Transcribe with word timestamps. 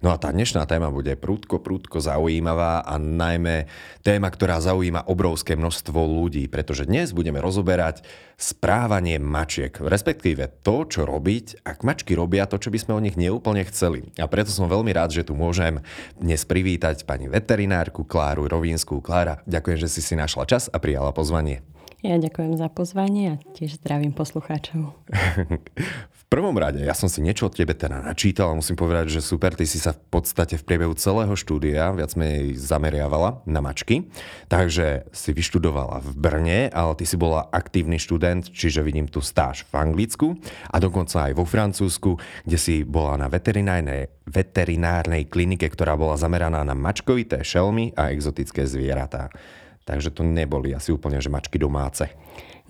No 0.00 0.08
a 0.08 0.16
tá 0.16 0.32
dnešná 0.32 0.64
téma 0.64 0.88
bude 0.88 1.12
prúdko, 1.12 1.60
prúdko 1.60 2.00
zaujímavá 2.00 2.80
a 2.80 2.96
najmä 2.96 3.68
téma, 4.00 4.32
ktorá 4.32 4.56
zaujíma 4.56 5.04
obrovské 5.04 5.60
množstvo 5.60 6.00
ľudí, 6.00 6.48
pretože 6.48 6.88
dnes 6.88 7.12
budeme 7.12 7.36
rozoberať 7.36 8.00
správanie 8.40 9.20
mačiek, 9.20 9.76
respektíve 9.76 10.64
to, 10.64 10.88
čo 10.88 11.04
robiť, 11.04 11.68
ak 11.68 11.84
mačky 11.84 12.16
robia 12.16 12.48
to, 12.48 12.56
čo 12.56 12.72
by 12.72 12.80
sme 12.80 12.96
o 12.96 13.04
nich 13.04 13.20
neúplne 13.20 13.60
chceli. 13.68 14.08
A 14.16 14.24
preto 14.24 14.48
som 14.48 14.72
veľmi 14.72 14.88
rád, 14.88 15.12
že 15.12 15.28
tu 15.28 15.36
môžem 15.36 15.84
dnes 16.16 16.48
privítať 16.48 17.04
pani 17.04 17.28
veterinárku 17.28 18.08
Kláru 18.08 18.48
Rovínskú. 18.48 19.04
Klára, 19.04 19.44
ďakujem, 19.44 19.84
že 19.84 19.92
si 19.92 20.00
si 20.00 20.16
našla 20.16 20.48
čas 20.48 20.72
a 20.72 20.80
prijala 20.80 21.12
pozvanie. 21.12 21.60
Ja 22.00 22.16
ďakujem 22.16 22.56
za 22.56 22.72
pozvanie 22.72 23.36
a 23.36 23.40
tiež 23.52 23.76
zdravím 23.76 24.16
poslucháčov. 24.16 24.96
prvom 26.30 26.54
rade, 26.54 26.78
ja 26.86 26.94
som 26.94 27.10
si 27.10 27.18
niečo 27.18 27.50
od 27.50 27.58
tebe 27.58 27.74
teda 27.74 28.06
načítal 28.06 28.54
a 28.54 28.58
musím 28.58 28.78
povedať, 28.78 29.18
že 29.18 29.20
super, 29.20 29.58
ty 29.58 29.66
si 29.66 29.82
sa 29.82 29.90
v 29.90 29.98
podstate 30.14 30.54
v 30.54 30.62
priebehu 30.62 30.94
celého 30.94 31.34
štúdia 31.34 31.90
viac 31.90 32.14
menej 32.14 32.54
zameriavala 32.54 33.42
na 33.50 33.58
mačky. 33.58 34.06
Takže 34.46 35.10
si 35.10 35.34
vyštudovala 35.34 35.98
v 35.98 36.10
Brne, 36.14 36.60
ale 36.70 36.94
ty 36.94 37.02
si 37.02 37.18
bola 37.18 37.50
aktívny 37.50 37.98
študent, 37.98 38.46
čiže 38.46 38.86
vidím 38.86 39.10
tu 39.10 39.18
stáž 39.18 39.66
v 39.74 39.82
Anglicku 39.82 40.38
a 40.70 40.78
dokonca 40.78 41.26
aj 41.26 41.34
vo 41.34 41.42
Francúzsku, 41.42 42.22
kde 42.46 42.58
si 42.62 42.86
bola 42.86 43.18
na 43.18 43.26
veterinárnej, 43.26 44.14
veterinárnej 44.30 45.26
klinike, 45.26 45.66
ktorá 45.66 45.98
bola 45.98 46.14
zameraná 46.14 46.62
na 46.62 46.78
mačkovité 46.78 47.42
šelmy 47.42 47.98
a 47.98 48.14
exotické 48.14 48.70
zvieratá. 48.70 49.34
Takže 49.82 50.14
to 50.14 50.22
neboli 50.22 50.70
asi 50.70 50.94
úplne, 50.94 51.18
že 51.18 51.26
mačky 51.26 51.58
domáce. 51.58 52.06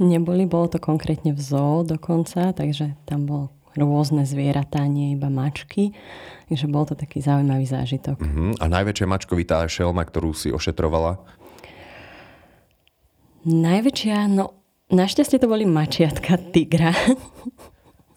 Neboli, 0.00 0.48
bolo 0.48 0.72
to 0.72 0.80
konkrétne 0.80 1.36
v 1.36 1.40
zoo 1.44 1.84
dokonca, 1.84 2.56
takže 2.56 2.96
tam 3.04 3.28
bol 3.28 3.52
rôzne 3.76 4.24
zvieratá, 4.24 4.82
nie 4.88 5.14
iba 5.14 5.28
mačky. 5.28 5.92
Takže 6.48 6.66
bol 6.66 6.88
to 6.88 6.98
taký 6.98 7.22
zaujímavý 7.22 7.68
zážitok. 7.68 8.18
Uh-huh. 8.18 8.50
A 8.58 8.64
najväčšia 8.66 9.06
mačkovitá 9.06 9.62
šelma, 9.68 10.02
ktorú 10.02 10.34
si 10.34 10.50
ošetrovala? 10.50 11.20
Najväčšia, 13.46 14.26
no 14.32 14.56
našťastie 14.90 15.38
to 15.38 15.46
boli 15.46 15.68
mačiatka 15.68 16.40
tigra. 16.50 16.96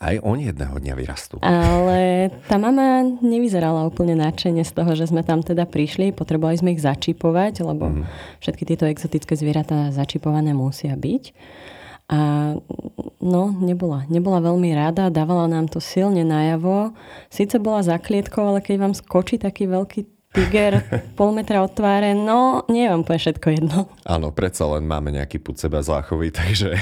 Aj 0.04 0.20
oni 0.20 0.52
jedného 0.52 0.76
dňa 0.76 0.94
vyrastú. 1.00 1.40
Ale 1.40 2.28
tá 2.52 2.60
mama 2.60 3.08
nevyzerala 3.24 3.88
úplne 3.88 4.20
nadšene 4.20 4.68
z 4.68 4.72
toho, 4.76 4.92
že 5.00 5.08
sme 5.08 5.24
tam 5.24 5.40
teda 5.40 5.64
prišli. 5.64 6.12
Potrebovali 6.12 6.60
sme 6.60 6.76
ich 6.76 6.84
začipovať, 6.84 7.64
lebo 7.64 7.88
mm. 7.88 8.04
všetky 8.44 8.64
tieto 8.68 8.84
exotické 8.84 9.40
zvieratá 9.40 9.96
začipované 9.96 10.52
musia 10.52 11.00
byť. 11.00 11.24
A 12.12 12.20
no, 13.24 13.44
nebola, 13.64 14.04
nebola 14.12 14.44
veľmi 14.44 14.76
rada, 14.76 15.08
dávala 15.08 15.48
nám 15.48 15.72
to 15.72 15.80
silne 15.80 16.28
najavo. 16.28 16.92
Sice 17.32 17.64
bola 17.64 17.80
za 17.80 17.96
klietkou, 17.96 18.44
ale 18.44 18.60
keď 18.60 18.76
vám 18.84 18.94
skočí 18.94 19.40
taký 19.40 19.72
veľký 19.72 20.14
tiger 20.36 20.84
pol 21.18 21.32
metra 21.32 21.64
od 21.64 21.72
tváre, 21.72 22.12
no 22.12 22.68
nie 22.68 22.92
vám 22.92 23.08
poviem 23.08 23.24
všetko 23.24 23.48
jedno. 23.56 23.80
Áno, 24.04 24.36
predsa 24.36 24.68
len 24.76 24.84
máme 24.84 25.16
nejaký 25.16 25.40
put 25.40 25.56
seba 25.56 25.80
záchovy, 25.80 26.34
takže 26.44 26.76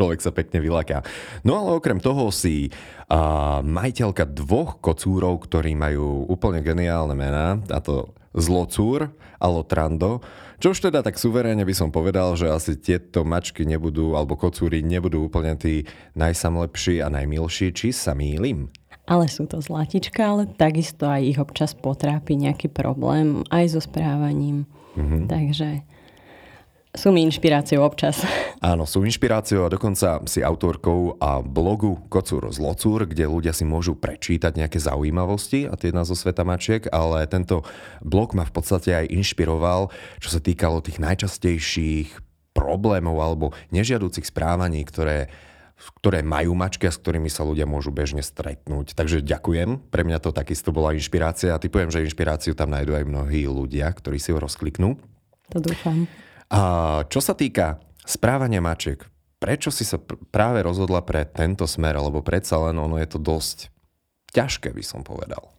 človek 0.00 0.24
sa 0.24 0.32
pekne 0.32 0.64
vylaká. 0.64 1.04
No 1.44 1.60
ale 1.60 1.76
okrem 1.76 2.00
toho 2.00 2.32
si 2.32 2.72
uh, 2.72 3.60
majiteľka 3.60 4.24
dvoch 4.32 4.80
kocúrov, 4.80 5.44
ktorí 5.44 5.76
majú 5.76 6.24
úplne 6.24 6.64
geniálne 6.64 7.12
mená, 7.12 7.60
a 7.68 7.78
to 7.84 8.16
Zlocúr 8.32 9.12
a 9.36 9.46
Lotrando, 9.50 10.24
čo 10.62 10.72
už 10.72 10.88
teda 10.88 11.04
tak 11.04 11.18
suverénne 11.20 11.66
by 11.66 11.74
som 11.76 11.90
povedal, 11.90 12.36
že 12.38 12.48
asi 12.48 12.78
tieto 12.78 13.26
mačky 13.26 13.66
nebudú, 13.68 14.16
alebo 14.16 14.38
kocúry 14.40 14.80
nebudú 14.80 15.28
úplne 15.28 15.58
tí 15.58 15.84
najsamlepší 16.16 17.04
a 17.04 17.12
najmilší, 17.12 17.76
či 17.76 17.92
sa 17.92 18.16
mýlim? 18.16 18.72
ale 19.10 19.26
sú 19.26 19.50
to 19.50 19.58
zlatička, 19.58 20.22
ale 20.22 20.46
takisto 20.46 21.10
aj 21.10 21.34
ich 21.34 21.38
občas 21.42 21.74
potrápi 21.74 22.38
nejaký 22.38 22.70
problém 22.70 23.42
aj 23.50 23.74
so 23.74 23.82
správaním. 23.82 24.70
Mm-hmm. 24.94 25.26
Takže 25.26 25.68
sú 26.90 27.14
mi 27.14 27.22
inšpiráciou 27.22 27.86
občas. 27.86 28.22
Áno, 28.60 28.82
sú 28.82 29.06
inšpiráciou 29.06 29.66
a 29.66 29.72
dokonca 29.72 30.20
si 30.26 30.42
autorkou 30.42 31.14
a 31.22 31.38
blogu 31.38 32.02
Kocúr 32.10 32.50
z 32.50 32.58
Locúr, 32.58 33.06
kde 33.06 33.30
ľudia 33.30 33.54
si 33.54 33.62
môžu 33.62 33.94
prečítať 33.94 34.58
nejaké 34.58 34.82
zaujímavosti 34.82 35.70
a 35.70 35.78
tie 35.78 35.94
zo 35.94 36.16
sveta 36.18 36.42
mačiek, 36.42 36.90
ale 36.90 37.22
tento 37.30 37.62
blog 38.02 38.34
ma 38.34 38.42
v 38.42 38.52
podstate 38.52 38.90
aj 38.90 39.06
inšpiroval, 39.06 39.94
čo 40.18 40.28
sa 40.34 40.42
týkalo 40.42 40.82
tých 40.82 40.98
najčastejších 40.98 42.18
problémov 42.50 43.16
alebo 43.22 43.54
nežiaducich 43.70 44.26
správaní, 44.26 44.82
ktoré 44.82 45.30
ktoré 45.80 46.20
majú 46.20 46.52
mačky 46.52 46.84
a 46.84 46.92
s 46.92 47.00
ktorými 47.00 47.32
sa 47.32 47.40
ľudia 47.40 47.64
môžu 47.64 47.88
bežne 47.88 48.20
stretnúť. 48.20 48.92
Takže 48.92 49.24
ďakujem. 49.24 49.80
Pre 49.88 50.02
mňa 50.04 50.20
to 50.20 50.28
takisto 50.28 50.76
bola 50.76 50.92
inšpirácia 50.92 51.56
a 51.56 51.62
typujem, 51.62 51.88
že 51.88 52.04
inšpiráciu 52.04 52.52
tam 52.52 52.76
nájdú 52.76 52.92
aj 53.00 53.08
mnohí 53.08 53.48
ľudia, 53.48 53.88
ktorí 53.88 54.20
si 54.20 54.36
ho 54.36 54.36
rozkliknú. 54.36 55.00
To 55.56 55.58
dúfam. 55.58 56.04
A 56.50 56.60
čo 57.06 57.22
sa 57.22 57.38
týka 57.38 57.78
správania 58.02 58.58
mačiek, 58.58 59.06
prečo 59.38 59.70
si 59.70 59.86
sa 59.86 60.02
pr- 60.02 60.18
práve 60.34 60.60
rozhodla 60.66 61.00
pre 61.06 61.24
tento 61.24 61.64
smer, 61.64 61.94
alebo 61.94 62.20
predsa 62.20 62.58
len 62.68 62.76
ono 62.76 62.98
je 62.98 63.08
to 63.08 63.18
dosť 63.22 63.70
ťažké, 64.34 64.74
by 64.74 64.84
som 64.84 65.06
povedal. 65.06 65.50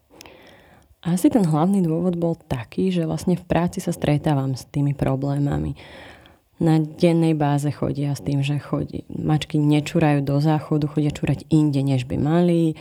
Asi 1.01 1.33
ten 1.33 1.41
hlavný 1.41 1.81
dôvod 1.81 2.13
bol 2.13 2.37
taký, 2.37 2.93
že 2.93 3.09
vlastne 3.09 3.33
v 3.33 3.47
práci 3.47 3.81
sa 3.81 3.89
stretávam 3.89 4.53
s 4.53 4.69
tými 4.69 4.93
problémami 4.93 5.73
na 6.61 6.77
dennej 6.77 7.33
báze 7.33 7.73
chodia 7.73 8.13
s 8.13 8.21
tým, 8.21 8.45
že 8.45 8.61
chodí. 8.61 9.01
Mačky 9.09 9.57
nečúrajú 9.57 10.21
do 10.21 10.37
záchodu, 10.37 10.85
chodia 10.85 11.09
čúrať 11.09 11.49
inde, 11.49 11.81
než 11.81 12.05
by 12.05 12.21
mali. 12.21 12.77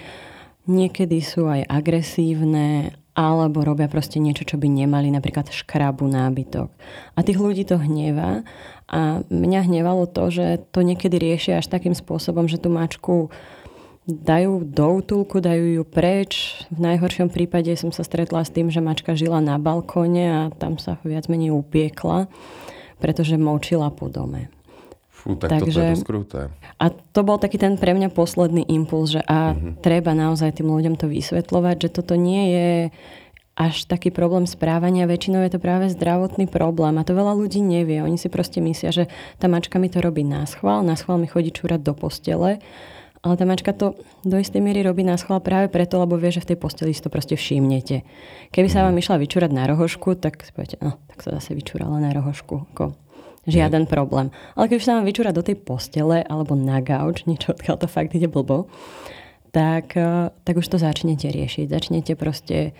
Niekedy 0.68 1.16
sú 1.24 1.48
aj 1.48 1.64
agresívne, 1.64 2.92
alebo 3.20 3.60
robia 3.60 3.84
proste 3.92 4.16
niečo, 4.16 4.48
čo 4.48 4.56
by 4.56 4.64
nemali, 4.64 5.12
napríklad 5.12 5.52
škrabu 5.52 6.08
nábytok. 6.08 6.72
A 7.14 7.18
tých 7.20 7.36
ľudí 7.36 7.68
to 7.68 7.76
hnevá. 7.76 8.40
A 8.88 9.20
mňa 9.28 9.68
hnevalo 9.68 10.08
to, 10.08 10.32
že 10.32 10.64
to 10.72 10.80
niekedy 10.80 11.20
riešia 11.20 11.60
až 11.60 11.68
takým 11.68 11.92
spôsobom, 11.92 12.48
že 12.48 12.56
tú 12.56 12.72
mačku 12.72 13.28
dajú 14.08 14.64
do 14.66 15.04
útulku, 15.04 15.38
dajú 15.38 15.78
ju 15.78 15.82
preč. 15.84 16.64
V 16.72 16.80
najhoršom 16.80 17.30
prípade 17.30 17.70
som 17.78 17.92
sa 17.94 18.02
stretla 18.02 18.42
s 18.42 18.50
tým, 18.50 18.72
že 18.72 18.82
mačka 18.82 19.14
žila 19.14 19.38
na 19.38 19.60
balkóne 19.60 20.24
a 20.26 20.40
tam 20.56 20.80
sa 20.80 20.98
viac 21.04 21.28
menej 21.28 21.54
upiekla 21.54 22.26
pretože 23.00 23.40
močila 23.40 23.88
po 23.90 24.12
dome. 24.12 24.52
Fú, 25.20 25.36
tak 25.36 25.52
Takže, 25.52 25.68
toto 25.68 25.84
je 25.84 25.92
dosť 25.92 26.06
kruté. 26.08 26.40
A 26.80 26.88
to 26.88 27.20
bol 27.20 27.36
taký 27.36 27.60
ten 27.60 27.76
pre 27.76 27.92
mňa 27.92 28.08
posledný 28.08 28.64
impuls, 28.72 29.12
že 29.12 29.20
a 29.28 29.52
uh-huh. 29.52 29.76
treba 29.84 30.16
naozaj 30.16 30.56
tým 30.56 30.72
ľuďom 30.72 30.96
to 30.96 31.12
vysvetľovať, 31.12 31.76
že 31.76 31.88
toto 31.92 32.16
nie 32.16 32.56
je 32.56 32.70
až 33.60 33.84
taký 33.84 34.08
problém 34.08 34.48
správania, 34.48 35.04
väčšinou 35.04 35.44
je 35.44 35.52
to 35.52 35.60
práve 35.60 35.92
zdravotný 35.92 36.48
problém 36.48 36.96
a 36.96 37.04
to 37.04 37.12
veľa 37.12 37.36
ľudí 37.36 37.60
nevie. 37.60 38.00
Oni 38.00 38.16
si 38.16 38.32
proste 38.32 38.64
myslia, 38.64 38.88
že 38.88 39.04
tá 39.36 39.52
mačka 39.52 39.76
mi 39.76 39.92
to 39.92 40.00
robí 40.00 40.24
na 40.24 40.48
schvál, 40.48 40.80
na 40.80 40.96
schvál 40.96 41.20
mi 41.20 41.28
chodí 41.28 41.52
čúrať 41.52 41.84
do 41.84 41.92
postele, 41.92 42.64
ale 43.20 43.34
tá 43.36 43.44
mačka 43.44 43.76
to 43.76 44.00
do 44.24 44.40
istej 44.40 44.64
miery 44.64 44.80
robí 44.80 45.04
na 45.04 45.20
schvál 45.20 45.44
práve 45.44 45.68
preto, 45.68 46.00
lebo 46.00 46.16
vie, 46.16 46.32
že 46.32 46.40
v 46.40 46.56
tej 46.56 46.58
posteli 46.64 46.96
si 46.96 47.04
to 47.04 47.12
proste 47.12 47.36
všimnete. 47.36 48.00
Keby 48.48 48.68
sa 48.72 48.80
mhm. 48.80 48.84
vám 48.88 48.96
išla 49.04 49.16
vyčúrať 49.20 49.50
na 49.52 49.68
rohošku, 49.68 50.16
tak 50.16 50.40
si 50.40 50.56
poviete, 50.56 50.80
no, 50.80 50.96
tak 51.12 51.20
sa 51.20 51.36
zase 51.36 51.52
vyčúrala 51.52 52.00
na 52.00 52.16
rohošku. 52.16 52.72
Ako, 52.72 52.96
žiaden 53.48 53.84
mm. 53.86 53.90
problém. 53.90 54.28
Ale 54.56 54.68
keď 54.68 54.78
sa 54.80 54.94
vám 54.98 55.08
vyčúra 55.08 55.30
do 55.32 55.44
tej 55.44 55.56
postele 55.60 56.24
alebo 56.26 56.52
na 56.58 56.80
gauč, 56.84 57.24
niečo 57.24 57.56
odkiaľ 57.56 57.76
to 57.80 57.88
fakt 57.88 58.12
ide 58.12 58.28
blbo, 58.28 58.68
tak, 59.50 59.96
eh, 59.96 60.30
tak 60.44 60.54
už 60.58 60.66
to 60.66 60.76
začnete 60.78 61.26
riešiť. 61.28 61.66
Začnete 61.70 62.12
proste 62.14 62.76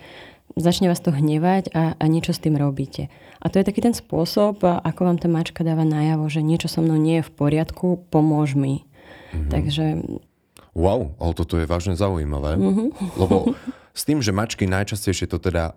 začne 0.55 0.91
vás 0.91 0.99
to 0.99 1.15
hnevať 1.15 1.71
a, 1.71 1.95
a 1.95 2.05
niečo 2.11 2.35
s 2.35 2.43
tým 2.43 2.59
robíte. 2.59 3.07
A 3.39 3.47
to 3.47 3.59
je 3.59 3.67
taký 3.67 3.79
ten 3.79 3.95
spôsob, 3.95 4.61
ako 4.63 5.01
vám 5.07 5.17
tá 5.17 5.31
mačka 5.31 5.63
dáva 5.63 5.87
najavo, 5.87 6.27
že 6.27 6.43
niečo 6.43 6.67
so 6.67 6.83
mnou 6.83 6.99
nie 6.99 7.21
je 7.21 7.27
v 7.27 7.31
poriadku, 7.31 8.03
pomôž 8.11 8.53
mi. 8.53 8.83
Mm-hmm. 9.31 9.49
Takže... 9.49 9.85
Wow, 10.71 11.15
ale 11.19 11.31
toto 11.35 11.59
je 11.59 11.67
vážne 11.67 11.95
zaujímavé, 11.99 12.55
mm-hmm. 12.55 12.87
lebo 13.19 13.55
s 13.91 14.07
tým, 14.07 14.23
že 14.23 14.35
mačky 14.35 14.67
najčastejšie 14.67 15.27
to 15.27 15.39
teda 15.39 15.75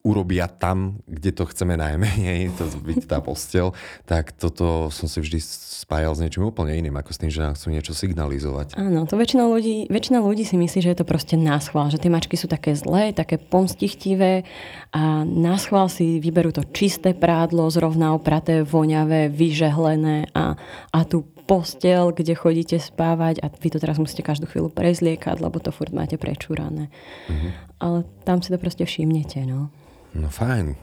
urobia 0.00 0.48
tam, 0.48 1.04
kde 1.04 1.30
to 1.36 1.44
chceme 1.44 1.76
najmenej, 1.76 2.52
to 2.58 2.64
byť 2.72 3.04
tá 3.04 3.20
postel, 3.20 3.76
tak 4.08 4.32
toto 4.32 4.88
som 4.88 5.06
si 5.06 5.20
vždy 5.20 5.38
spájal 5.80 6.16
s 6.16 6.22
niečím 6.24 6.48
úplne 6.48 6.72
iným, 6.72 6.96
ako 6.96 7.10
s 7.12 7.20
tým, 7.20 7.30
že 7.32 7.44
nám 7.44 7.56
chcú 7.56 7.68
niečo 7.72 7.92
signalizovať. 7.92 8.80
Áno, 8.80 9.04
to 9.04 9.20
väčšina 9.20 9.44
ľudí, 9.44 9.92
väčšina 9.92 10.24
ľudí 10.24 10.48
si 10.48 10.56
myslí, 10.56 10.80
že 10.80 10.90
je 10.92 10.98
to 11.00 11.08
proste 11.08 11.36
náschval, 11.36 11.92
že 11.92 12.00
tie 12.00 12.12
mačky 12.12 12.40
sú 12.40 12.48
také 12.48 12.72
zlé, 12.72 13.12
také 13.12 13.36
pomstichtivé 13.36 14.48
a 14.94 15.22
náschval 15.24 15.92
si 15.92 16.16
vyberú 16.16 16.52
to 16.56 16.64
čisté 16.72 17.12
prádlo, 17.12 17.68
zrovna 17.68 18.16
opraté, 18.16 18.64
voňavé, 18.64 19.28
vyžehlené 19.28 20.32
a, 20.32 20.56
a 20.92 20.98
tú 21.04 21.28
postel, 21.50 22.14
kde 22.14 22.38
chodíte 22.38 22.78
spávať 22.78 23.42
a 23.42 23.50
vy 23.50 23.68
to 23.74 23.82
teraz 23.82 23.98
musíte 23.98 24.22
každú 24.22 24.46
chvíľu 24.46 24.70
prezliekať, 24.70 25.42
lebo 25.42 25.58
to 25.58 25.74
furt 25.74 25.90
máte 25.90 26.14
prečúrané. 26.14 26.94
Mm-hmm. 27.26 27.50
Ale 27.82 27.98
tam 28.22 28.38
si 28.38 28.54
to 28.54 28.58
proste 28.62 28.86
všimnete, 28.86 29.42
no. 29.50 29.74
No 30.14 30.28
fajn. 30.30 30.74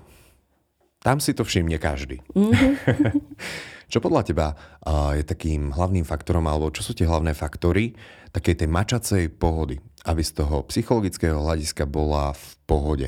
Tam 1.03 1.23
si 1.23 1.31
to 1.31 1.47
všimne 1.47 1.79
každý. 1.79 2.19
Mm-hmm. 2.35 2.71
čo 3.91 4.03
podľa 4.03 4.21
teba 4.27 4.47
je 5.15 5.23
takým 5.23 5.71
hlavným 5.71 6.03
faktorom, 6.03 6.43
alebo 6.47 6.71
čo 6.71 6.83
sú 6.83 6.91
tie 6.91 7.07
hlavné 7.07 7.31
faktory 7.31 7.95
takej 8.35 8.63
tej 8.63 8.69
mačacej 8.69 9.23
pohody, 9.39 9.79
aby 10.03 10.21
z 10.21 10.43
toho 10.43 10.67
psychologického 10.67 11.39
hľadiska 11.39 11.87
bola 11.87 12.35
v 12.35 12.45
pohode? 12.67 13.07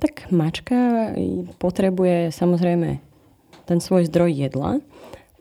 Tak 0.00 0.32
mačka 0.32 1.12
potrebuje 1.60 2.32
samozrejme 2.32 3.02
ten 3.68 3.78
svoj 3.82 4.08
zdroj 4.08 4.32
jedla, 4.32 4.80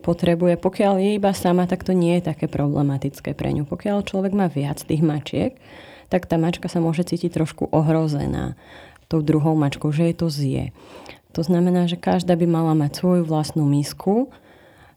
potrebuje, 0.01 0.59
pokiaľ 0.59 0.99
je 0.99 1.09
iba 1.15 1.31
sama, 1.31 1.69
tak 1.69 1.85
to 1.85 1.93
nie 1.93 2.19
je 2.19 2.33
také 2.33 2.49
problematické 2.49 3.37
pre 3.37 3.53
ňu. 3.53 3.69
Pokiaľ 3.69 4.03
človek 4.03 4.33
má 4.35 4.49
viac 4.49 4.81
tých 4.83 5.05
mačiek, 5.05 5.55
tak 6.09 6.25
tá 6.25 6.41
mačka 6.41 6.65
sa 6.65 6.81
môže 6.81 7.05
cítiť 7.05 7.29
trošku 7.29 7.69
ohrozená 7.69 8.57
tou 9.09 9.25
druhou 9.25 9.57
mačkou, 9.57 9.89
že 9.89 10.13
jej 10.13 10.15
to 10.15 10.29
zje. 10.29 10.69
To 11.33 11.41
znamená, 11.41 11.89
že 11.89 11.97
každá 11.97 12.37
by 12.37 12.45
mala 12.45 12.73
mať 12.77 13.01
svoju 13.01 13.23
vlastnú 13.25 13.65
misku. 13.65 14.29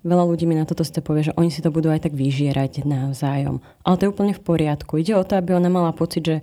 Veľa 0.05 0.25
ľudí 0.29 0.45
mi 0.45 0.57
na 0.57 0.69
toto 0.69 0.85
ste 0.85 1.01
povie, 1.01 1.33
že 1.33 1.37
oni 1.37 1.49
si 1.49 1.65
to 1.65 1.73
budú 1.73 1.89
aj 1.89 2.09
tak 2.09 2.15
vyžierať 2.17 2.85
navzájom. 2.85 3.65
Ale 3.85 3.97
to 3.97 4.03
je 4.07 4.13
úplne 4.13 4.35
v 4.37 4.45
poriadku. 4.45 5.01
Ide 5.01 5.17
o 5.17 5.25
to, 5.25 5.39
aby 5.39 5.57
ona 5.57 5.73
mala 5.73 5.97
pocit, 5.97 6.25
že 6.25 6.37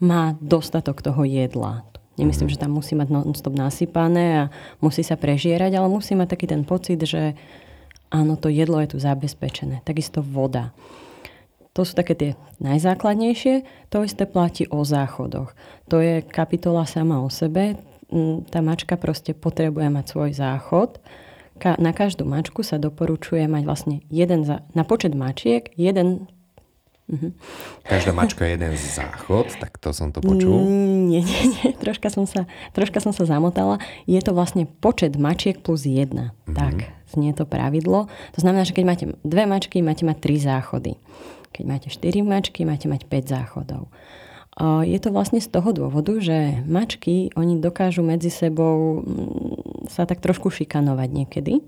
má 0.00 0.36
dostatok 0.40 1.04
toho 1.04 1.24
jedla. 1.28 1.84
Nemyslím, 2.16 2.52
mm-hmm. 2.52 2.60
že 2.60 2.62
tam 2.62 2.72
musí 2.76 2.92
mať 2.96 3.08
non-stop 3.08 3.56
nasypané 3.56 4.44
a 4.46 4.50
musí 4.84 5.00
sa 5.00 5.16
prežierať, 5.16 5.76
ale 5.76 5.88
musí 5.88 6.12
mať 6.12 6.36
taký 6.36 6.46
ten 6.48 6.62
pocit, 6.68 7.00
že 7.00 7.32
áno, 8.12 8.36
to 8.36 8.52
jedlo 8.52 8.76
je 8.84 8.92
tu 8.92 8.98
zabezpečené. 9.00 9.80
Takisto 9.84 10.20
voda. 10.20 10.72
To 11.74 11.86
sú 11.86 11.94
také 11.94 12.14
tie 12.18 12.30
najzákladnejšie. 12.58 13.62
To 13.94 14.02
isté 14.02 14.26
platí 14.26 14.66
o 14.68 14.82
záchodoch. 14.82 15.54
To 15.86 16.02
je 16.02 16.22
kapitola 16.26 16.82
sama 16.84 17.22
o 17.22 17.30
sebe. 17.30 17.78
Mm, 18.10 18.50
tá 18.50 18.58
mačka 18.58 18.98
proste 18.98 19.38
potrebuje 19.38 19.86
mať 19.86 20.04
svoj 20.10 20.30
záchod. 20.34 20.98
Na 21.60 21.92
každú 21.92 22.24
mačku 22.24 22.64
sa 22.64 22.80
doporučuje 22.80 23.44
mať 23.44 23.62
vlastne 23.68 23.96
jeden 24.08 24.48
za, 24.48 24.64
na 24.72 24.82
počet 24.82 25.12
mačiek 25.12 25.70
jeden 25.76 26.26
Uh-huh. 27.10 27.34
Každá 27.82 28.14
mačka 28.14 28.46
je 28.46 28.54
jeden 28.54 28.70
záchod, 28.78 29.50
tak 29.58 29.82
to 29.82 29.90
som 29.90 30.14
to 30.14 30.22
počul. 30.22 30.62
Mm, 30.62 31.10
nie, 31.10 31.22
nie, 31.26 31.42
nie, 31.58 31.68
troška 31.74 32.06
som, 32.06 32.22
sa, 32.22 32.46
troška 32.70 33.02
som 33.02 33.10
sa 33.10 33.26
zamotala. 33.26 33.82
Je 34.06 34.22
to 34.22 34.30
vlastne 34.30 34.70
počet 34.78 35.18
mačiek 35.18 35.58
plus 35.58 35.90
jedna. 35.90 36.38
Uh-huh. 36.46 36.54
Tak, 36.54 36.74
znie 37.10 37.34
to 37.34 37.50
pravidlo. 37.50 38.06
To 38.06 38.38
znamená, 38.38 38.62
že 38.62 38.78
keď 38.78 38.84
máte 38.86 39.04
dve 39.26 39.42
mačky, 39.42 39.82
máte 39.82 40.06
mať 40.06 40.22
tri 40.22 40.38
záchody. 40.38 41.02
Keď 41.50 41.64
máte 41.66 41.88
štyri 41.90 42.22
mačky, 42.22 42.62
máte 42.62 42.86
mať 42.86 43.06
5 43.06 43.26
záchodov. 43.26 43.90
Je 44.84 44.98
to 45.00 45.14
vlastne 45.14 45.40
z 45.40 45.48
toho 45.48 45.72
dôvodu, 45.72 46.12
že 46.20 46.60
mačky, 46.68 47.32
oni 47.38 47.62
dokážu 47.62 48.04
medzi 48.04 48.28
sebou 48.28 49.00
mm, 49.00 49.88
sa 49.88 50.04
tak 50.04 50.20
trošku 50.20 50.52
šikanovať 50.52 51.08
niekedy. 51.08 51.64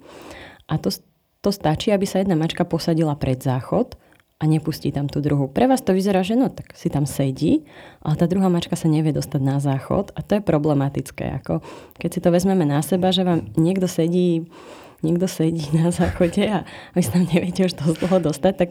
A 0.68 0.76
to, 0.76 0.92
to 1.40 1.50
stačí, 1.54 1.94
aby 1.94 2.04
sa 2.04 2.20
jedna 2.20 2.36
mačka 2.36 2.66
posadila 2.66 3.16
pred 3.16 3.40
záchod 3.40 3.96
a 4.42 4.44
nepustí 4.50 4.90
tam 4.90 5.06
tú 5.06 5.22
druhú. 5.22 5.46
Pre 5.46 5.70
vás 5.70 5.80
to 5.86 5.94
vyzerá, 5.94 6.26
že 6.26 6.34
no 6.34 6.50
tak 6.50 6.74
si 6.74 6.90
tam 6.90 7.06
sedí, 7.06 7.62
ale 8.02 8.18
tá 8.18 8.26
druhá 8.26 8.50
mačka 8.50 8.74
sa 8.74 8.90
nevie 8.90 9.14
dostať 9.14 9.40
na 9.40 9.62
záchod 9.62 10.10
a 10.12 10.20
to 10.20 10.36
je 10.36 10.42
problematické. 10.42 11.38
Ako 11.38 11.62
keď 11.96 12.10
si 12.10 12.20
to 12.20 12.34
vezmeme 12.34 12.66
na 12.66 12.82
seba, 12.82 13.14
že 13.14 13.22
vám 13.22 13.46
niekto 13.54 13.86
sedí 13.86 14.50
niekto 15.02 15.26
sedí 15.26 15.66
na 15.74 15.90
záchode 15.90 16.42
a 16.46 16.64
vy 16.94 17.00
sa 17.02 17.18
tam 17.18 17.26
neviete 17.26 17.66
už 17.66 17.74
toho 17.74 17.92
dlho 17.98 18.32
dostať, 18.32 18.54
tak, 18.54 18.70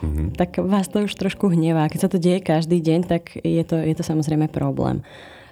mm-hmm. 0.00 0.28
tak 0.34 0.58
vás 0.64 0.88
to 0.88 1.04
už 1.04 1.12
trošku 1.14 1.52
hnevá. 1.52 1.86
Keď 1.92 2.00
sa 2.00 2.10
to 2.10 2.18
deje 2.18 2.40
každý 2.40 2.80
deň, 2.80 3.00
tak 3.04 3.36
je 3.40 3.62
to, 3.64 3.76
je 3.76 3.94
to 3.94 4.04
samozrejme 4.04 4.48
problém. 4.48 5.04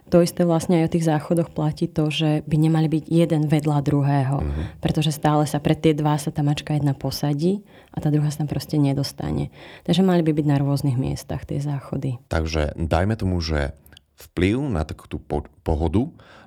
To 0.06 0.22
isté 0.22 0.46
vlastne 0.46 0.78
aj 0.78 0.84
o 0.86 0.92
tých 0.94 1.08
záchodoch 1.10 1.50
platí 1.50 1.90
to, 1.90 2.14
že 2.14 2.46
by 2.46 2.56
nemali 2.62 2.86
byť 2.86 3.04
jeden 3.10 3.50
vedľa 3.50 3.82
druhého. 3.82 4.38
Mm-hmm. 4.38 4.64
Pretože 4.78 5.10
stále 5.10 5.50
sa 5.50 5.58
pre 5.58 5.74
tie 5.74 5.98
dva 5.98 6.14
sa 6.14 6.30
tá 6.30 6.46
mačka 6.46 6.78
jedna 6.78 6.94
posadí 6.94 7.66
a 7.90 7.98
tá 7.98 8.14
druhá 8.14 8.30
sa 8.30 8.46
tam 8.46 8.50
proste 8.54 8.78
nedostane. 8.78 9.50
Takže 9.82 10.06
mali 10.06 10.22
by 10.22 10.30
byť 10.30 10.46
na 10.46 10.62
rôznych 10.62 10.94
miestach 10.94 11.42
tie 11.42 11.58
záchody. 11.58 12.22
Takže 12.30 12.78
dajme 12.78 13.18
tomu, 13.18 13.42
že 13.42 13.74
vplyv 14.16 14.62
na 14.70 14.86
takú 14.86 15.10
tú 15.10 15.18
po- 15.18 15.50
pohodu 15.66 16.06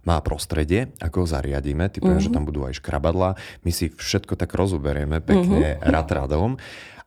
má 0.09 0.17
prostredie, 0.25 0.89
ako 0.97 1.21
ho 1.21 1.27
zariadíme. 1.29 1.93
Typujem, 1.93 2.17
mm-hmm. 2.17 2.25
že 2.25 2.33
tam 2.33 2.49
budú 2.49 2.65
aj 2.65 2.81
škrabadla. 2.81 3.37
My 3.61 3.69
si 3.69 3.93
všetko 3.93 4.33
tak 4.33 4.49
rozoberieme 4.57 5.21
pekne 5.21 5.77
mm-hmm. 5.77 5.93
rad 5.93 6.09
radom. 6.09 6.57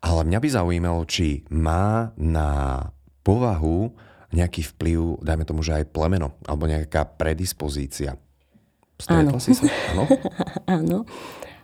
Ale 0.02 0.22
mňa 0.22 0.38
by 0.38 0.48
zaujímalo, 0.50 1.02
či 1.10 1.42
má 1.50 2.14
na 2.14 2.90
povahu 3.26 3.90
nejaký 4.32 4.64
vplyv, 4.74 5.22
dajme 5.22 5.44
tomu, 5.44 5.60
že 5.60 5.82
aj 5.82 5.92
plemeno, 5.92 6.38
alebo 6.46 6.64
nejaká 6.66 7.04
predispozícia. 7.04 8.16
Áno. 9.10 9.38
Si 9.42 9.50
sa? 9.50 9.66
Áno. 9.94 10.06
Áno. 10.78 10.98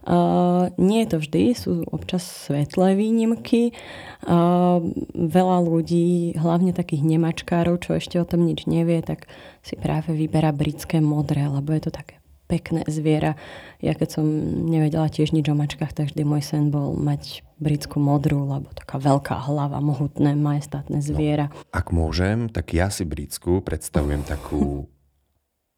Uh, 0.09 0.73
nie 0.81 1.05
je 1.05 1.09
to 1.13 1.17
vždy, 1.21 1.43
sú 1.53 1.73
občas 1.93 2.25
svetlé 2.25 2.97
výnimky. 2.97 3.77
Uh, 4.25 4.81
veľa 5.13 5.61
ľudí, 5.61 6.33
hlavne 6.33 6.73
takých 6.73 7.05
nemačkárov, 7.05 7.77
čo 7.85 8.01
ešte 8.01 8.17
o 8.17 8.25
tom 8.25 8.49
nič 8.49 8.65
nevie, 8.65 9.05
tak 9.05 9.29
si 9.61 9.77
práve 9.77 10.17
vyberá 10.17 10.57
britské 10.57 11.05
modré, 11.05 11.45
lebo 11.45 11.77
je 11.77 11.85
to 11.85 11.93
také 11.93 12.17
pekné 12.49 12.89
zviera. 12.89 13.37
Ja 13.85 13.93
keď 13.93 14.09
som 14.19 14.25
nevedela 14.65 15.13
tiež 15.13 15.37
nič 15.37 15.45
o 15.53 15.55
mačkách, 15.55 15.93
tak 15.93 16.09
vždy 16.09 16.25
môj 16.25 16.41
sen 16.41 16.73
bol 16.73 16.97
mať 16.97 17.45
britskú 17.61 18.01
modrú, 18.01 18.49
lebo 18.49 18.73
taká 18.73 18.97
veľká 18.97 19.37
hlava, 19.45 19.85
mohutné, 19.85 20.33
majestátne 20.33 21.05
zviera. 21.05 21.53
No, 21.53 21.69
ak 21.69 21.93
môžem, 21.93 22.49
tak 22.49 22.73
ja 22.73 22.89
si 22.89 23.05
britskú 23.05 23.61
predstavujem 23.61 24.25
takú 24.25 24.89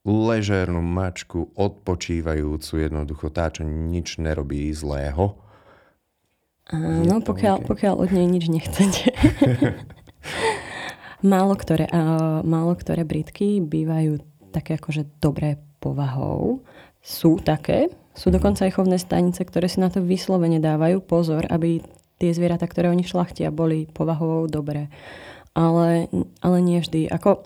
ležernú 0.05 0.81
mačku, 0.81 1.53
odpočívajúcu, 1.53 2.73
jednoducho 2.81 3.29
tá, 3.29 3.53
čo 3.53 3.69
nič 3.69 4.17
nerobí 4.17 4.73
zlého. 4.73 5.37
Áno, 6.71 7.19
pokiaľ, 7.21 7.67
pokiaľ 7.67 7.95
od 7.99 8.11
nej 8.15 8.27
nič 8.31 8.47
nechcete. 8.47 9.11
málo, 11.21 11.57
ktoré, 11.57 11.89
uh, 11.89 12.41
málo 12.45 12.73
ktoré 12.77 13.05
Britky 13.05 13.61
bývajú 13.61 14.21
také 14.51 14.81
akože 14.81 15.07
dobré 15.21 15.61
povahou. 15.79 16.65
Sú 17.01 17.41
také, 17.41 17.89
sú 18.13 18.29
mhm. 18.29 18.35
dokonca 18.41 18.61
aj 18.69 18.73
chovné 18.77 18.99
stanice, 19.01 19.41
ktoré 19.45 19.69
si 19.69 19.81
na 19.81 19.89
to 19.89 20.05
vyslovene 20.05 20.61
dávajú 20.61 21.01
pozor, 21.05 21.49
aby 21.49 21.81
tie 22.21 22.31
zvieratá, 22.37 22.69
ktoré 22.69 22.93
oni 22.93 23.05
šlachtia, 23.05 23.49
boli 23.49 23.89
povahou 23.89 24.45
dobré. 24.45 24.93
Ale, 25.57 26.07
ale 26.45 26.59
nie 26.61 26.85
vždy. 26.85 27.09
Ako, 27.09 27.43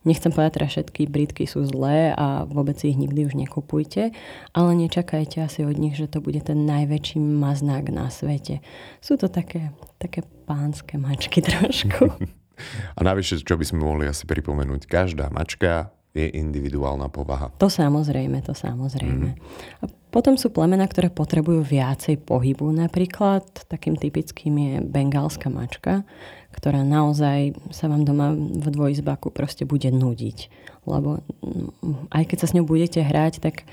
Nechcem 0.00 0.32
povedať, 0.32 0.64
že 0.64 0.80
všetky 0.80 1.12
Britky 1.12 1.44
sú 1.44 1.60
zlé 1.68 2.16
a 2.16 2.48
vôbec 2.48 2.80
ich 2.80 2.96
nikdy 2.96 3.28
už 3.28 3.36
nekupujte, 3.36 4.16
ale 4.56 4.70
nečakajte 4.72 5.44
asi 5.44 5.60
od 5.68 5.76
nich, 5.76 5.92
že 5.92 6.08
to 6.08 6.24
bude 6.24 6.40
ten 6.40 6.64
najväčší 6.64 7.20
maznák 7.20 7.92
na 7.92 8.08
svete. 8.08 8.64
Sú 9.04 9.20
to 9.20 9.28
také, 9.28 9.76
také 10.00 10.24
pánske 10.48 10.96
mačky 10.96 11.44
trošku. 11.48 12.16
A 12.96 13.00
navyše, 13.00 13.40
čo 13.40 13.56
by 13.56 13.64
sme 13.64 13.80
mohli 13.80 14.04
asi 14.04 14.28
pripomenúť, 14.28 14.84
každá 14.84 15.32
mačka 15.32 15.96
je 16.10 16.26
individuálna 16.26 17.06
povaha. 17.06 17.54
To 17.62 17.70
samozrejme, 17.70 18.42
to 18.42 18.50
samozrejme. 18.50 19.30
Mm-hmm. 19.32 19.80
A 19.80 19.84
potom 20.10 20.34
sú 20.34 20.50
plemena, 20.50 20.82
ktoré 20.90 21.06
potrebujú 21.06 21.62
viacej 21.62 22.18
pohybu. 22.26 22.66
Napríklad 22.74 23.46
takým 23.70 23.94
typickým 23.94 24.54
je 24.58 24.74
bengálska 24.82 25.46
mačka, 25.46 26.02
ktorá 26.50 26.82
naozaj 26.82 27.54
sa 27.70 27.86
vám 27.86 28.02
doma 28.02 28.34
v 28.34 28.66
dvojizbaku 28.68 29.30
proste 29.30 29.62
bude 29.64 29.88
nudiť. 29.88 30.38
Lebo 30.84 31.22
mm, 31.42 32.10
aj 32.10 32.24
keď 32.26 32.36
sa 32.42 32.46
s 32.50 32.54
ňou 32.58 32.66
budete 32.66 33.00
hrať, 33.00 33.42
tak 33.42 33.66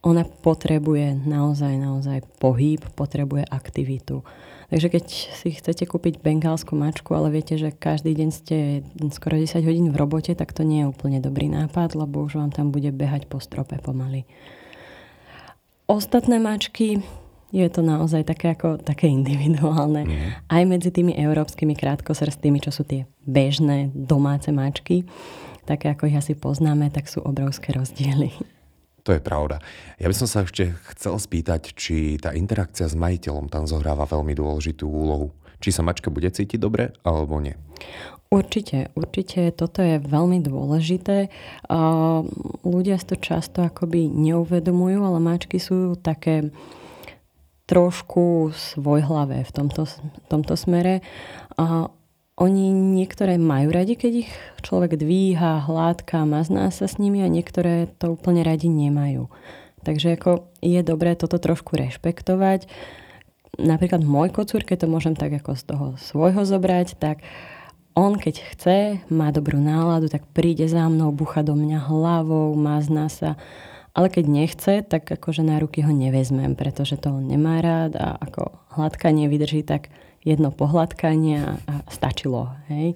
ona 0.00 0.24
potrebuje 0.24 1.28
naozaj, 1.28 1.76
naozaj 1.76 2.24
pohyb, 2.40 2.80
potrebuje 2.96 3.44
aktivitu. 3.44 4.24
Takže 4.70 4.86
keď 4.86 5.04
si 5.10 5.48
chcete 5.50 5.84
kúpiť 5.84 6.22
bengálskú 6.22 6.78
mačku, 6.78 7.10
ale 7.12 7.34
viete, 7.34 7.58
že 7.58 7.74
každý 7.74 8.14
deň 8.14 8.28
ste 8.30 8.56
skoro 9.10 9.36
10 9.36 9.60
hodín 9.66 9.90
v 9.90 9.98
robote, 9.98 10.32
tak 10.32 10.54
to 10.54 10.62
nie 10.62 10.86
je 10.86 10.90
úplne 10.94 11.18
dobrý 11.18 11.50
nápad, 11.50 11.98
lebo 11.98 12.22
už 12.22 12.38
vám 12.38 12.54
tam 12.54 12.70
bude 12.70 12.88
behať 12.94 13.26
po 13.26 13.42
strope 13.42 13.76
pomaly. 13.82 14.24
Ostatné 15.90 16.38
mačky, 16.38 17.02
je 17.50 17.66
to 17.66 17.82
naozaj 17.82 18.22
také, 18.26 18.54
ako, 18.54 18.78
také 18.78 19.10
individuálne. 19.10 20.06
Mm. 20.06 20.30
Aj 20.46 20.62
medzi 20.66 20.94
tými 20.94 21.14
európskymi 21.18 21.74
krátkosrstými, 21.74 22.62
čo 22.62 22.70
sú 22.70 22.86
tie 22.86 23.10
bežné 23.26 23.90
domáce 23.90 24.54
mačky, 24.54 25.02
také 25.66 25.90
ako 25.90 26.10
ich 26.10 26.18
asi 26.18 26.38
poznáme, 26.38 26.90
tak 26.94 27.10
sú 27.10 27.22
obrovské 27.22 27.74
rozdiely. 27.74 28.30
To 29.02 29.16
je 29.16 29.22
pravda. 29.22 29.58
Ja 29.96 30.06
by 30.06 30.14
som 30.14 30.28
sa 30.28 30.44
ešte 30.44 30.76
chcel 30.94 31.16
spýtať, 31.16 31.72
či 31.72 32.20
tá 32.20 32.36
interakcia 32.36 32.84
s 32.84 32.94
majiteľom 32.94 33.48
tam 33.48 33.64
zohráva 33.64 34.04
veľmi 34.04 34.36
dôležitú 34.36 34.84
úlohu. 34.84 35.32
Či 35.60 35.72
sa 35.76 35.82
mačka 35.84 36.12
bude 36.12 36.28
cítiť 36.28 36.60
dobre, 36.60 36.92
alebo 37.00 37.40
nie? 37.40 37.56
Určite, 38.30 38.94
určite 38.94 39.50
toto 39.50 39.82
je 39.82 39.98
veľmi 39.98 40.38
dôležité. 40.44 41.32
Ľudia 42.62 42.96
si 43.00 43.06
to 43.10 43.16
často 43.18 43.66
akoby 43.66 44.06
neuvedomujú, 44.06 45.02
ale 45.02 45.18
mačky 45.18 45.58
sú 45.58 45.98
také 45.98 46.54
trošku 47.70 48.50
svojhlavé 48.50 49.46
v 49.46 49.52
tomto, 49.54 49.86
tomto 50.26 50.58
smere. 50.58 51.06
A 51.54 51.86
oni 52.40 52.74
niektoré 52.74 53.38
majú 53.38 53.70
radi, 53.70 53.94
keď 53.94 54.26
ich 54.26 54.30
človek 54.66 54.98
dvíha, 54.98 55.70
hladká, 55.70 56.26
mazná 56.26 56.72
sa 56.74 56.90
s 56.90 56.98
nimi 56.98 57.22
a 57.22 57.30
niektoré 57.30 57.86
to 58.02 58.18
úplne 58.18 58.42
radi 58.42 58.66
nemajú. 58.66 59.30
Takže 59.86 60.18
ako 60.18 60.50
je 60.58 60.80
dobré 60.82 61.14
toto 61.14 61.38
trošku 61.38 61.78
rešpektovať. 61.78 62.66
Napríklad 63.60 64.02
môj 64.02 64.34
kocúr, 64.34 64.66
keď 64.66 64.84
to 64.84 64.92
môžem 64.92 65.14
tak 65.14 65.36
ako 65.36 65.54
z 65.54 65.62
toho 65.68 65.86
svojho 66.00 66.42
zobrať, 66.42 66.98
tak 66.98 67.22
on 67.94 68.16
keď 68.16 68.34
chce, 68.54 68.78
má 69.12 69.34
dobrú 69.34 69.58
náladu, 69.58 70.08
tak 70.08 70.26
príde 70.30 70.64
za 70.70 70.86
mnou, 70.88 71.10
bucha 71.12 71.42
do 71.44 71.58
mňa 71.58 71.90
hlavou, 71.90 72.54
mazná 72.54 73.10
sa 73.10 73.36
ale 73.94 74.06
keď 74.08 74.24
nechce, 74.26 74.74
tak 74.86 75.10
akože 75.10 75.42
na 75.42 75.58
ruky 75.58 75.82
ho 75.82 75.90
nevezmem, 75.90 76.54
pretože 76.54 76.94
to 77.00 77.10
on 77.10 77.26
nemá 77.26 77.58
rád 77.58 77.98
a 77.98 78.18
ako 78.18 78.54
hladkanie 78.78 79.26
vydrží 79.26 79.66
tak 79.66 79.90
jedno 80.22 80.52
pohľadkanie 80.52 81.38
a 81.66 81.74
stačilo. 81.88 82.54
Hej? 82.68 82.94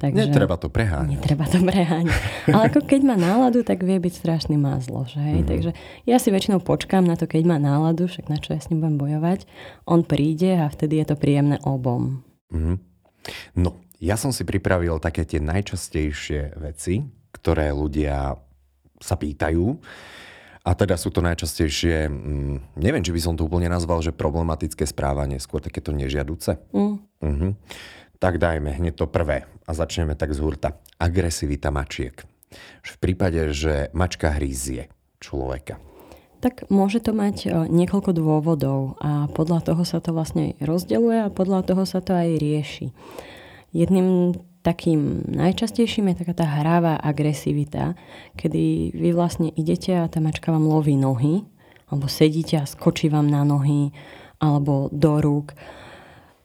Takže, 0.00 0.32
netreba 0.32 0.56
to 0.56 0.72
preháňať. 0.72 1.12
Netreba 1.20 1.44
to 1.44 1.60
preháňať. 1.60 2.20
Ale 2.48 2.72
ako 2.72 2.88
keď 2.88 3.00
má 3.04 3.16
náladu, 3.20 3.60
tak 3.60 3.84
vie 3.84 4.00
byť 4.00 4.14
strašný 4.16 4.56
mázlo. 4.56 5.04
Že? 5.04 5.20
Mm-hmm. 5.20 5.48
Takže 5.48 5.70
ja 6.08 6.16
si 6.16 6.32
väčšinou 6.32 6.64
počkám 6.64 7.04
na 7.04 7.20
to, 7.20 7.28
keď 7.28 7.44
má 7.44 7.60
náladu, 7.60 8.08
však 8.08 8.32
na 8.32 8.40
čo 8.40 8.56
ja 8.56 8.60
s 8.64 8.72
ním 8.72 8.80
budem 8.80 8.96
bojovať. 8.96 9.44
On 9.84 10.00
príde 10.00 10.56
a 10.56 10.72
vtedy 10.72 11.04
je 11.04 11.06
to 11.12 11.20
príjemné 11.20 11.60
obom. 11.68 12.24
Mm-hmm. 12.48 12.76
No, 13.60 13.76
ja 14.00 14.16
som 14.16 14.32
si 14.32 14.48
pripravil 14.48 14.96
také 15.04 15.28
tie 15.28 15.36
najčastejšie 15.44 16.56
veci, 16.56 17.04
ktoré 17.36 17.68
ľudia 17.76 18.40
sa 19.00 19.16
pýtajú. 19.16 19.80
A 20.60 20.76
teda 20.76 21.00
sú 21.00 21.08
to 21.08 21.24
najčastejšie, 21.24 22.12
mm, 22.12 22.76
neviem, 22.76 23.00
či 23.00 23.16
by 23.16 23.20
som 23.20 23.32
to 23.32 23.48
úplne 23.48 23.72
nazval, 23.72 24.04
že 24.04 24.12
problematické 24.12 24.84
správanie, 24.84 25.40
skôr 25.40 25.64
takéto 25.64 25.88
nežiaduce. 25.90 26.60
Mm. 26.76 26.96
Uh-huh. 27.00 27.52
Tak 28.20 28.36
dajme 28.36 28.76
hneď 28.76 29.00
to 29.00 29.08
prvé 29.08 29.48
a 29.64 29.70
začneme 29.72 30.12
tak 30.12 30.36
z 30.36 30.44
hurta. 30.44 30.76
Agresivita 31.00 31.72
mačiek. 31.72 32.20
V 32.84 32.96
prípade, 33.00 33.56
že 33.56 33.88
mačka 33.96 34.36
hrízie 34.36 34.92
človeka. 35.16 35.80
Tak 36.40 36.68
môže 36.72 37.04
to 37.04 37.12
mať 37.12 37.36
e, 37.44 37.48
niekoľko 37.68 38.16
dôvodov 38.16 38.96
a 39.00 39.28
podľa 39.32 39.60
toho 39.60 39.84
sa 39.84 40.00
to 40.00 40.16
vlastne 40.16 40.56
rozdeluje 40.60 41.28
a 41.28 41.32
podľa 41.32 41.68
toho 41.68 41.84
sa 41.84 42.00
to 42.00 42.16
aj 42.16 42.40
rieši. 42.40 42.92
Jedným 43.76 44.36
takým 44.60 45.24
najčastejším 45.28 46.12
je 46.12 46.20
taká 46.24 46.34
tá 46.36 46.46
hravá 46.46 47.00
agresivita, 47.00 47.96
kedy 48.36 48.92
vy 48.92 49.10
vlastne 49.16 49.48
idete 49.56 49.96
a 49.96 50.08
tá 50.08 50.20
mačka 50.20 50.52
vám 50.52 50.68
loví 50.68 50.96
nohy, 50.96 51.44
alebo 51.88 52.06
sedíte 52.06 52.60
a 52.60 52.68
skočí 52.68 53.08
vám 53.08 53.26
na 53.26 53.42
nohy, 53.42 53.90
alebo 54.40 54.92
do 54.92 55.20
rúk. 55.20 55.56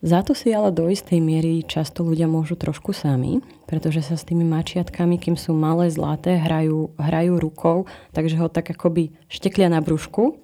Za 0.06 0.22
to 0.22 0.38
si 0.38 0.54
ale 0.54 0.70
do 0.70 0.86
istej 0.86 1.18
miery 1.18 1.66
často 1.66 2.06
ľudia 2.06 2.30
môžu 2.30 2.54
trošku 2.54 2.94
sami, 2.94 3.42
pretože 3.66 4.06
sa 4.06 4.14
s 4.14 4.28
tými 4.28 4.46
mačiatkami, 4.46 5.18
kým 5.18 5.34
sú 5.34 5.58
malé, 5.58 5.90
zlaté, 5.90 6.38
hrajú, 6.38 6.94
hrajú 7.00 7.42
rukou, 7.42 7.90
takže 8.14 8.38
ho 8.38 8.48
tak 8.52 8.70
akoby 8.70 9.18
šteklia 9.32 9.66
na 9.66 9.82
brúšku 9.82 10.38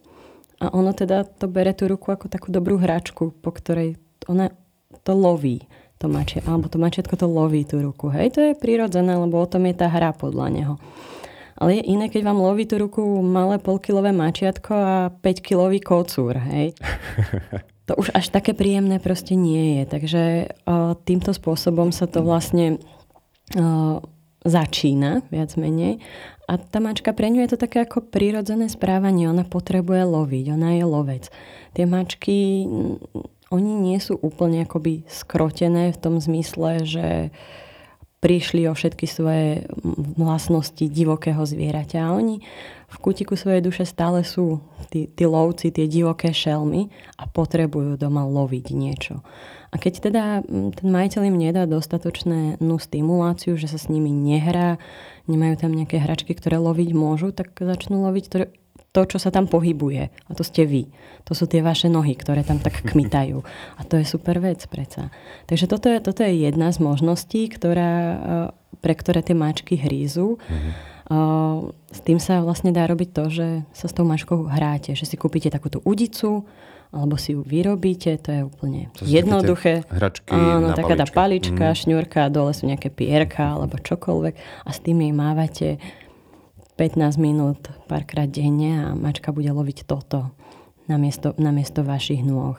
a 0.57 0.73
ono 0.73 0.93
teda 0.97 1.25
to 1.25 1.45
bere 1.45 1.77
tú 1.77 1.85
ruku 1.85 2.09
ako 2.09 2.25
takú 2.25 2.49
dobrú 2.49 2.81
hračku, 2.81 3.37
po 3.37 3.51
ktorej 3.53 4.01
ona 4.25 4.49
to 5.05 5.13
loví 5.13 5.65
to 6.01 6.10
mačie, 6.10 6.41
alebo 6.41 6.65
to 6.65 6.81
mačiatko 6.81 7.13
to 7.13 7.29
loví 7.29 7.62
tú 7.62 7.77
ruku. 7.77 8.10
Hej, 8.10 8.34
to 8.34 8.39
je 8.41 8.53
prirodzené, 8.58 9.13
lebo 9.13 9.38
o 9.38 9.46
tom 9.46 9.70
je 9.70 9.77
tá 9.77 9.86
hra 9.86 10.17
podľa 10.17 10.48
neho. 10.50 10.75
Ale 11.62 11.77
je 11.77 11.93
iné, 11.93 12.10
keď 12.10 12.25
vám 12.25 12.41
loví 12.41 12.65
tú 12.65 12.81
ruku 12.81 13.05
malé 13.22 13.62
polkilové 13.62 14.10
mačiatko 14.10 14.74
a 14.74 14.96
5-kilový 15.22 15.77
kocúr, 15.77 16.41
hej. 16.41 16.74
To 17.89 18.00
už 18.00 18.15
až 18.15 18.31
také 18.31 18.55
príjemné 18.55 19.03
proste 19.03 19.36
nie 19.36 19.81
je. 19.81 19.84
Takže 19.84 20.24
o, 20.63 20.96
týmto 20.96 21.36
spôsobom 21.36 21.91
sa 21.91 22.08
to 22.08 22.24
vlastne 22.24 22.79
o, 23.58 24.00
začína, 24.48 25.27
viac 25.27 25.51
menej. 25.60 26.00
A 26.48 26.55
tá 26.55 26.79
mačka 26.79 27.12
pre 27.12 27.27
ňu 27.27 27.43
je 27.43 27.51
to 27.51 27.60
také 27.60 27.84
ako 27.84 28.08
prírodzené 28.08 28.72
správanie. 28.72 29.27
Ona 29.27 29.43
potrebuje 29.43 30.08
loviť, 30.08 30.46
ona 30.55 30.79
je 30.79 30.86
lovec. 30.88 31.24
Tie 31.75 31.84
mačky 31.84 32.63
oni 33.51 33.74
nie 33.75 34.00
sú 34.00 34.15
úplne 34.15 34.63
akoby 34.63 35.03
skrotené 35.12 35.91
v 35.91 36.01
tom 36.01 36.17
zmysle, 36.24 36.88
že 36.88 37.08
prišli 38.22 38.70
o 38.70 38.74
všetky 38.77 39.10
svoje 39.10 39.65
vlastnosti 40.15 40.86
divokého 40.86 41.41
zvieraťa. 41.41 42.00
A 42.05 42.13
oni 42.13 42.39
v 42.86 42.98
kutiku 43.01 43.34
svojej 43.34 43.65
duše 43.65 43.84
stále 43.84 44.22
sú 44.22 44.62
tí, 44.93 45.10
tí 45.10 45.25
lovci, 45.25 45.74
tie 45.74 45.89
divoké 45.89 46.29
šelmy 46.29 46.93
a 47.17 47.25
potrebujú 47.25 47.98
doma 47.98 48.22
loviť 48.24 48.65
niečo. 48.77 49.25
A 49.74 49.79
keď 49.81 49.93
teda 50.12 50.24
ten 50.77 50.88
majiteľ 50.91 51.34
im 51.34 51.38
nedá 51.39 51.65
dostatočnú 51.65 52.75
stimuláciu, 52.77 53.58
že 53.58 53.72
sa 53.72 53.81
s 53.81 53.89
nimi 53.89 54.13
nehrá, 54.13 54.77
nemajú 55.25 55.65
tam 55.65 55.74
nejaké 55.74 55.98
hračky, 55.98 56.38
ktoré 56.38 56.62
loviť 56.62 56.93
môžu, 56.93 57.34
tak 57.34 57.58
začnú 57.58 58.05
loviť 58.05 58.25
to, 58.91 59.07
čo 59.07 59.17
sa 59.24 59.31
tam 59.31 59.48
pohybuje. 59.48 60.12
A 60.12 60.31
to 60.36 60.43
ste 60.43 60.67
vy. 60.67 60.91
To 61.27 61.31
sú 61.31 61.48
tie 61.48 61.63
vaše 61.63 61.88
nohy, 61.88 62.12
ktoré 62.15 62.43
tam 62.43 62.60
tak 62.60 62.83
kmitajú. 62.83 63.39
A 63.79 63.81
to 63.88 63.95
je 63.95 64.05
super 64.05 64.43
vec 64.43 64.67
predsa. 64.67 65.07
Takže 65.48 65.65
toto 65.71 65.88
je, 65.88 66.03
toto 66.03 66.27
je 66.27 66.43
jedna 66.43 66.75
z 66.75 66.83
možností, 66.83 67.48
ktorá, 67.48 67.91
eh, 67.95 68.17
pre 68.83 68.93
ktoré 68.93 69.24
tie 69.24 69.36
mačky 69.36 69.79
hrízu. 69.79 70.36
Mm-hmm. 70.38 70.91
S 71.91 72.00
tým 72.07 72.24
sa 72.24 72.39
vlastne 72.39 72.71
dá 72.71 72.88
robiť 72.88 73.10
to, 73.12 73.27
že 73.27 73.48
sa 73.75 73.91
s 73.91 73.95
tou 73.95 74.07
mačkou 74.07 74.48
hráte. 74.48 74.95
Že 74.95 75.05
si 75.12 75.15
kúpite 75.19 75.51
takúto 75.51 75.83
udicu, 75.83 76.48
alebo 76.91 77.15
si 77.15 77.36
ju 77.36 77.43
vyrobíte, 77.43 78.19
to 78.19 78.29
je 78.31 78.41
úplne 78.43 78.91
to 78.95 79.07
jednoduché. 79.07 79.88
Hračky 79.88 80.36
Áno, 80.36 80.75
taká 80.75 81.00
tá 81.00 81.07
palička, 81.07 81.71
mm. 81.71 81.77
šňurka, 81.83 82.27
dole 82.27 82.51
sú 82.51 82.67
nejaké 82.67 82.91
pierka 82.91 83.55
alebo 83.55 83.79
čokoľvek 83.79 84.36
a 84.67 84.69
s 84.71 84.79
tým 84.83 85.00
jej 85.00 85.13
mávate 85.15 85.67
15 86.81 87.21
minút 87.21 87.69
párkrát 87.85 88.25
denne 88.25 88.89
a 88.89 88.97
mačka 88.97 89.29
bude 89.29 89.53
loviť 89.53 89.85
toto 89.85 90.33
namiesto, 90.89 91.38
namiesto 91.38 91.85
vašich 91.85 92.25
nôh. 92.25 92.57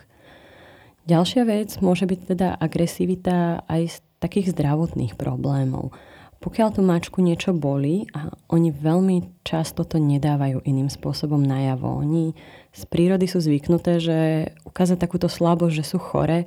Ďalšia 1.10 1.42
vec 1.42 1.74
môže 1.82 2.06
byť 2.06 2.20
teda 2.30 2.54
agresivita 2.54 3.66
aj 3.66 3.82
z 3.90 3.96
takých 4.22 4.54
zdravotných 4.54 5.18
problémov. 5.18 5.90
Pokiaľ 6.38 6.68
tú 6.70 6.86
mačku 6.86 7.18
niečo 7.18 7.50
boli 7.50 8.06
a 8.14 8.30
oni 8.46 8.70
veľmi 8.70 9.42
často 9.42 9.82
to 9.82 9.98
nedávajú 9.98 10.62
iným 10.62 10.86
spôsobom 10.86 11.42
najavo. 11.42 12.06
Oni 12.06 12.38
z 12.70 12.82
prírody 12.86 13.26
sú 13.26 13.42
zvyknuté, 13.42 13.98
že 13.98 14.18
ukázať 14.62 15.02
takúto 15.02 15.26
slabosť, 15.26 15.82
že 15.82 15.84
sú 15.86 15.98
chore, 15.98 16.46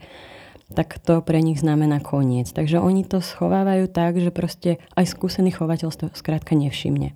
tak 0.71 0.95
to 1.03 1.19
pre 1.19 1.43
nich 1.43 1.59
znamená 1.59 1.99
koniec. 1.99 2.55
Takže 2.55 2.79
oni 2.79 3.03
to 3.03 3.19
schovávajú 3.19 3.91
tak, 3.91 4.15
že 4.15 4.31
proste 4.31 4.79
aj 4.95 5.11
skúsený 5.11 5.51
chovateľ 5.51 5.91
to 5.91 6.07
skrátka 6.15 6.55
nevšimne. 6.55 7.11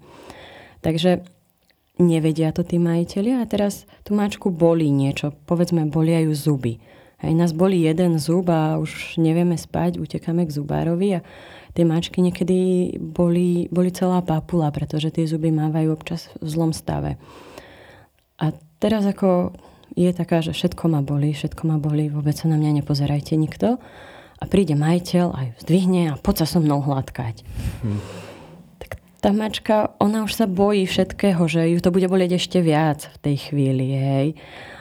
Takže 0.80 1.24
nevedia 2.00 2.56
to 2.56 2.64
tí 2.64 2.80
majiteľi 2.80 3.44
a 3.44 3.44
teraz 3.44 3.84
tú 4.08 4.16
mačku 4.16 4.50
bolí 4.50 4.88
niečo. 4.88 5.36
Povedzme, 5.46 5.86
bolia 5.92 6.24
ju 6.24 6.32
zuby. 6.32 6.80
Aj 7.20 7.36
nás 7.36 7.52
boli 7.52 7.84
jeden 7.84 8.16
zub 8.16 8.48
a 8.48 8.80
už 8.80 9.20
nevieme 9.20 9.60
spať, 9.60 10.00
utekáme 10.00 10.48
k 10.48 10.56
zubárovi 10.56 11.20
a 11.20 11.26
tie 11.76 11.84
mačky 11.84 12.24
niekedy 12.24 12.96
boli, 12.96 13.68
boli 13.76 13.92
celá 13.92 14.24
papula, 14.24 14.72
pretože 14.72 15.12
tie 15.12 15.28
zuby 15.28 15.52
mávajú 15.52 15.92
občas 15.92 16.32
v 16.40 16.48
zlom 16.48 16.72
stave. 16.72 17.20
A 18.40 18.56
teraz 18.80 19.04
ako 19.04 19.52
je 20.00 20.08
taká, 20.16 20.40
že 20.40 20.56
všetko 20.56 20.88
ma 20.88 21.04
boli, 21.04 21.36
všetko 21.36 21.68
ma 21.68 21.76
boli, 21.76 22.08
vôbec 22.08 22.40
sa 22.40 22.48
na 22.48 22.56
mňa 22.56 22.80
nepozerajte 22.80 23.36
nikto. 23.36 23.84
A 24.40 24.44
príde 24.48 24.80
majiteľ 24.80 25.36
aj 25.36 25.48
zdvihne 25.68 26.16
a 26.16 26.16
poď 26.16 26.48
sa 26.48 26.56
so 26.56 26.64
mnou 26.64 26.80
hladkať. 26.80 27.44
Hm 27.84 28.29
tá 29.20 29.36
mačka, 29.36 29.92
ona 30.00 30.24
už 30.24 30.32
sa 30.36 30.46
bojí 30.48 30.88
všetkého, 30.88 31.44
že 31.46 31.68
ju 31.76 31.80
to 31.84 31.92
bude 31.92 32.08
bolieť 32.08 32.40
ešte 32.40 32.64
viac 32.64 33.12
v 33.12 33.18
tej 33.20 33.36
chvíli, 33.52 33.88
hej. 33.96 34.28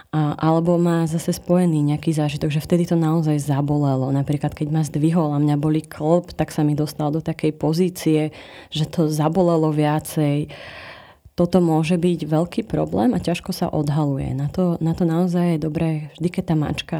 A, 0.08 0.32
alebo 0.40 0.80
má 0.80 1.04
zase 1.04 1.36
spojený 1.36 1.84
nejaký 1.92 2.16
zážitok, 2.16 2.48
že 2.48 2.64
vtedy 2.64 2.88
to 2.88 2.96
naozaj 2.96 3.36
zabolelo. 3.44 4.08
Napríklad, 4.08 4.56
keď 4.56 4.68
ma 4.72 4.80
zdvihol 4.80 5.36
a 5.36 5.42
mňa 5.42 5.56
boli 5.60 5.84
klop, 5.84 6.32
tak 6.32 6.48
sa 6.48 6.64
mi 6.64 6.72
dostal 6.72 7.12
do 7.12 7.20
takej 7.20 7.52
pozície, 7.52 8.32
že 8.72 8.88
to 8.88 9.12
zabolelo 9.12 9.68
viacej. 9.68 10.48
Toto 11.36 11.60
môže 11.60 12.00
byť 12.00 12.24
veľký 12.24 12.62
problém 12.64 13.12
a 13.12 13.20
ťažko 13.20 13.52
sa 13.52 13.68
odhaluje. 13.68 14.32
Na 14.32 14.48
to, 14.48 14.80
na 14.80 14.96
to 14.96 15.04
naozaj 15.04 15.54
je 15.54 15.58
dobré, 15.60 16.08
vždy 16.16 16.28
keď 16.32 16.44
tá 16.46 16.56
mačka 16.56 16.98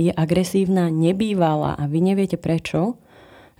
je 0.00 0.10
agresívna, 0.10 0.88
nebývala 0.88 1.76
a 1.76 1.84
vy 1.84 2.00
neviete 2.00 2.40
prečo, 2.40 2.96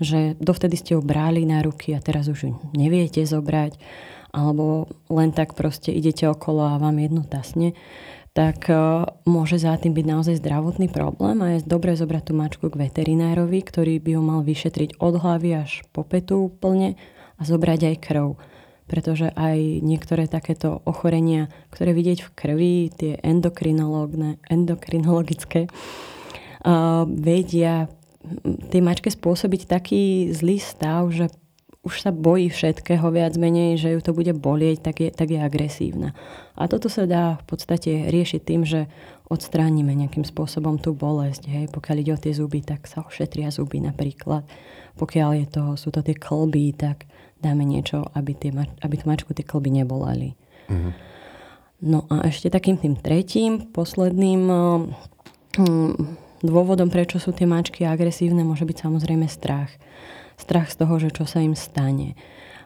že 0.01 0.35
dovtedy 0.41 0.81
ste 0.81 0.97
ju 0.97 1.05
brali 1.05 1.45
na 1.45 1.61
ruky 1.61 1.93
a 1.93 2.01
teraz 2.01 2.27
už 2.27 2.49
ju 2.49 2.53
neviete 2.73 3.21
zobrať, 3.23 3.77
alebo 4.33 4.89
len 5.13 5.31
tak 5.37 5.55
proste 5.55 5.93
idete 5.93 6.27
okolo 6.27 6.65
a 6.65 6.81
vám 6.81 6.99
jedno 6.99 7.23
tasne, 7.23 7.77
tak 8.31 8.71
uh, 8.71 9.11
môže 9.27 9.59
za 9.59 9.75
tým 9.75 9.91
byť 9.91 10.07
naozaj 10.07 10.39
zdravotný 10.39 10.87
problém 10.87 11.43
a 11.43 11.59
je 11.59 11.67
dobré 11.67 11.99
zobrať 11.99 12.31
tú 12.31 12.33
mačku 12.39 12.71
k 12.71 12.79
veterinárovi, 12.89 13.59
ktorý 13.59 13.99
by 13.99 14.11
ju 14.15 14.23
mal 14.23 14.41
vyšetriť 14.47 15.03
od 15.03 15.19
hlavy 15.19 15.51
až 15.59 15.83
po 15.91 16.07
petu 16.07 16.47
úplne 16.47 16.95
a 17.37 17.43
zobrať 17.43 17.91
aj 17.91 17.97
krv. 17.99 18.39
pretože 18.91 19.31
aj 19.39 19.87
niektoré 19.87 20.27
takéto 20.27 20.83
ochorenia, 20.83 21.47
ktoré 21.71 21.95
vidieť 21.95 22.27
v 22.27 22.35
krvi, 22.35 22.91
tie 22.91 23.23
endokrinologické, 23.23 25.71
uh, 25.71 27.07
vedia 27.07 27.87
tej 28.71 28.81
mačke 28.81 29.09
spôsobiť 29.11 29.67
taký 29.67 30.31
zlý 30.31 30.59
stav, 30.63 31.11
že 31.11 31.29
už 31.81 32.05
sa 32.05 32.13
bojí 32.13 32.53
všetkého 32.53 33.09
viac 33.09 33.41
menej, 33.41 33.81
že 33.81 33.89
ju 33.97 34.01
to 34.05 34.13
bude 34.13 34.37
bolieť, 34.37 34.85
tak 34.85 34.97
je, 35.01 35.09
tak 35.09 35.33
je 35.33 35.41
agresívna. 35.41 36.13
A 36.53 36.69
toto 36.69 36.93
sa 36.93 37.09
dá 37.09 37.41
v 37.41 37.45
podstate 37.49 38.13
riešiť 38.13 38.41
tým, 38.45 38.69
že 38.69 38.85
odstránime 39.33 39.97
nejakým 39.97 40.27
spôsobom 40.27 40.77
tú 40.77 40.93
bolesť. 40.93 41.49
Hej. 41.49 41.65
Pokiaľ 41.73 41.97
ide 42.05 42.13
o 42.13 42.21
tie 42.21 42.37
zuby, 42.37 42.61
tak 42.61 42.85
sa 42.85 43.01
ošetria 43.01 43.49
zuby 43.49 43.81
napríklad. 43.81 44.45
Pokiaľ 45.01 45.31
je 45.41 45.47
to, 45.49 45.65
sú 45.81 45.89
to 45.89 46.05
tie 46.05 46.13
klby, 46.13 46.77
tak 46.77 47.09
dáme 47.41 47.65
niečo, 47.65 48.05
aby, 48.13 48.37
tie, 48.37 48.53
aby 48.85 48.95
tú 49.01 49.09
mačku 49.09 49.33
tie 49.33 49.47
klby 49.49 49.73
nebolali. 49.81 50.37
Mm-hmm. 50.69 50.93
No 51.81 52.05
a 52.13 52.29
ešte 52.29 52.53
takým 52.53 52.77
tým 52.77 52.93
tretím, 53.01 53.73
posledným 53.73 54.43
hm, 55.57 55.97
dôvodom, 56.41 56.89
prečo 56.89 57.21
sú 57.21 57.33
tie 57.33 57.49
mačky 57.49 57.85
agresívne, 57.85 58.45
môže 58.45 58.65
byť 58.65 58.77
samozrejme 58.89 59.29
strach 59.29 59.71
strach 60.41 60.73
z 60.73 60.81
toho, 60.81 60.97
že 60.97 61.13
čo 61.13 61.29
sa 61.29 61.45
im 61.45 61.53
stane. 61.53 62.17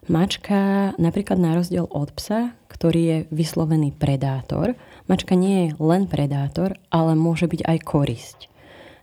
Mačka, 0.07 0.93
napríklad 1.01 1.41
na 1.41 1.59
rozdiel 1.59 1.91
od 1.91 2.15
psa, 2.15 2.55
ktorý 2.71 3.01
je 3.03 3.19
vyslovený 3.35 3.97
predátor, 3.97 4.79
mačka 5.11 5.35
nie 5.35 5.69
je 5.69 5.69
len 5.83 6.07
predátor, 6.07 6.79
ale 6.95 7.19
môže 7.19 7.51
byť 7.51 7.61
aj 7.67 7.79
korisť. 7.83 8.39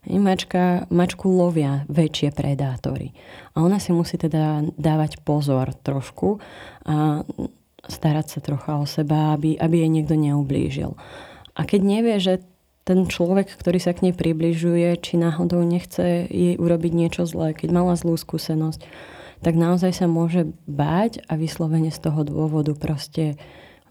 Mačka, 0.07 0.89
mačku 0.89 1.29
lovia 1.29 1.85
väčšie 1.85 2.33
predátory. 2.33 3.13
A 3.53 3.61
ona 3.61 3.77
si 3.77 3.93
musí 3.93 4.17
teda 4.17 4.65
dávať 4.73 5.21
pozor 5.21 5.77
trošku 5.77 6.41
a 6.89 7.21
starať 7.85 8.25
sa 8.25 8.39
trocha 8.41 8.81
o 8.81 8.85
seba, 8.89 9.37
aby, 9.37 9.57
aby 9.57 9.85
jej 9.85 9.91
niekto 9.93 10.17
neublížil. 10.17 10.97
A 11.53 11.61
keď 11.65 11.81
nevie, 11.85 12.17
že 12.17 12.41
ten 12.83 13.05
človek, 13.05 13.53
ktorý 13.53 13.77
sa 13.77 13.93
k 13.93 14.09
nej 14.09 14.13
približuje, 14.17 14.97
či 14.99 15.21
náhodou 15.21 15.61
nechce 15.61 16.25
jej 16.27 16.57
urobiť 16.57 16.91
niečo 16.93 17.23
zlé, 17.29 17.53
keď 17.53 17.69
mala 17.69 17.93
zlú 17.93 18.17
skúsenosť, 18.17 18.81
tak 19.41 19.57
naozaj 19.57 19.93
sa 19.93 20.05
môže 20.09 20.53
báť 20.69 21.25
a 21.29 21.37
vyslovene 21.37 21.89
z 21.89 21.99
toho 22.01 22.21
dôvodu 22.25 22.73
proste 22.77 23.37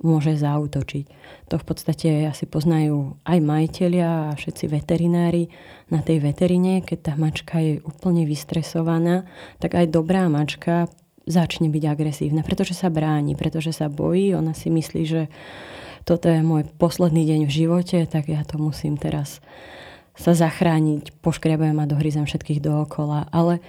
môže 0.00 0.32
zautočiť. 0.40 1.04
To 1.52 1.60
v 1.60 1.64
podstate 1.66 2.08
asi 2.24 2.48
poznajú 2.48 3.20
aj 3.28 3.38
majiteľia 3.44 4.32
a 4.32 4.36
všetci 4.36 4.64
veterinári 4.72 5.52
na 5.92 6.00
tej 6.00 6.24
veterine, 6.24 6.80
keď 6.80 6.98
tá 7.04 7.12
mačka 7.20 7.60
je 7.60 7.84
úplne 7.84 8.24
vystresovaná, 8.24 9.28
tak 9.60 9.76
aj 9.76 9.92
dobrá 9.92 10.26
mačka 10.32 10.88
začne 11.28 11.68
byť 11.68 11.84
agresívna, 11.84 12.40
pretože 12.40 12.72
sa 12.72 12.88
bráni, 12.88 13.36
pretože 13.36 13.76
sa 13.76 13.92
bojí, 13.92 14.32
ona 14.32 14.56
si 14.56 14.72
myslí, 14.72 15.02
že 15.04 15.28
toto 16.04 16.26
je 16.28 16.40
môj 16.40 16.68
posledný 16.76 17.26
deň 17.26 17.40
v 17.46 17.52
živote, 17.52 17.98
tak 18.08 18.28
ja 18.28 18.44
to 18.44 18.56
musím 18.60 18.96
teraz 18.96 19.42
sa 20.20 20.36
zachrániť, 20.36 21.16
poškriabujem 21.24 21.80
a 21.80 21.88
dohryzem 21.88 22.28
všetkých 22.28 22.60
dookola. 22.60 23.32
Ale 23.32 23.64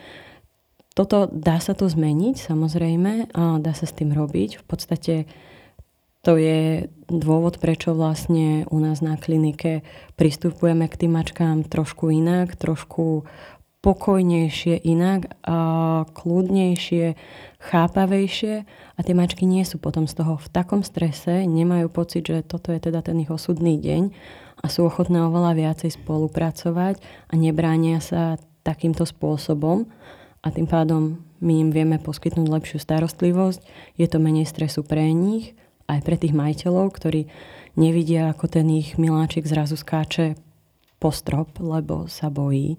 toto 0.91 1.31
dá 1.31 1.63
sa 1.63 1.71
to 1.71 1.87
zmeniť, 1.87 2.35
samozrejme, 2.35 3.31
a 3.31 3.63
dá 3.63 3.71
sa 3.71 3.87
s 3.87 3.95
tým 3.95 4.11
robiť. 4.11 4.59
V 4.59 4.65
podstate 4.67 5.15
to 6.21 6.35
je 6.35 6.91
dôvod, 7.07 7.57
prečo 7.57 7.95
vlastne 7.95 8.67
u 8.69 8.77
nás 8.77 8.99
na 8.99 9.15
klinike 9.17 9.81
pristupujeme 10.19 10.85
k 10.91 10.99
tým 11.05 11.17
mačkám 11.17 11.65
trošku 11.65 12.11
inak, 12.11 12.59
trošku 12.59 13.25
pokojnejšie 13.81 14.77
inak, 14.85 15.41
a 15.41 16.05
kľudnejšie, 16.13 17.17
chápavejšie. 17.57 18.55
A 18.97 18.99
tie 19.01 19.17
mačky 19.17 19.49
nie 19.49 19.65
sú 19.65 19.81
potom 19.81 20.05
z 20.05 20.21
toho 20.21 20.37
v 20.37 20.47
takom 20.53 20.85
strese, 20.85 21.49
nemajú 21.49 21.89
pocit, 21.89 22.29
že 22.29 22.45
toto 22.45 22.69
je 22.69 22.77
teda 22.77 23.01
ten 23.01 23.17
ich 23.17 23.33
osudný 23.33 23.81
deň 23.81 24.13
a 24.61 24.65
sú 24.69 24.85
ochotné 24.85 25.25
oveľa 25.25 25.57
viacej 25.57 25.97
spolupracovať 25.97 27.01
a 27.01 27.33
nebránia 27.33 27.97
sa 27.97 28.37
takýmto 28.61 29.09
spôsobom. 29.09 29.89
A 30.45 30.53
tým 30.53 30.69
pádom 30.69 31.21
my 31.41 31.65
im 31.65 31.69
vieme 31.73 31.97
poskytnúť 31.97 32.47
lepšiu 32.49 32.77
starostlivosť, 32.77 33.65
je 33.97 34.05
to 34.05 34.21
menej 34.21 34.45
stresu 34.45 34.85
pre 34.85 35.09
nich, 35.09 35.57
aj 35.89 36.05
pre 36.05 36.15
tých 36.17 36.37
majiteľov, 36.37 36.93
ktorí 36.93 37.25
nevidia, 37.73 38.29
ako 38.29 38.45
ten 38.45 38.69
ich 38.69 38.97
miláčik 39.01 39.49
zrazu 39.49 39.73
skáče 39.77 40.37
po 41.01 41.09
strop, 41.09 41.57
lebo 41.57 42.05
sa 42.05 42.29
bojí 42.29 42.77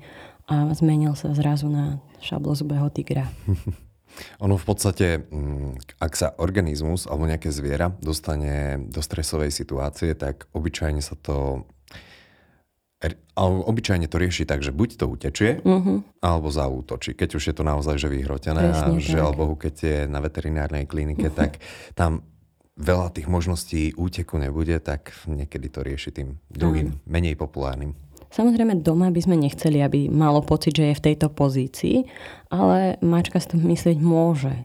a 0.52 0.68
zmenil 0.76 1.16
sa 1.16 1.32
zrazu 1.32 1.72
na 1.72 1.96
šablozubého 2.20 2.92
tigra. 2.92 3.32
Ono 4.44 4.60
v 4.60 4.64
podstate, 4.68 5.24
mm, 5.24 5.96
ak 5.96 6.12
sa 6.12 6.36
organizmus 6.36 7.08
alebo 7.08 7.24
nejaké 7.24 7.48
zviera 7.48 7.88
dostane 7.88 8.76
do 8.92 9.00
stresovej 9.00 9.48
situácie, 9.48 10.12
tak 10.12 10.52
obyčajne 10.52 11.00
sa 11.00 11.16
to 11.16 11.64
obyčajne 13.34 14.06
to 14.06 14.14
rieši 14.14 14.46
tak, 14.46 14.62
že 14.62 14.70
buď 14.70 14.94
to 14.94 15.10
utečie, 15.10 15.58
uh-huh. 15.58 16.06
alebo 16.22 16.54
zaútočí. 16.54 17.18
Keď 17.18 17.34
už 17.34 17.50
je 17.50 17.54
to 17.58 17.66
naozaj 17.66 17.98
že 17.98 18.06
vyhrotené 18.06 18.62
Presne 18.62 18.94
a 18.94 19.02
žiaľ 19.02 19.34
Bohu, 19.34 19.58
keď 19.58 19.74
je 19.74 19.98
na 20.06 20.22
veterinárnej 20.22 20.86
klinike, 20.86 21.26
uh-huh. 21.26 21.38
tak 21.42 21.58
tam 21.98 22.22
veľa 22.78 23.10
tých 23.10 23.26
možností 23.26 23.90
úteku 23.98 24.38
nebude, 24.38 24.78
tak 24.78 25.10
niekedy 25.26 25.66
to 25.66 25.82
rieši 25.82 26.14
tým 26.14 26.38
druhým, 26.46 26.94
uh-huh. 26.94 27.10
menej 27.10 27.34
populárnym. 27.34 27.98
Samozrejme 28.32 28.80
doma 28.80 29.12
by 29.12 29.20
sme 29.20 29.36
nechceli, 29.36 29.84
aby 29.84 30.08
malo 30.08 30.40
pocit, 30.40 30.72
že 30.72 30.88
je 30.88 30.98
v 30.98 31.04
tejto 31.12 31.28
pozícii, 31.28 32.08
ale 32.48 32.96
mačka 33.04 33.36
si 33.36 33.52
to 33.52 33.60
myslieť 33.60 34.00
môže. 34.00 34.64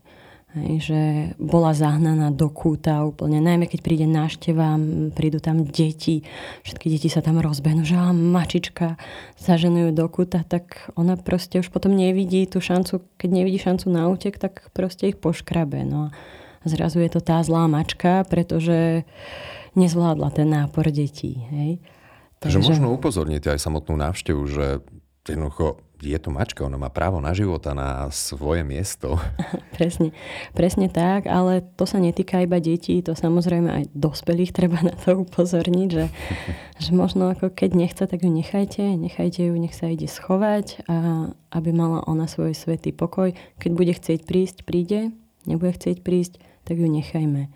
Hej, 0.56 0.90
že 0.90 1.02
bola 1.38 1.76
zahnaná 1.76 2.32
do 2.32 2.48
kúta 2.48 3.04
úplne, 3.04 3.44
najmä 3.44 3.68
keď 3.68 3.80
príde 3.84 4.08
nášteva, 4.08 4.80
prídu 5.12 5.44
tam 5.44 5.68
deti, 5.68 6.24
všetky 6.64 6.88
deti 6.88 7.12
sa 7.12 7.20
tam 7.20 7.44
rozbehnú, 7.44 7.84
že 7.84 8.00
á, 8.00 8.16
mačička 8.16 8.96
zaženujú 9.38 9.92
do 9.92 10.08
kúta, 10.08 10.48
tak 10.48 10.88
ona 10.96 11.20
proste 11.20 11.60
už 11.60 11.68
potom 11.68 11.94
nevidí 11.94 12.48
tú 12.48 12.64
šancu, 12.64 13.04
keď 13.20 13.30
nevidí 13.30 13.60
šancu 13.60 13.92
na 13.92 14.08
útek, 14.08 14.40
tak 14.40 14.72
proste 14.72 15.12
ich 15.12 15.20
poškrabe. 15.20 15.84
No 15.84 16.10
a 16.10 16.66
zrazu 16.66 17.04
je 17.04 17.12
to 17.12 17.22
tá 17.22 17.44
zlá 17.44 17.68
mačka, 17.68 18.24
pretože 18.26 19.04
nezvládla 19.76 20.32
ten 20.32 20.48
nápor 20.48 20.90
detí. 20.90 21.44
Hej. 21.52 21.84
Takže 22.38 22.62
možno 22.62 22.94
upozorniť 22.94 23.58
aj 23.58 23.60
samotnú 23.60 23.98
návštevu, 23.98 24.42
že 24.46 24.66
jednoducho 25.26 25.82
je 25.98 26.18
to 26.22 26.30
mačka, 26.30 26.62
ona 26.62 26.78
má 26.78 26.94
právo 26.94 27.18
na 27.18 27.34
život 27.34 27.66
a 27.66 27.74
na 27.74 27.90
svoje 28.14 28.62
miesto. 28.62 29.18
presne, 29.78 30.14
presne 30.54 30.94
tak, 30.94 31.26
ale 31.26 31.66
to 31.74 31.90
sa 31.90 31.98
netýka 31.98 32.46
iba 32.46 32.62
detí, 32.62 33.02
to 33.02 33.18
samozrejme 33.18 33.66
aj 33.66 33.84
dospelých 33.98 34.54
treba 34.54 34.78
na 34.86 34.94
to 34.94 35.26
upozorniť, 35.26 35.90
že, 35.90 36.06
že 36.84 36.90
možno 36.94 37.34
ako 37.34 37.50
keď 37.50 37.70
nechce, 37.74 38.04
tak 38.06 38.22
ju 38.22 38.30
nechajte, 38.30 38.86
nechajte 38.94 39.50
ju, 39.50 39.54
nech 39.58 39.74
sa 39.74 39.90
ide 39.90 40.06
schovať 40.06 40.86
a 40.86 41.30
aby 41.50 41.70
mala 41.74 42.06
ona 42.06 42.30
svoj 42.30 42.54
svetý 42.54 42.94
pokoj. 42.94 43.34
Keď 43.58 43.72
bude 43.74 43.94
chcieť 43.98 44.30
prísť, 44.30 44.58
príde, 44.70 45.10
nebude 45.50 45.74
chcieť 45.74 46.06
prísť, 46.06 46.38
tak 46.62 46.78
ju 46.78 46.86
nechajme. 46.86 47.50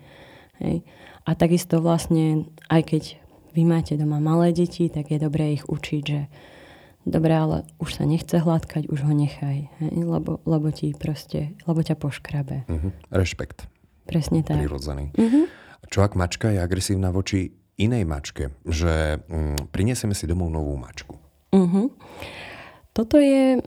Hej. 0.58 0.82
A 1.22 1.38
takisto 1.38 1.78
vlastne, 1.78 2.50
aj 2.66 2.82
keď 2.90 3.21
vy 3.52 3.62
máte 3.68 3.94
doma 4.00 4.18
malé 4.18 4.52
deti, 4.52 4.88
tak 4.88 5.12
je 5.12 5.18
dobré 5.20 5.56
ich 5.56 5.64
učiť, 5.68 6.02
že 6.02 6.20
dobre, 7.04 7.34
ale 7.34 7.56
už 7.78 8.00
sa 8.00 8.04
nechce 8.08 8.38
hladkať, 8.38 8.88
už 8.88 9.04
ho 9.04 9.12
nechaj, 9.12 9.68
hej? 9.68 9.94
Lebo, 10.02 10.40
lebo 10.48 10.70
ti 10.70 10.94
proste, 10.96 11.54
lebo 11.66 11.82
ťa 11.82 11.96
poškrabe. 11.98 12.64
Uh-huh. 12.66 12.90
Rešpekt. 13.10 13.66
Presne 14.06 14.42
tak. 14.42 14.58
Prirodzený. 14.58 15.14
Uh-huh. 15.14 15.46
Čo 15.90 16.06
ak 16.06 16.14
mačka 16.14 16.50
je 16.50 16.58
agresívna 16.62 17.10
voči 17.10 17.52
inej 17.78 18.06
mačke? 18.06 18.54
Že 18.64 19.22
mm, 19.26 19.74
prinesieme 19.74 20.14
si 20.14 20.24
domov 20.30 20.50
novú 20.50 20.78
mačku. 20.78 21.18
Uh-huh. 21.52 21.90
Toto 22.94 23.18
je 23.18 23.60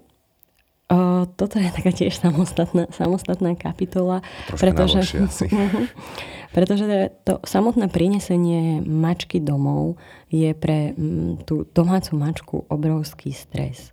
O, 0.85 1.25
toto 1.25 1.57
je 1.57 1.65
taká 1.73 1.89
tiež 1.89 2.13
samostatná, 2.21 2.85
samostatná 2.93 3.57
kapitola. 3.57 4.21
Troška 4.45 4.61
pretože, 4.61 5.17
asi. 5.17 5.49
Pretože 6.55 7.11
to 7.27 7.43
samotné 7.43 7.91
prinesenie 7.91 8.79
mačky 8.79 9.43
domov 9.43 9.99
je 10.31 10.55
pre 10.55 10.95
m, 10.95 11.35
tú 11.43 11.67
domácu 11.75 12.15
mačku 12.15 12.55
obrovský 12.71 13.35
stres. 13.35 13.91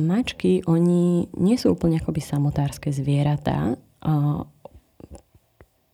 Mačky, 0.00 0.64
oni 0.64 1.28
nie 1.36 1.56
sú 1.60 1.76
úplne 1.76 2.00
akoby 2.00 2.24
samotárske 2.24 2.88
zvieratá, 2.88 3.76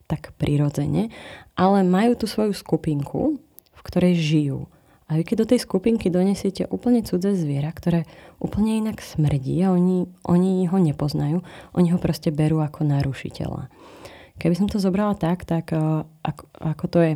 tak 0.06 0.30
prirodzene, 0.38 1.10
ale 1.58 1.82
majú 1.82 2.14
tú 2.14 2.30
svoju 2.30 2.54
skupinku, 2.54 3.42
v 3.74 3.80
ktorej 3.82 4.14
žijú. 4.14 4.70
A 5.10 5.18
vy 5.18 5.26
keď 5.26 5.42
do 5.42 5.50
tej 5.50 5.66
skupinky 5.66 6.06
donesiete 6.06 6.70
úplne 6.70 7.02
cudzé 7.02 7.34
zviera, 7.34 7.74
ktoré 7.74 8.06
úplne 8.38 8.78
inak 8.78 9.02
smrdí 9.02 9.58
a 9.66 9.74
oni, 9.74 10.06
oni 10.22 10.70
ho 10.70 10.78
nepoznajú, 10.78 11.42
oni 11.74 11.88
ho 11.90 11.98
proste 11.98 12.30
berú 12.30 12.62
ako 12.62 12.86
narušiteľa. 12.86 13.74
Keby 14.38 14.54
som 14.54 14.70
to 14.70 14.78
zobrala 14.78 15.18
tak, 15.18 15.42
tak 15.44 15.74
uh, 15.74 16.06
ako, 16.22 16.44
ako 16.62 16.84
to 16.86 16.98
je 17.02 17.12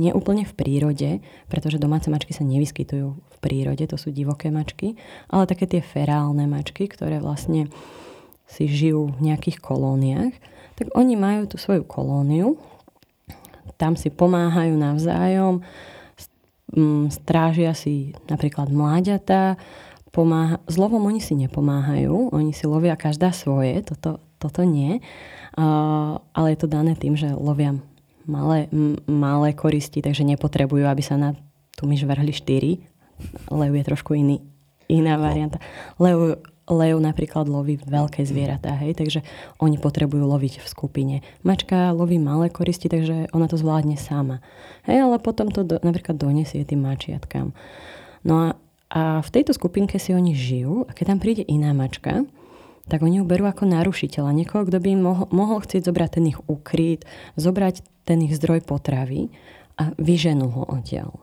neúplne 0.00 0.48
v 0.48 0.56
prírode, 0.56 1.10
pretože 1.52 1.76
domáce 1.76 2.08
mačky 2.08 2.32
sa 2.32 2.46
nevyskytujú 2.46 3.08
v 3.12 3.36
prírode, 3.44 3.84
to 3.84 4.00
sú 4.00 4.08
divoké 4.08 4.48
mačky, 4.48 4.96
ale 5.28 5.44
také 5.44 5.68
tie 5.68 5.84
ferálne 5.84 6.48
mačky, 6.48 6.88
ktoré 6.88 7.20
vlastne 7.20 7.68
si 8.48 8.64
žijú 8.64 9.12
v 9.20 9.30
nejakých 9.30 9.60
kolóniách, 9.60 10.34
tak 10.80 10.86
oni 10.96 11.14
majú 11.20 11.44
tú 11.44 11.60
svoju 11.60 11.84
kolóniu, 11.84 12.56
tam 13.76 13.94
si 13.94 14.08
pomáhajú 14.08 14.74
navzájom, 14.74 15.60
strážia 17.12 17.76
si 17.76 18.16
napríklad 18.30 18.72
mláďatá, 18.72 19.60
pomáha, 20.10 20.58
s 20.66 20.74
lovom 20.80 21.06
oni 21.06 21.20
si 21.22 21.36
nepomáhajú, 21.38 22.32
oni 22.34 22.50
si 22.56 22.64
lovia 22.66 22.96
každá 22.98 23.30
svoje, 23.30 23.82
toto, 23.84 24.18
toto 24.40 24.64
nie, 24.64 25.04
ale 26.32 26.48
je 26.56 26.58
to 26.58 26.66
dané 26.66 26.96
tým, 26.96 27.14
že 27.14 27.28
lovia 27.36 27.76
malé, 28.24 28.72
m- 28.72 28.96
malé 29.04 29.52
koristi, 29.52 30.00
takže 30.00 30.24
nepotrebujú, 30.24 30.88
aby 30.88 31.02
sa 31.04 31.20
na 31.20 31.36
tú 31.76 31.84
myš 31.84 32.08
vrhli 32.08 32.32
štyri. 32.32 32.72
Lev 33.52 33.76
je 33.76 33.84
trošku 33.84 34.16
iný, 34.16 34.40
iná 34.88 35.20
varianta. 35.20 35.60
Lev, 36.00 36.40
lev 36.64 36.96
napríklad 36.96 37.44
loví 37.44 37.76
veľké 37.76 38.24
zvieratá, 38.24 38.72
hej, 38.80 38.96
takže 38.96 39.20
oni 39.60 39.76
potrebujú 39.76 40.24
loviť 40.24 40.64
v 40.64 40.66
skupine. 40.66 41.14
Mačka 41.44 41.92
loví 41.92 42.16
malé 42.16 42.48
koristi, 42.48 42.88
takže 42.88 43.28
ona 43.36 43.44
to 43.44 43.60
zvládne 43.60 44.00
sama. 44.00 44.40
Hej, 44.88 45.04
ale 45.04 45.16
potom 45.20 45.52
to 45.52 45.68
do, 45.68 45.76
napríklad 45.84 46.16
donesie 46.16 46.64
tým 46.64 46.80
mačiatkám. 46.88 47.52
No 48.24 48.34
a 48.40 48.48
a 48.90 49.22
v 49.22 49.30
tejto 49.30 49.54
skupinke 49.54 50.02
si 50.02 50.10
oni 50.10 50.34
žijú 50.34 50.82
a 50.82 50.90
keď 50.90 51.14
tam 51.14 51.18
príde 51.22 51.46
iná 51.46 51.70
mačka, 51.70 52.26
tak 52.90 53.06
oni 53.06 53.22
ju 53.22 53.24
berú 53.24 53.46
ako 53.46 53.70
narušiteľa. 53.70 54.34
Niekoho, 54.34 54.66
kto 54.66 54.82
by 54.82 54.88
im 54.90 55.02
mohol, 55.06 55.26
mohol 55.30 55.62
chcieť 55.62 55.86
zobrať 55.86 56.10
ten 56.18 56.24
ich 56.28 56.40
ukryt, 56.50 57.06
zobrať 57.38 57.86
ten 58.02 58.18
ich 58.26 58.34
zdroj 58.34 58.66
potravy 58.66 59.30
a 59.78 59.94
vyženú 59.96 60.50
ho 60.50 60.62
odtiaľ. 60.66 61.14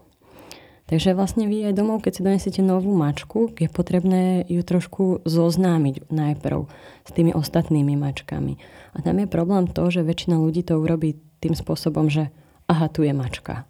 Takže 0.87 1.19
vlastne 1.19 1.51
vy 1.51 1.67
aj 1.67 1.75
domov, 1.75 1.99
keď 1.99 2.11
si 2.15 2.23
donesiete 2.23 2.61
novú 2.63 2.95
mačku, 2.95 3.51
je 3.59 3.67
potrebné 3.67 4.47
ju 4.47 4.63
trošku 4.63 5.27
zoznámiť 5.27 6.07
najprv 6.07 6.63
s 7.03 7.11
tými 7.11 7.35
ostatnými 7.35 7.99
mačkami. 7.99 8.55
A 8.95 9.03
tam 9.03 9.19
je 9.19 9.27
problém 9.27 9.67
to, 9.67 9.83
že 9.91 10.07
väčšina 10.07 10.39
ľudí 10.39 10.63
to 10.63 10.79
urobí 10.79 11.19
tým 11.43 11.59
spôsobom, 11.59 12.07
že 12.07 12.31
aha, 12.71 12.87
tu 12.87 13.03
je 13.03 13.11
mačka. 13.11 13.67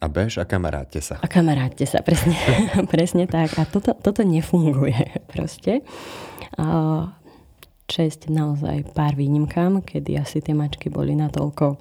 A 0.00 0.08
bež 0.08 0.42
a 0.42 0.48
kamaráte 0.48 0.98
sa. 1.04 1.22
A 1.22 1.28
kamaráte 1.28 1.86
sa, 1.86 2.02
presne, 2.02 2.34
presne 2.92 3.30
tak. 3.30 3.54
A 3.54 3.62
toto, 3.68 3.94
toto 3.94 4.26
nefunguje 4.26 4.96
proste. 5.32 5.86
A 6.58 6.66
česť 7.90 8.30
naozaj 8.30 8.94
pár 8.94 9.18
výnimkám, 9.18 9.82
kedy 9.82 10.14
asi 10.14 10.38
tie 10.38 10.54
mačky 10.54 10.86
boli 10.86 11.18
natoľko 11.18 11.74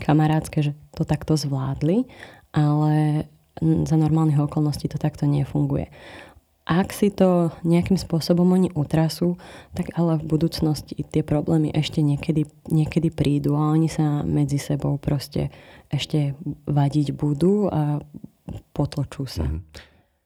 kamarátske, 0.00 0.64
že 0.64 0.72
to 0.96 1.04
takto 1.04 1.36
zvládli, 1.36 2.08
ale 2.56 3.28
za 3.60 3.96
normálnych 4.00 4.40
okolností 4.40 4.88
to 4.88 4.96
takto 4.96 5.28
nefunguje. 5.28 5.92
Ak 6.70 6.94
si 6.94 7.10
to 7.10 7.50
nejakým 7.66 7.98
spôsobom 7.98 8.46
oni 8.54 8.70
utrasú, 8.78 9.34
tak 9.74 9.90
ale 9.98 10.22
v 10.22 10.38
budúcnosti 10.38 10.94
tie 11.02 11.26
problémy 11.26 11.74
ešte 11.74 11.98
niekedy, 11.98 12.46
niekedy 12.70 13.10
prídu 13.10 13.58
a 13.58 13.74
oni 13.74 13.90
sa 13.90 14.22
medzi 14.22 14.56
sebou 14.56 14.94
proste 14.96 15.50
ešte 15.90 16.38
vadiť 16.70 17.12
budú 17.18 17.66
a 17.66 17.98
potločú 18.70 19.26
sa. 19.26 19.50
Mm. 19.50 19.66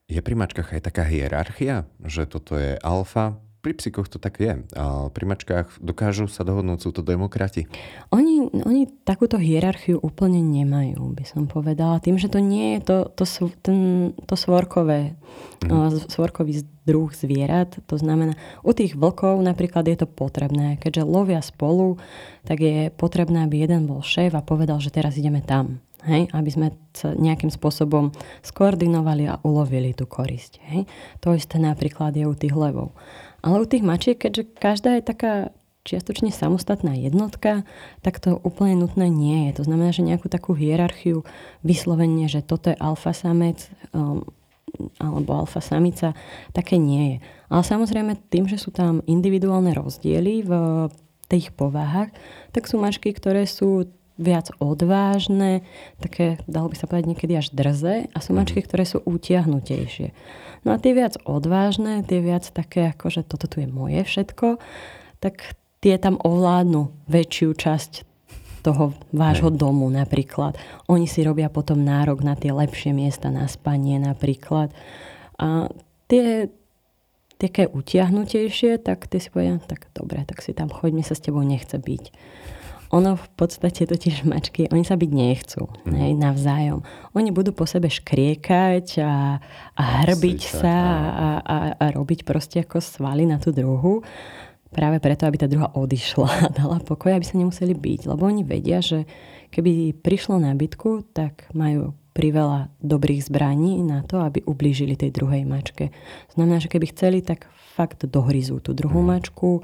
Je 0.05 0.21
pri 0.21 0.37
mačkách 0.37 0.77
aj 0.77 0.85
taká 0.85 1.01
hierarchia, 1.09 1.89
že 2.05 2.29
toto 2.29 2.61
je 2.61 2.77
alfa, 2.85 3.41
pri 3.65 3.73
psíkoch 3.73 4.05
to 4.05 4.21
tak 4.21 4.37
je. 4.37 4.61
A 4.77 5.09
pri 5.09 5.25
mačkách 5.25 5.81
dokážu 5.81 6.29
sa 6.29 6.45
dohodnúť, 6.45 6.85
sú 6.85 6.93
to 6.93 7.01
demokrati? 7.01 7.65
Oni, 8.13 8.45
oni 8.53 8.85
takúto 9.01 9.41
hierarchiu 9.41 9.97
úplne 9.97 10.37
nemajú, 10.37 11.01
by 11.17 11.25
som 11.25 11.49
povedala. 11.49 11.97
Tým, 11.97 12.21
že 12.21 12.29
to 12.29 12.37
nie 12.37 12.77
je 12.77 12.79
to, 12.85 12.97
to, 13.17 13.25
ten, 13.65 13.77
to 14.29 14.37
svorkové, 14.37 15.17
mm. 15.65 16.05
svorkový 16.13 16.61
druh 16.85 17.09
zvierat. 17.09 17.81
To 17.89 17.97
znamená, 17.97 18.37
u 18.61 18.69
tých 18.69 18.93
vlkov 18.93 19.41
napríklad 19.41 19.89
je 19.89 20.05
to 20.05 20.07
potrebné. 20.07 20.77
Keďže 20.77 21.01
lovia 21.01 21.41
spolu, 21.41 21.97
tak 22.45 22.61
je 22.61 22.93
potrebné, 22.93 23.49
aby 23.49 23.65
jeden 23.65 23.89
bol 23.89 24.05
šéf 24.05 24.37
a 24.37 24.45
povedal, 24.45 24.77
že 24.77 24.93
teraz 24.93 25.17
ideme 25.17 25.41
tam. 25.41 25.81
Hej, 26.05 26.29
aby 26.37 26.49
sme 26.53 26.67
sa 26.93 27.17
nejakým 27.17 27.49
spôsobom 27.49 28.13
skoordinovali 28.45 29.25
a 29.25 29.41
ulovili 29.41 29.97
tú 29.97 30.05
korisť. 30.05 30.61
Hej. 30.69 30.85
To 31.25 31.33
isté 31.33 31.57
napríklad 31.57 32.13
je 32.13 32.29
u 32.29 32.37
tých 32.37 32.53
levov. 32.53 32.93
Ale 33.45 33.61
u 33.61 33.65
tých 33.69 33.85
mačiek, 33.85 34.17
keďže 34.17 34.57
každá 34.57 34.97
je 34.97 35.03
taká 35.05 35.33
čiastočne 35.85 36.33
samostatná 36.33 36.97
jednotka, 36.97 37.61
tak 38.01 38.17
to 38.17 38.41
úplne 38.41 38.81
nutné 38.81 39.05
nie 39.05 39.47
je. 39.47 39.61
To 39.61 39.69
znamená, 39.69 39.93
že 39.93 40.01
nejakú 40.01 40.25
takú 40.33 40.57
hierarchiu 40.57 41.21
vyslovene, 41.61 42.25
že 42.25 42.41
toto 42.41 42.73
je 42.73 42.81
alfa 42.81 43.13
samec 43.13 43.69
um, 43.93 44.25
alebo 44.97 45.45
alfa 45.45 45.61
samica, 45.61 46.17
také 46.51 46.81
nie 46.81 47.03
je. 47.05 47.17
Ale 47.53 47.63
samozrejme 47.63 48.17
tým, 48.27 48.49
že 48.49 48.57
sú 48.57 48.73
tam 48.73 49.05
individuálne 49.05 49.71
rozdiely 49.71 50.43
v 50.43 50.51
tých 51.29 51.53
povahách, 51.53 52.11
tak 52.51 52.65
sú 52.65 52.81
mačky, 52.81 53.13
ktoré 53.13 53.45
sú 53.45 53.87
viac 54.15 54.51
odvážne, 54.63 55.67
také, 55.99 56.39
dalo 56.47 56.71
by 56.71 56.75
sa 56.79 56.87
povedať, 56.87 57.15
niekedy 57.15 57.33
až 57.35 57.51
drze 57.51 58.07
a 58.07 58.17
sú 58.23 58.31
mačky, 58.31 58.63
mhm. 58.63 58.67
ktoré 58.67 58.83
sú 58.87 59.03
utiahnutejšie. 59.03 60.15
No 60.65 60.73
a 60.73 60.81
tie 60.81 60.97
viac 60.97 61.19
odvážne, 61.27 62.01
tie 62.01 62.23
viac 62.23 62.47
také 62.49 62.89
ako, 62.95 63.13
že 63.13 63.21
toto 63.21 63.45
tu 63.45 63.61
je 63.61 63.69
moje 63.69 64.01
všetko, 64.01 64.57
tak 65.21 65.53
tie 65.83 66.01
tam 66.01 66.17
ovládnu 66.17 66.89
väčšiu 67.05 67.53
časť 67.53 67.93
toho 68.65 68.97
vášho 69.13 69.53
domu 69.53 69.85
napríklad. 69.93 70.57
Oni 70.89 71.05
si 71.05 71.21
robia 71.21 71.53
potom 71.53 71.85
nárok 71.85 72.25
na 72.25 72.33
tie 72.33 72.49
lepšie 72.49 72.97
miesta 72.97 73.29
na 73.29 73.45
spanie 73.45 74.01
napríklad. 74.01 74.73
A 75.37 75.69
tie 76.09 76.49
také 77.37 77.69
utiahnutejšie, 77.69 78.81
tak 78.81 79.05
ty 79.05 79.21
si 79.21 79.29
povedia, 79.29 79.61
tak 79.69 79.85
dobre, 79.93 80.25
tak 80.25 80.41
si 80.41 80.57
tam 80.57 80.73
choď, 80.73 80.91
mi 80.97 81.03
sa 81.05 81.13
s 81.13 81.21
tebou 81.21 81.45
nechce 81.45 81.77
byť. 81.77 82.03
Ono 82.95 83.19
v 83.19 83.27
podstate 83.35 83.83
totiž 83.83 84.23
mačky, 84.23 84.71
oni 84.71 84.87
sa 84.87 84.95
byť 84.95 85.11
nechcú, 85.11 85.67
mm. 85.67 85.95
hej, 85.99 86.11
navzájom. 86.15 86.79
Oni 87.11 87.35
budú 87.35 87.51
po 87.51 87.67
sebe 87.67 87.91
škriekať 87.91 89.03
a, 89.03 89.43
a 89.75 89.83
hrbiť 90.07 90.39
sa 90.39 90.77
a, 91.11 91.27
a, 91.43 91.57
a 91.75 91.85
robiť 91.91 92.23
proste 92.23 92.63
ako 92.63 92.79
svaly 92.79 93.27
na 93.27 93.35
tú 93.35 93.51
druhu. 93.51 93.99
Práve 94.71 95.03
preto, 95.03 95.27
aby 95.27 95.35
tá 95.35 95.47
druhá 95.51 95.75
odišla 95.75 96.47
a 96.47 96.47
dala 96.47 96.79
pokoj, 96.79 97.11
aby 97.11 97.27
sa 97.27 97.35
nemuseli 97.35 97.75
byť. 97.75 98.07
Lebo 98.07 98.27
oni 98.31 98.47
vedia, 98.47 98.79
že 98.79 99.03
keby 99.51 99.99
prišlo 99.99 100.39
na 100.39 100.55
bytku, 100.55 101.11
tak 101.11 101.51
majú 101.51 101.91
priveľa 102.15 102.71
dobrých 102.79 103.27
zbraní 103.27 103.83
na 103.83 104.07
to, 104.07 104.23
aby 104.23 104.39
ublížili 104.47 104.95
tej 104.95 105.11
druhej 105.11 105.43
mačke. 105.43 105.91
Znamená, 106.31 106.63
že 106.63 106.71
keby 106.71 106.95
chceli, 106.95 107.19
tak 107.19 107.51
fakt 107.75 108.07
dohryzú 108.07 108.63
tú 108.63 108.71
druhú 108.71 109.03
mm. 109.03 109.07
mačku, 109.11 109.59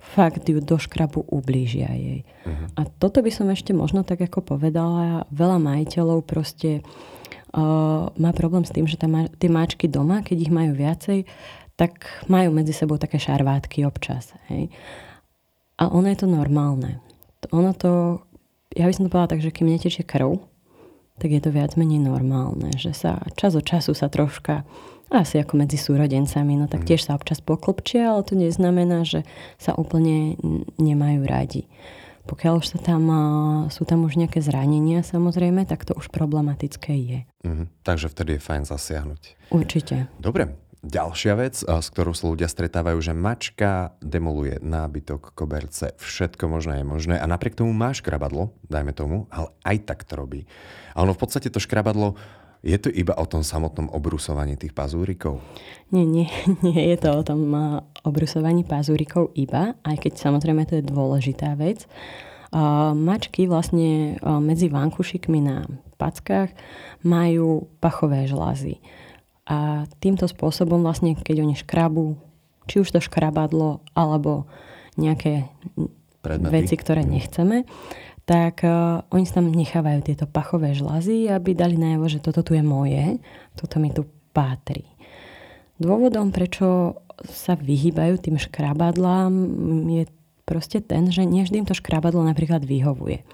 fakt 0.00 0.48
ju 0.48 0.64
do 0.64 0.80
škrabu 0.80 1.28
ublížia 1.28 1.92
jej. 1.92 2.24
Uh-huh. 2.48 2.66
A 2.80 2.88
toto 2.88 3.20
by 3.20 3.28
som 3.28 3.52
ešte 3.52 3.76
možno 3.76 4.00
tak 4.00 4.24
ako 4.24 4.40
povedala, 4.40 5.28
veľa 5.28 5.60
majiteľov 5.60 6.24
proste 6.24 6.80
uh, 6.80 8.08
má 8.16 8.30
problém 8.32 8.64
s 8.64 8.72
tým, 8.72 8.88
že 8.88 8.96
tam 8.96 9.28
tie 9.28 9.52
máčky 9.52 9.86
doma, 9.86 10.24
keď 10.24 10.36
ich 10.48 10.52
majú 10.52 10.72
viacej, 10.72 11.28
tak 11.76 12.08
majú 12.28 12.52
medzi 12.52 12.72
sebou 12.72 12.96
také 12.96 13.20
šarvátky 13.20 13.84
občas. 13.84 14.32
Hej. 14.48 14.72
A 15.80 15.88
ono 15.88 16.12
je 16.12 16.18
to 16.24 16.28
normálne. 16.28 17.00
Ono 17.52 17.72
to, 17.72 18.20
ja 18.76 18.84
by 18.84 18.92
som 18.92 19.08
to 19.08 19.12
povedala 19.12 19.32
tak, 19.36 19.44
že 19.44 19.52
kým 19.52 19.68
netečie 19.68 20.04
krv, 20.04 20.40
tak 21.20 21.28
je 21.32 21.40
to 21.40 21.52
viac 21.52 21.76
menej 21.76 22.00
normálne, 22.00 22.72
že 22.76 22.96
sa 22.96 23.20
čas 23.36 23.52
od 23.52 23.64
času 23.64 23.92
sa 23.92 24.08
troška 24.08 24.64
asi 25.10 25.42
ako 25.42 25.58
medzi 25.58 25.76
súrodencami, 25.76 26.54
no 26.54 26.70
tak 26.70 26.86
mhm. 26.86 26.88
tiež 26.88 27.10
sa 27.10 27.18
občas 27.18 27.42
poklopčia, 27.42 28.14
ale 28.14 28.22
to 28.22 28.38
neznamená, 28.38 29.02
že 29.02 29.26
sa 29.58 29.74
úplne 29.74 30.38
nemajú 30.78 31.26
radi. 31.26 31.66
Pokiaľ 32.30 32.62
už 32.62 32.66
sa 32.76 32.78
tam, 32.78 33.10
sú 33.74 33.82
tam 33.82 34.06
už 34.06 34.14
nejaké 34.14 34.38
zranenia 34.38 35.02
samozrejme, 35.02 35.66
tak 35.66 35.82
to 35.82 35.98
už 35.98 36.14
problematické 36.14 36.94
je. 36.94 37.18
Mm, 37.42 37.66
takže 37.82 38.06
vtedy 38.06 38.38
je 38.38 38.44
fajn 38.44 38.62
zasiahnuť. 38.70 39.50
Určite. 39.50 40.06
Dobre, 40.22 40.54
Ďalšia 40.80 41.36
vec, 41.36 41.60
s 41.60 41.86
ktorou 41.92 42.16
sa 42.16 42.32
ľudia 42.32 42.48
stretávajú, 42.48 43.04
že 43.04 43.12
mačka 43.12 43.92
demoluje 44.00 44.64
nábytok, 44.64 45.36
koberce, 45.36 45.92
všetko 46.00 46.48
možné 46.48 46.80
je 46.80 46.88
možné 46.88 47.16
a 47.20 47.28
napriek 47.28 47.52
tomu 47.52 47.76
má 47.76 47.92
škrabadlo, 47.92 48.56
dajme 48.64 48.96
tomu, 48.96 49.28
ale 49.28 49.52
aj 49.60 49.76
tak 49.84 50.08
to 50.08 50.16
robí. 50.16 50.48
A 50.96 51.04
ono 51.04 51.12
v 51.12 51.20
podstate 51.20 51.52
to 51.52 51.60
škrabadlo 51.60 52.16
je 52.60 52.76
to 52.76 52.92
iba 52.92 53.16
o 53.16 53.24
tom 53.24 53.40
samotnom 53.40 53.88
obrusovaní 53.88 54.56
tých 54.60 54.76
pazúrikov? 54.76 55.40
Nie, 55.92 56.04
nie, 56.04 56.28
nie 56.66 56.92
je 56.92 56.96
to 57.00 57.10
o 57.16 57.22
tom 57.24 57.52
obrusovaní 58.04 58.64
pazúrikov 58.64 59.32
iba, 59.36 59.76
aj 59.84 59.96
keď 60.08 60.12
samozrejme 60.20 60.68
to 60.68 60.80
je 60.80 60.84
dôležitá 60.84 61.56
vec. 61.56 61.88
Mačky 62.96 63.46
vlastne 63.46 64.18
medzi 64.42 64.66
vankušikmi 64.66 65.38
na 65.38 65.70
packách 66.00 66.50
majú 67.06 67.70
pachové 67.78 68.26
žlazy. 68.26 68.82
A 69.46 69.86
týmto 70.02 70.26
spôsobom 70.26 70.82
vlastne, 70.82 71.14
keď 71.14 71.46
oni 71.46 71.54
škrabú, 71.54 72.18
či 72.66 72.82
už 72.82 72.90
to 72.90 73.00
škrabadlo, 73.02 73.82
alebo 73.94 74.46
nejaké 74.98 75.50
Predmety. 76.22 76.52
veci, 76.52 76.74
ktoré 76.78 77.02
nechceme, 77.02 77.66
tak 78.30 78.62
uh, 78.62 79.02
oni 79.10 79.26
tam 79.26 79.50
nechávajú 79.50 80.06
tieto 80.06 80.30
pachové 80.30 80.70
žlazy, 80.70 81.26
aby 81.26 81.50
dali 81.50 81.74
najavo, 81.74 82.06
že 82.06 82.22
toto 82.22 82.46
tu 82.46 82.54
je 82.54 82.62
moje, 82.62 83.18
toto 83.58 83.82
mi 83.82 83.90
tu 83.90 84.06
patrí. 84.30 84.86
Dôvodom, 85.82 86.30
prečo 86.30 86.94
sa 87.26 87.58
vyhýbajú 87.58 88.22
tým 88.22 88.38
škrabadlám, 88.38 89.34
je 89.90 90.06
proste 90.46 90.78
ten, 90.78 91.10
že 91.10 91.26
nie 91.26 91.42
vždy 91.42 91.66
im 91.66 91.66
to 91.66 91.74
škrabadlo 91.74 92.22
napríklad 92.22 92.62
vyhovuje. 92.62 93.26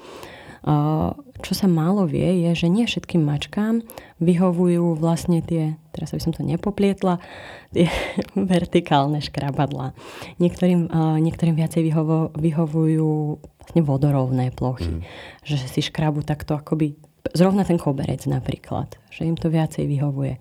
Čo 1.37 1.52
sa 1.54 1.70
málo 1.70 2.11
vie, 2.11 2.42
je, 2.48 2.66
že 2.66 2.72
nie 2.72 2.88
všetkým 2.88 3.22
mačkám 3.22 3.87
vyhovujú 4.18 4.98
vlastne 4.98 5.38
tie, 5.38 5.78
teraz 5.94 6.11
by 6.11 6.18
som 6.18 6.32
to 6.35 6.42
nepoplietla, 6.42 7.22
tie 7.70 7.87
vertikálne 8.35 9.22
škrabadlá. 9.22 9.94
Niektorým, 10.42 10.90
niektorým 11.22 11.54
viacej 11.54 11.82
vyhovo, 11.87 12.35
vyhovujú 12.35 13.38
vlastne 13.66 13.83
vodorovné 13.83 14.55
plochy. 14.55 15.02
Mm. 15.02 15.02
Že 15.42 15.57
si 15.66 15.81
škrabu 15.83 16.22
takto 16.22 16.55
akoby, 16.55 16.94
zrovna 17.35 17.66
ten 17.66 17.76
koberec 17.76 18.22
napríklad, 18.31 18.94
že 19.11 19.26
im 19.26 19.35
to 19.35 19.50
viacej 19.50 19.90
vyhovuje. 19.90 20.38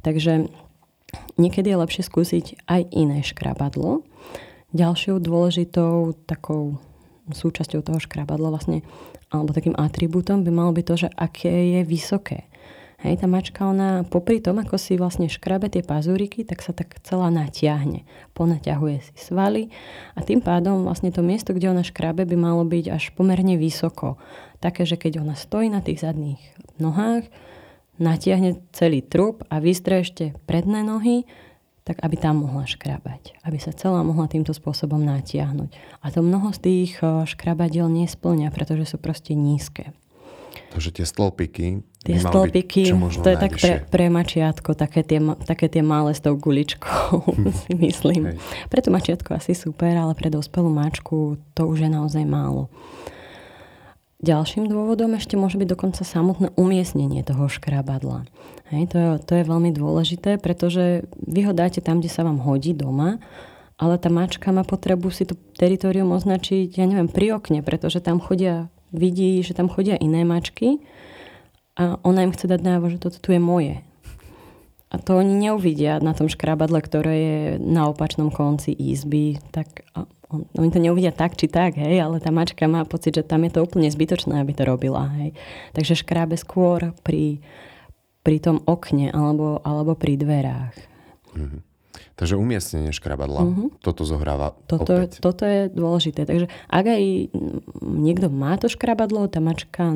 Takže 0.00 0.48
niekedy 1.36 1.68
je 1.70 1.82
lepšie 1.84 2.02
skúsiť 2.08 2.64
aj 2.64 2.88
iné 2.96 3.20
škrabadlo. 3.20 4.02
Ďalšou 4.72 5.20
dôležitou 5.20 6.16
takou 6.24 6.80
súčasťou 7.30 7.82
toho 7.84 7.98
škrabadla 8.00 8.48
vlastne 8.54 8.80
alebo 9.34 9.50
takým 9.50 9.74
atribútom 9.74 10.46
by 10.46 10.50
malo 10.54 10.70
byť 10.70 10.84
to, 10.86 10.94
že 11.06 11.08
aké 11.18 11.50
je 11.50 11.80
vysoké. 11.82 12.46
Hej, 12.96 13.20
tá 13.20 13.28
mačka, 13.28 13.60
ona 13.68 14.08
popri 14.08 14.40
tom, 14.40 14.56
ako 14.56 14.80
si 14.80 14.96
vlastne 14.96 15.28
škrabe 15.28 15.68
tie 15.68 15.84
pazúriky, 15.84 16.48
tak 16.48 16.64
sa 16.64 16.72
tak 16.72 16.96
celá 17.04 17.28
natiahne. 17.28 18.08
Ponaťahuje 18.32 19.04
si 19.04 19.14
svaly 19.20 19.68
a 20.16 20.24
tým 20.24 20.40
pádom 20.40 20.88
vlastne 20.88 21.12
to 21.12 21.20
miesto, 21.20 21.52
kde 21.52 21.76
ona 21.76 21.84
škrabe, 21.84 22.24
by 22.24 22.36
malo 22.40 22.64
byť 22.64 22.84
až 22.88 23.04
pomerne 23.12 23.60
vysoko. 23.60 24.16
Také, 24.64 24.88
že 24.88 24.96
keď 24.96 25.20
ona 25.20 25.36
stojí 25.36 25.68
na 25.68 25.84
tých 25.84 26.00
zadných 26.00 26.40
nohách, 26.80 27.28
natiahne 28.00 28.64
celý 28.72 29.04
trup 29.04 29.44
a 29.52 29.60
vystre 29.60 30.00
ešte 30.00 30.32
predné 30.48 30.80
nohy, 30.80 31.28
tak 31.86 32.02
aby 32.02 32.16
tam 32.18 32.42
mohla 32.42 32.66
škrabať. 32.66 33.38
Aby 33.46 33.62
sa 33.62 33.70
celá 33.70 34.02
mohla 34.02 34.26
týmto 34.26 34.50
spôsobom 34.50 34.98
natiahnuť. 35.06 35.70
A 36.02 36.10
to 36.10 36.18
mnoho 36.24 36.50
z 36.50 36.58
tých 36.64 36.92
eh, 36.98 37.22
škrabadiel 37.28 37.86
nesplňa, 37.86 38.50
pretože 38.50 38.90
sú 38.90 38.96
proste 38.98 39.38
nízke. 39.38 39.94
Takže 40.72 40.90
tie 40.90 41.06
stĺpiky 41.06 41.84
Tie 42.06 42.22
stĺpiky, 42.22 42.94
to 43.18 43.28
je 43.34 43.34
tak 43.34 43.58
pre, 43.58 43.82
pre 43.90 44.06
mačiatko, 44.06 44.78
také 44.78 45.02
tie, 45.02 45.18
také 45.42 45.66
tie 45.66 45.82
malé 45.82 46.14
s 46.14 46.22
tou 46.22 46.38
guličkou, 46.38 47.34
si 47.66 47.74
myslím. 47.74 48.30
Hej. 48.30 48.38
Pre 48.70 48.78
to 48.78 48.94
mačiatko 48.94 49.34
asi 49.34 49.58
super, 49.58 49.90
ale 49.90 50.14
pre 50.14 50.30
dospelú 50.30 50.70
mačku 50.70 51.34
to 51.58 51.66
už 51.66 51.82
je 51.82 51.90
naozaj 51.90 52.22
málo. 52.22 52.70
Ďalším 54.22 54.70
dôvodom 54.70 55.18
ešte 55.18 55.34
môže 55.34 55.58
byť 55.58 55.68
dokonca 55.76 56.00
samotné 56.06 56.54
umiestnenie 56.54 57.26
toho 57.26 57.50
škrabadla. 57.50 58.24
Hej, 58.70 58.94
to, 58.94 58.96
je, 58.96 59.08
to 59.26 59.32
je 59.42 59.44
veľmi 59.44 59.70
dôležité, 59.74 60.38
pretože 60.38 61.04
vy 61.26 61.42
ho 61.42 61.52
dáte 61.52 61.82
tam, 61.82 61.98
kde 61.98 62.10
sa 62.10 62.22
vám 62.22 62.38
hodí 62.38 62.70
doma, 62.70 63.18
ale 63.76 64.00
tá 64.00 64.08
mačka 64.08 64.54
má 64.54 64.64
potrebu 64.64 65.12
si 65.12 65.28
to 65.28 65.36
teritorium 65.58 66.14
označiť, 66.16 66.80
ja 66.80 66.86
neviem, 66.88 67.10
pri 67.12 67.36
okne, 67.36 67.60
pretože 67.60 68.00
tam 68.00 68.22
chodia, 68.22 68.72
vidí, 68.92 69.42
že 69.42 69.54
tam 69.54 69.70
chodia 69.70 69.98
iné 69.98 70.22
mačky 70.22 70.82
a 71.76 72.00
ona 72.02 72.24
im 72.24 72.32
chce 72.32 72.48
dať 72.48 72.60
návo, 72.62 72.88
že 72.88 73.00
toto 73.00 73.20
tu 73.20 73.32
je 73.34 73.40
moje. 73.40 73.82
A 74.86 75.02
to 75.02 75.18
oni 75.18 75.34
neuvidia 75.34 75.98
na 75.98 76.14
tom 76.14 76.30
škrabadle, 76.30 76.78
ktoré 76.78 77.14
je 77.14 77.38
na 77.58 77.90
opačnom 77.90 78.30
konci 78.30 78.70
izby. 78.70 79.42
Tak 79.50 79.82
on, 80.30 80.46
oni 80.54 80.70
to 80.70 80.78
neuvidia 80.78 81.10
tak 81.10 81.34
či 81.34 81.50
tak, 81.50 81.74
hej, 81.74 82.00
ale 82.00 82.22
tá 82.22 82.30
mačka 82.30 82.70
má 82.70 82.86
pocit, 82.86 83.18
že 83.18 83.26
tam 83.26 83.42
je 83.44 83.58
to 83.58 83.66
úplne 83.66 83.90
zbytočné, 83.90 84.38
aby 84.38 84.54
to 84.54 84.62
robila. 84.62 85.10
Hej. 85.18 85.34
Takže 85.74 86.00
škrábe 86.06 86.38
skôr 86.38 86.94
pri, 87.02 87.42
pri 88.22 88.36
tom 88.38 88.62
okne 88.62 89.10
alebo, 89.10 89.58
alebo 89.66 89.98
pri 89.98 90.14
dverách. 90.16 90.76
Mm-hmm. 91.34 91.75
Takže 92.16 92.40
umiestnenie 92.40 92.96
škrabadla, 92.96 93.44
mm-hmm. 93.44 93.68
toto 93.84 94.08
zohráva 94.08 94.56
toto, 94.64 94.88
opäť. 94.88 95.20
Toto 95.20 95.44
je 95.44 95.68
dôležité. 95.68 96.24
Takže 96.24 96.48
ak 96.48 96.84
aj 96.88 97.04
niekto 97.84 98.32
má 98.32 98.56
to 98.56 98.72
škrabadlo, 98.72 99.28
tá 99.28 99.44
mačka 99.44 99.92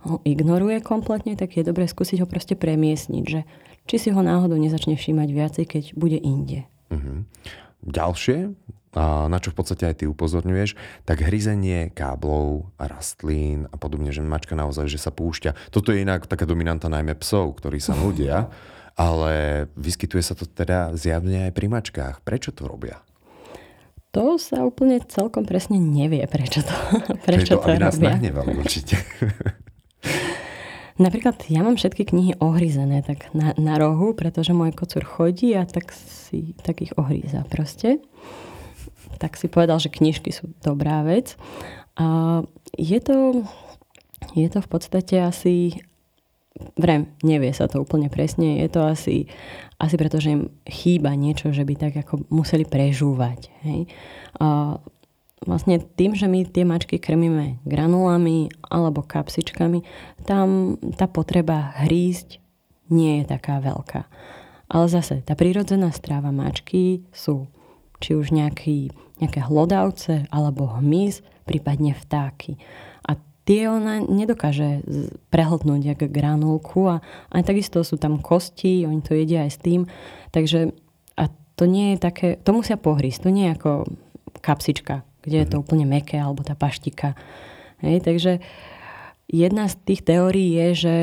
ho 0.00 0.24
ignoruje 0.24 0.80
kompletne, 0.80 1.36
tak 1.36 1.60
je 1.60 1.68
dobré 1.68 1.84
skúsiť 1.84 2.24
ho 2.24 2.26
proste 2.26 2.56
premiesniť, 2.56 3.24
že 3.28 3.44
či 3.84 3.96
si 4.00 4.08
ho 4.08 4.20
náhodou 4.24 4.56
nezačne 4.56 4.96
všímať 4.96 5.28
viacej, 5.28 5.64
keď 5.68 5.84
bude 6.00 6.16
inde. 6.16 6.64
Uh-huh. 6.88 7.28
Ďalšie, 7.84 8.56
na 8.96 9.38
čo 9.38 9.52
v 9.52 9.56
podstate 9.60 9.84
aj 9.84 10.02
ty 10.02 10.04
upozorňuješ, 10.08 10.74
tak 11.04 11.22
hryzenie 11.22 11.92
káblov, 11.92 12.72
rastlín 12.80 13.70
a 13.70 13.76
podobne, 13.76 14.10
že 14.10 14.24
mačka 14.24 14.56
naozaj, 14.56 14.88
že 14.90 14.98
sa 14.98 15.14
púšťa. 15.14 15.70
Toto 15.70 15.92
je 15.92 16.02
inak 16.02 16.24
taká 16.24 16.48
dominanta 16.48 16.88
najmä 16.88 17.14
psov, 17.20 17.60
ktorí 17.60 17.78
sa 17.78 17.94
nudia, 17.94 18.48
ale 18.94 19.66
vyskytuje 19.74 20.22
sa 20.22 20.34
to 20.34 20.46
teda 20.46 20.94
zjavne 20.96 21.50
aj 21.50 21.52
pri 21.52 21.66
mačkách. 21.70 22.16
Prečo 22.22 22.54
to 22.54 22.66
robia? 22.66 23.02
To 24.10 24.42
sa 24.42 24.66
úplne 24.66 24.98
celkom 25.06 25.46
presne 25.46 25.78
nevie, 25.78 26.26
prečo 26.26 26.66
to, 26.66 26.74
prečo 27.26 27.58
to, 27.58 27.62
to 27.62 27.66
aby 27.70 27.78
robia. 27.78 28.18
nás 28.18 28.46
určite. 28.58 28.98
Napríklad 31.00 31.48
ja 31.48 31.64
mám 31.64 31.80
všetky 31.80 32.12
knihy 32.12 32.32
ohryzené 32.44 33.00
tak 33.00 33.32
na, 33.32 33.56
na 33.56 33.80
rohu, 33.80 34.12
pretože 34.12 34.52
môj 34.52 34.76
kocúr 34.76 35.00
chodí 35.00 35.56
a 35.56 35.64
tak, 35.64 35.96
si, 35.96 36.52
tak 36.60 36.84
ich 36.84 36.92
ohríza 37.00 37.40
proste. 37.48 38.04
Tak 39.16 39.40
si 39.40 39.48
povedal, 39.48 39.80
že 39.80 39.88
knižky 39.88 40.28
sú 40.28 40.52
dobrá 40.60 41.00
vec. 41.00 41.40
A 41.96 42.40
je 42.76 43.00
to, 43.00 43.48
je 44.36 44.48
to 44.52 44.60
v 44.60 44.68
podstate 44.68 45.16
asi, 45.24 45.80
vrem, 46.76 47.10
nevie 47.24 47.52
sa 47.52 47.66
to 47.66 47.82
úplne 47.82 48.08
presne, 48.12 48.60
je 48.60 48.68
to 48.68 48.80
asi, 48.84 49.28
asi 49.80 49.94
preto, 49.96 50.20
že 50.20 50.36
im 50.36 50.42
chýba 50.68 51.12
niečo, 51.16 51.52
že 51.52 51.64
by 51.64 51.74
tak 51.76 51.94
ako 52.04 52.28
museli 52.28 52.64
prežúvať. 52.68 53.52
Hej. 53.64 53.90
A 54.40 54.78
vlastne 55.44 55.80
tým, 55.80 56.12
že 56.12 56.28
my 56.28 56.44
tie 56.44 56.68
mačky 56.68 57.00
krmíme 57.00 57.64
granulami 57.64 58.52
alebo 58.68 59.00
kapsičkami, 59.00 59.82
tam 60.28 60.76
tá 60.96 61.08
potreba 61.08 61.72
hrísť 61.80 62.40
nie 62.92 63.22
je 63.22 63.24
taká 63.30 63.62
veľká. 63.62 64.04
Ale 64.70 64.86
zase, 64.86 65.24
tá 65.26 65.34
prírodzená 65.34 65.90
stráva 65.90 66.30
mačky 66.30 67.02
sú 67.10 67.50
či 68.00 68.14
už 68.14 68.30
nejaký, 68.32 68.94
nejaké 69.18 69.42
hlodavce 69.44 70.30
alebo 70.30 70.78
hmyz, 70.78 71.22
prípadne 71.44 71.92
vtáky. 71.96 72.56
Tie 73.50 73.66
ona 73.66 73.98
nedokáže 73.98 74.86
prehltnúť 75.34 75.82
jak 75.82 76.00
granulku 76.06 76.86
a 76.86 77.02
aj 77.34 77.50
takisto 77.50 77.82
sú 77.82 77.98
tam 77.98 78.22
kosti, 78.22 78.86
oni 78.86 79.02
to 79.02 79.18
jedia 79.18 79.42
aj 79.42 79.50
s 79.50 79.58
tým. 79.58 79.90
Takže 80.30 80.70
a 81.18 81.26
to 81.58 81.66
nie 81.66 81.98
je 81.98 81.98
také, 81.98 82.38
to 82.38 82.54
musia 82.54 82.78
pohrísť, 82.78 83.26
to 83.26 83.34
nie 83.34 83.50
je 83.50 83.58
ako 83.58 83.70
kapsička, 84.38 85.02
kde 85.26 85.42
je 85.42 85.46
to 85.50 85.58
mhm. 85.58 85.62
úplne 85.66 85.86
meké, 85.90 86.22
alebo 86.22 86.46
tá 86.46 86.54
paštika. 86.54 87.18
Hej, 87.82 88.06
takže 88.06 88.38
jedna 89.26 89.66
z 89.66 89.74
tých 89.82 90.06
teórií 90.06 90.54
je, 90.54 90.68
že, 90.78 90.98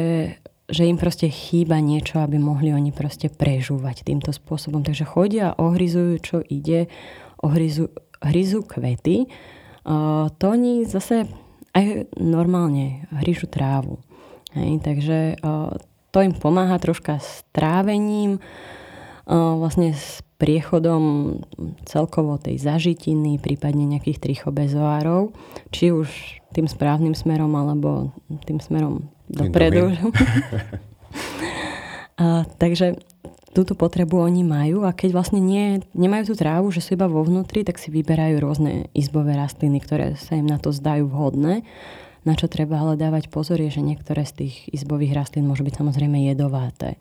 že 0.71 0.87
im 0.87 0.95
proste 0.95 1.27
chýba 1.27 1.83
niečo, 1.83 2.23
aby 2.23 2.39
mohli 2.39 2.71
oni 2.71 2.95
proste 2.95 3.27
prežúvať 3.27 4.07
týmto 4.07 4.31
spôsobom. 4.31 4.87
Takže 4.87 5.03
chodia, 5.03 5.51
ohryzujú, 5.51 6.15
čo 6.23 6.37
ide, 6.47 6.87
ohryzu, 7.43 7.91
hryzú 8.23 8.63
kvety. 8.63 9.27
Uh, 9.83 10.31
to 10.39 10.55
oni 10.55 10.87
zase 10.87 11.27
aj 11.77 12.09
normálne 12.17 13.05
hryžu 13.13 13.45
trávu. 13.45 14.01
Hej, 14.57 14.81
takže 14.81 15.37
to 16.09 16.17
im 16.25 16.33
pomáha 16.33 16.81
troška 16.81 17.21
s 17.21 17.45
trávením, 17.53 18.41
uh, 18.41 19.53
vlastne 19.61 19.93
s 19.93 20.25
priechodom 20.37 21.37
celkovo 21.89 22.37
tej 22.37 22.61
zažitiny, 22.61 23.41
prípadne 23.41 23.89
nejakých 23.89 24.21
trichobezoárov, 24.21 25.33
či 25.73 25.89
už 25.89 26.09
tým 26.53 26.69
správnym 26.69 27.17
smerom, 27.17 27.49
alebo 27.57 28.13
tým 28.45 28.61
smerom 28.61 29.09
dopredu. 29.29 29.89
a, 32.21 32.45
takže 32.61 33.01
túto 33.51 33.73
potrebu 33.73 34.19
oni 34.19 34.43
majú 34.43 34.83
a 34.83 34.91
keď 34.91 35.09
vlastne 35.15 35.39
nie, 35.39 35.79
nemajú 35.95 36.33
tú 36.33 36.35
trávu, 36.35 36.71
že 36.71 36.83
sú 36.83 36.99
iba 36.99 37.07
vo 37.07 37.23
vnútri, 37.23 37.63
tak 37.63 37.79
si 37.79 37.91
vyberajú 37.91 38.35
rôzne 38.43 38.91
izbové 38.91 39.35
rastliny, 39.39 39.79
ktoré 39.79 40.19
sa 40.19 40.35
im 40.35 40.47
na 40.47 40.59
to 40.59 40.75
zdajú 40.75 41.07
vhodné. 41.07 41.63
Na 42.27 42.35
čo 42.35 42.51
treba 42.51 42.83
ale 42.83 42.99
dávať 42.99 43.31
pozor 43.31 43.63
je, 43.63 43.71
že 43.71 43.79
niektoré 43.79 44.27
z 44.27 44.43
tých 44.43 44.55
izbových 44.75 45.15
rastlín 45.15 45.47
môžu 45.47 45.63
byť 45.63 45.79
samozrejme 45.79 46.27
jedovaté. 46.27 46.99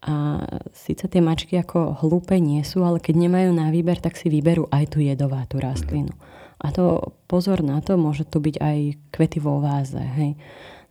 A 0.00 0.44
síce 0.72 1.08
tie 1.08 1.20
mačky 1.20 1.60
ako 1.60 2.00
hlúpe 2.00 2.36
nie 2.40 2.64
sú, 2.64 2.84
ale 2.84 3.00
keď 3.00 3.28
nemajú 3.28 3.50
na 3.52 3.68
výber, 3.68 4.00
tak 4.00 4.16
si 4.16 4.32
vyberú 4.32 4.68
aj 4.72 4.96
tú 4.96 5.04
jedovatú 5.04 5.60
rastlinu. 5.60 6.12
A 6.60 6.72
to 6.72 7.16
pozor 7.24 7.64
na 7.64 7.80
to, 7.80 7.96
môže 7.96 8.28
to 8.28 8.36
byť 8.36 8.56
aj 8.60 8.78
kvety 9.12 9.40
vo 9.40 9.64
váze. 9.64 10.00
Hej. 10.00 10.36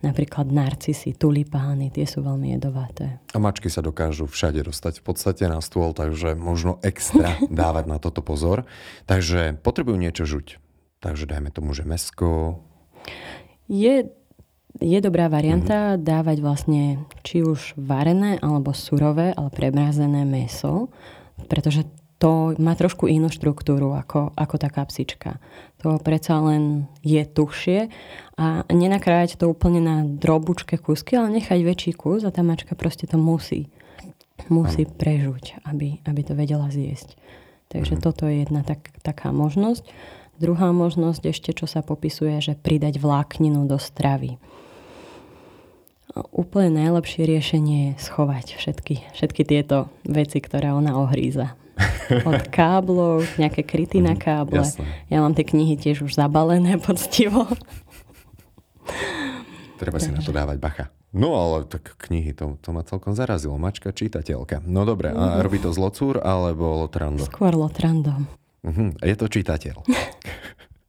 Napríklad 0.00 0.48
narcisy, 0.48 1.12
tulipány, 1.12 1.92
tie 1.92 2.08
sú 2.08 2.24
veľmi 2.24 2.56
jedovaté. 2.56 3.20
A 3.32 3.38
mačky 3.38 3.68
sa 3.68 3.84
dokážu 3.84 4.24
všade 4.24 4.64
dostať 4.64 5.04
v 5.04 5.04
podstate 5.04 5.44
na 5.44 5.60
stôl, 5.60 5.92
takže 5.92 6.32
možno 6.32 6.80
extra 6.80 7.36
dávať 7.52 7.84
na 7.84 8.00
toto 8.00 8.24
pozor. 8.24 8.64
Takže 9.04 9.60
potrebujú 9.60 10.00
niečo 10.00 10.24
žuť. 10.24 10.56
Takže 11.04 11.28
dajme 11.28 11.52
tomu, 11.52 11.76
že 11.76 11.84
mesko. 11.84 12.60
Je 13.68 14.08
je 14.78 14.98
dobrá 15.02 15.26
varianta 15.26 15.98
mm-hmm. 15.98 16.04
dávať 16.06 16.38
vlastne 16.40 16.82
či 17.26 17.42
už 17.42 17.74
varené 17.74 18.38
alebo 18.38 18.70
surové, 18.70 19.34
ale 19.34 19.50
premrazené 19.50 20.22
meso, 20.22 20.94
pretože 21.50 21.84
to 22.20 22.52
má 22.60 22.76
trošku 22.76 23.08
inú 23.08 23.32
štruktúru 23.32 23.96
ako, 23.96 24.36
ako 24.36 24.54
tá 24.60 24.68
kapsička. 24.68 25.40
To 25.80 25.96
predsa 25.96 26.36
len 26.44 26.84
je 27.00 27.24
tuchšie 27.24 27.88
a 28.36 28.60
nenakrájať 28.68 29.40
to 29.40 29.48
úplne 29.48 29.80
na 29.80 30.04
drobučké 30.04 30.76
kúsky, 30.76 31.16
ale 31.16 31.40
nechať 31.40 31.64
väčší 31.64 31.92
kus 31.96 32.28
a 32.28 32.30
tá 32.30 32.44
mačka 32.44 32.76
proste 32.76 33.08
to 33.08 33.16
musí, 33.16 33.72
musí 34.52 34.84
prežuť, 34.84 35.64
aby, 35.64 36.04
aby 36.04 36.20
to 36.20 36.36
vedela 36.36 36.68
zjesť. 36.68 37.16
Takže 37.72 37.96
mm. 37.96 38.00
toto 38.04 38.28
je 38.28 38.44
jedna 38.44 38.68
tak, 38.68 38.92
taká 39.00 39.32
možnosť. 39.32 39.88
Druhá 40.36 40.76
možnosť 40.76 41.32
ešte, 41.32 41.56
čo 41.56 41.64
sa 41.64 41.80
popisuje, 41.80 42.36
že 42.44 42.52
pridať 42.52 43.00
vlákninu 43.00 43.64
do 43.64 43.80
stravy. 43.80 44.36
Úplne 46.36 46.84
najlepšie 46.84 47.24
riešenie 47.24 47.78
je 47.80 47.92
schovať 48.02 48.60
všetky, 48.60 48.94
všetky 49.16 49.42
tieto 49.48 49.88
veci, 50.04 50.36
ktoré 50.42 50.68
ona 50.76 51.00
ohríza 51.00 51.59
od 52.30 52.44
káblov, 52.52 53.24
nejaké 53.36 53.64
kryty 53.64 54.02
na 54.02 54.14
mhm, 54.14 54.20
káble. 54.20 54.62
Jasne. 54.62 54.86
Ja 55.08 55.24
mám 55.24 55.32
tie 55.36 55.46
knihy 55.46 55.76
tiež 55.76 56.04
už 56.06 56.16
zabalené 56.16 56.76
poctivo. 56.88 57.48
Treba 59.80 59.96
si 59.96 60.12
na 60.12 60.20
to 60.20 60.34
dávať 60.34 60.58
bacha. 60.60 60.86
No 61.10 61.34
ale 61.34 61.66
tak 61.66 61.98
knihy, 62.06 62.30
to, 62.36 62.54
to 62.62 62.70
ma 62.70 62.86
celkom 62.86 63.18
zarazilo. 63.18 63.58
Mačka, 63.58 63.90
čitateľka. 63.90 64.62
No 64.62 64.86
dobre, 64.86 65.10
a 65.10 65.38
mhm. 65.38 65.42
robí 65.42 65.58
to 65.58 65.74
zlocúr 65.74 66.22
alebo 66.22 66.86
Lotrando? 66.86 67.26
Skôr 67.26 67.56
Lotrando. 67.56 68.14
Uh-huh, 68.60 68.92
je 69.00 69.16
to 69.16 69.26
čitateľ. 69.26 69.88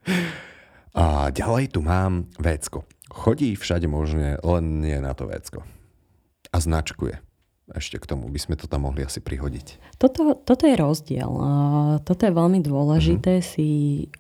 a 1.02 1.32
ďalej 1.32 1.72
tu 1.72 1.80
mám 1.80 2.28
vecko. 2.36 2.84
Chodí 3.08 3.56
všade 3.56 3.88
možne, 3.88 4.38
len 4.44 4.84
nie 4.84 5.00
na 5.00 5.16
to 5.16 5.28
vecko. 5.28 5.64
A 6.52 6.60
značkuje 6.60 7.31
ešte 7.76 7.98
k 8.00 8.10
tomu 8.10 8.28
by 8.28 8.40
sme 8.40 8.56
to 8.60 8.68
tam 8.68 8.88
mohli 8.88 9.08
asi 9.08 9.24
prihodiť. 9.24 9.98
Toto, 9.98 10.36
toto 10.36 10.64
je 10.68 10.76
rozdiel. 10.76 11.32
Toto 12.04 12.22
je 12.22 12.34
veľmi 12.34 12.60
dôležité 12.60 13.40
mm-hmm. 13.40 13.52
si 13.52 13.70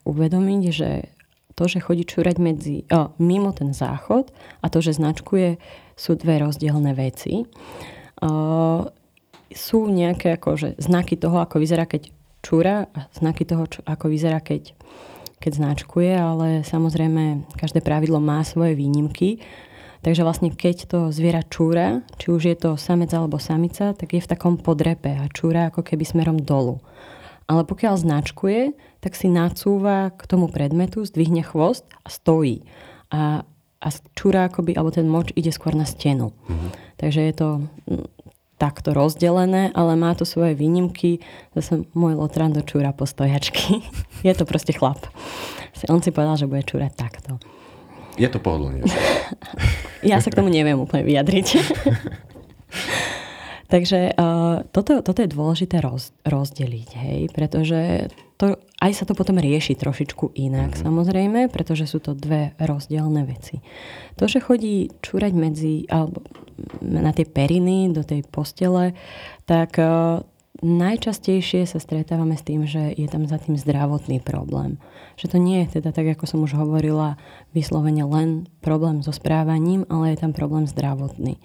uvedomiť, 0.08 0.62
že 0.72 0.92
to, 1.56 1.68
že 1.68 1.84
chodí 1.84 2.08
čúrať 2.08 2.40
medzi, 2.40 2.88
o, 2.90 3.12
mimo 3.20 3.52
ten 3.52 3.76
záchod 3.76 4.32
a 4.64 4.72
to, 4.72 4.80
že 4.80 4.98
značkuje, 4.98 5.60
sú 6.00 6.16
dve 6.18 6.42
rozdielne 6.42 6.96
veci. 6.96 7.46
O, 8.24 8.32
sú 9.52 9.80
nejaké 9.92 10.40
akože 10.40 10.80
znaky 10.80 11.20
toho, 11.20 11.44
ako 11.44 11.60
vyzerá, 11.60 11.84
keď 11.84 12.10
čúra 12.42 12.88
a 12.96 13.00
znaky 13.14 13.44
toho, 13.44 13.68
čo, 13.68 13.80
ako 13.84 14.10
vyzerá, 14.10 14.40
keď, 14.40 14.74
keď 15.38 15.52
značkuje, 15.60 16.12
ale 16.16 16.48
samozrejme 16.64 17.46
každé 17.60 17.84
pravidlo 17.84 18.24
má 18.24 18.42
svoje 18.48 18.74
výnimky. 18.74 19.44
Takže 20.02 20.26
vlastne 20.26 20.50
keď 20.50 20.78
to 20.90 21.00
zviera 21.14 21.46
čúra, 21.46 22.02
či 22.18 22.34
už 22.34 22.42
je 22.50 22.58
to 22.58 22.74
samec 22.74 23.14
alebo 23.14 23.38
samica, 23.38 23.94
tak 23.94 24.18
je 24.18 24.22
v 24.22 24.30
takom 24.30 24.58
podrepe 24.58 25.14
a 25.14 25.30
čúra 25.30 25.70
ako 25.70 25.86
keby 25.86 26.02
smerom 26.02 26.42
dolu. 26.42 26.82
Ale 27.46 27.62
pokiaľ 27.70 28.02
značkuje, 28.02 28.74
tak 29.04 29.14
si 29.14 29.30
nacúva 29.30 30.10
k 30.14 30.22
tomu 30.26 30.50
predmetu, 30.50 31.06
zdvihne 31.06 31.46
chvost 31.46 31.86
a 32.02 32.10
stojí. 32.10 32.66
A, 33.14 33.46
a 33.78 33.88
čúra 34.18 34.50
akoby, 34.50 34.74
alebo 34.74 34.90
ten 34.90 35.06
moč 35.06 35.36
ide 35.38 35.54
skôr 35.54 35.78
na 35.78 35.86
stenu. 35.86 36.34
Mm-hmm. 36.50 36.70
Takže 36.98 37.22
je 37.22 37.34
to 37.38 37.50
mm, 37.92 38.08
takto 38.62 38.94
rozdelené, 38.94 39.74
ale 39.74 39.98
má 39.98 40.14
to 40.14 40.26
svoje 40.26 40.54
výnimky. 40.54 41.22
Zase 41.58 41.86
môj 41.98 42.18
lotran 42.18 42.54
do 42.54 42.62
čúra 42.66 42.94
po 42.94 43.10
stojačky. 43.10 43.86
je 44.28 44.34
to 44.34 44.46
proste 44.50 44.74
chlap. 44.74 45.02
On 45.90 46.02
si 46.02 46.14
povedal, 46.14 46.38
že 46.38 46.50
bude 46.50 46.66
čúrať 46.66 46.94
takto. 46.94 47.42
Je 48.20 48.28
to 48.28 48.44
pohodlne. 48.44 48.84
ja 50.12 50.20
sa 50.20 50.32
k 50.32 50.38
tomu 50.38 50.52
neviem 50.52 50.80
úplne 50.80 51.08
vyjadriť. 51.08 51.48
Takže 53.72 54.20
uh, 54.20 54.68
toto, 54.76 55.00
toto 55.00 55.24
je 55.24 55.32
dôležité 55.32 55.80
roz, 55.80 56.12
rozdeliť, 56.28 56.90
hej, 56.92 57.20
pretože 57.32 58.12
to, 58.36 58.60
aj 58.84 58.92
sa 58.92 59.08
to 59.08 59.16
potom 59.16 59.40
rieši 59.40 59.80
trošičku 59.80 60.36
inak, 60.36 60.76
mm-hmm. 60.76 60.84
samozrejme, 60.84 61.48
pretože 61.48 61.88
sú 61.88 62.04
to 62.04 62.12
dve 62.12 62.52
rozdielne 62.60 63.24
veci. 63.24 63.64
To, 64.20 64.28
že 64.28 64.44
chodí 64.44 64.92
čúrať 65.00 65.32
medzi, 65.32 65.88
alebo 65.88 66.20
na 66.84 67.16
tie 67.16 67.24
periny, 67.24 67.96
do 67.96 68.04
tej 68.04 68.28
postele, 68.28 68.92
tak 69.48 69.80
uh, 69.80 70.20
najčastejšie 70.60 71.64
sa 71.64 71.80
stretávame 71.80 72.36
s 72.36 72.44
tým, 72.44 72.68
že 72.68 72.92
je 72.92 73.08
tam 73.08 73.24
za 73.24 73.40
tým 73.40 73.56
zdravotný 73.56 74.20
problém. 74.20 74.84
Že 75.22 75.28
to 75.30 75.38
nie 75.38 75.62
je 75.62 75.78
teda 75.78 75.94
tak, 75.94 76.18
ako 76.18 76.26
som 76.26 76.42
už 76.42 76.58
hovorila, 76.58 77.22
vyslovene 77.54 78.02
len 78.10 78.50
problém 78.66 79.06
so 79.06 79.14
správaním, 79.14 79.86
ale 79.86 80.18
je 80.18 80.26
tam 80.26 80.34
problém 80.34 80.66
zdravotný. 80.66 81.38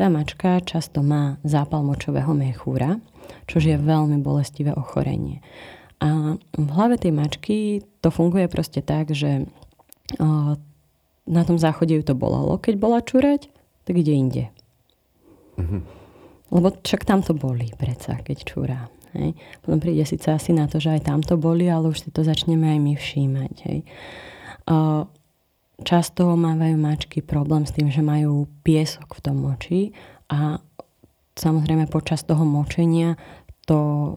Tá 0.00 0.08
mačka 0.08 0.58
často 0.64 1.04
má 1.04 1.36
zápal 1.44 1.84
močového 1.84 2.32
mechúra, 2.32 2.96
čo 3.44 3.60
je 3.60 3.76
veľmi 3.76 4.24
bolestivé 4.24 4.72
ochorenie. 4.72 5.44
A 6.00 6.40
v 6.40 6.68
hlave 6.72 6.96
tej 6.96 7.12
mačky 7.12 7.84
to 8.00 8.08
funguje 8.08 8.48
proste 8.48 8.80
tak, 8.80 9.12
že 9.12 9.46
na 11.24 11.42
tom 11.44 11.56
záchode 11.60 11.92
ju 11.92 12.02
to 12.04 12.16
bolalo, 12.16 12.56
keď 12.56 12.74
bola 12.80 13.04
čurať, 13.04 13.52
tak 13.84 13.94
ide 14.00 14.12
inde. 14.16 14.44
Mm-hmm. 15.60 15.80
Lebo 16.56 16.72
však 16.80 17.04
tam 17.04 17.20
to 17.20 17.36
boli 17.36 17.68
predsa, 17.76 18.16
keď 18.20 18.36
čúra. 18.48 18.78
Hej. 19.14 19.38
Potom 19.62 19.78
príde 19.78 20.02
síce 20.02 20.30
asi 20.30 20.50
na 20.50 20.66
to, 20.66 20.82
že 20.82 20.98
aj 20.98 21.06
tam 21.06 21.22
to 21.22 21.38
boli, 21.38 21.70
ale 21.70 21.90
už 21.90 22.06
si 22.06 22.10
to 22.10 22.26
začneme 22.26 22.66
aj 22.66 22.78
my 22.82 22.92
všímať. 22.98 23.54
Hej. 23.70 23.78
Často 25.82 26.38
mávajú 26.38 26.76
mačky 26.78 27.18
problém 27.18 27.66
s 27.66 27.74
tým, 27.74 27.90
že 27.90 27.98
majú 27.98 28.46
piesok 28.62 29.18
v 29.18 29.22
tom 29.22 29.36
moči 29.42 29.80
a 30.30 30.62
samozrejme 31.34 31.90
počas 31.90 32.22
toho 32.22 32.46
močenia 32.46 33.18
to 33.66 34.14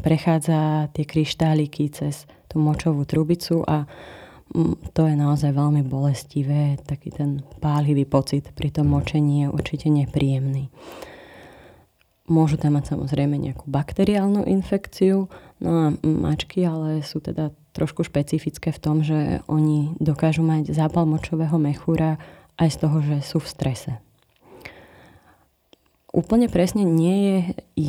prechádza 0.00 0.88
tie 0.96 1.04
kryštáliky 1.04 1.92
cez 1.92 2.24
tú 2.48 2.58
močovú 2.58 3.04
trubicu 3.04 3.62
a 3.62 3.84
mm, 4.54 4.96
to 4.96 5.06
je 5.06 5.14
naozaj 5.14 5.52
veľmi 5.52 5.84
bolestivé. 5.86 6.80
Taký 6.82 7.10
ten 7.14 7.30
pálivý 7.60 8.08
pocit 8.08 8.50
pri 8.56 8.72
tom 8.72 8.90
močení 8.90 9.46
je 9.46 9.52
určite 9.52 9.86
nepríjemný. 9.92 10.72
Môžu 12.24 12.56
tam 12.56 12.80
mať 12.80 12.96
samozrejme 12.96 13.36
nejakú 13.36 13.68
bakteriálnu 13.68 14.48
infekciu, 14.48 15.28
no 15.60 15.70
a 15.70 15.86
mačky 16.00 16.64
ale 16.64 17.04
sú 17.04 17.20
teda 17.20 17.52
trošku 17.76 18.00
špecifické 18.00 18.72
v 18.72 18.80
tom, 18.80 19.04
že 19.04 19.44
oni 19.44 19.92
dokážu 20.00 20.40
mať 20.40 20.72
zápal 20.72 21.04
močového 21.04 21.60
mechúra 21.60 22.16
aj 22.56 22.68
z 22.72 22.76
toho, 22.80 22.96
že 23.04 23.16
sú 23.20 23.44
v 23.44 23.50
strese. 23.50 23.92
Úplne 26.14 26.46
presne 26.46 26.86
nie 26.86 27.16
je 27.26 27.36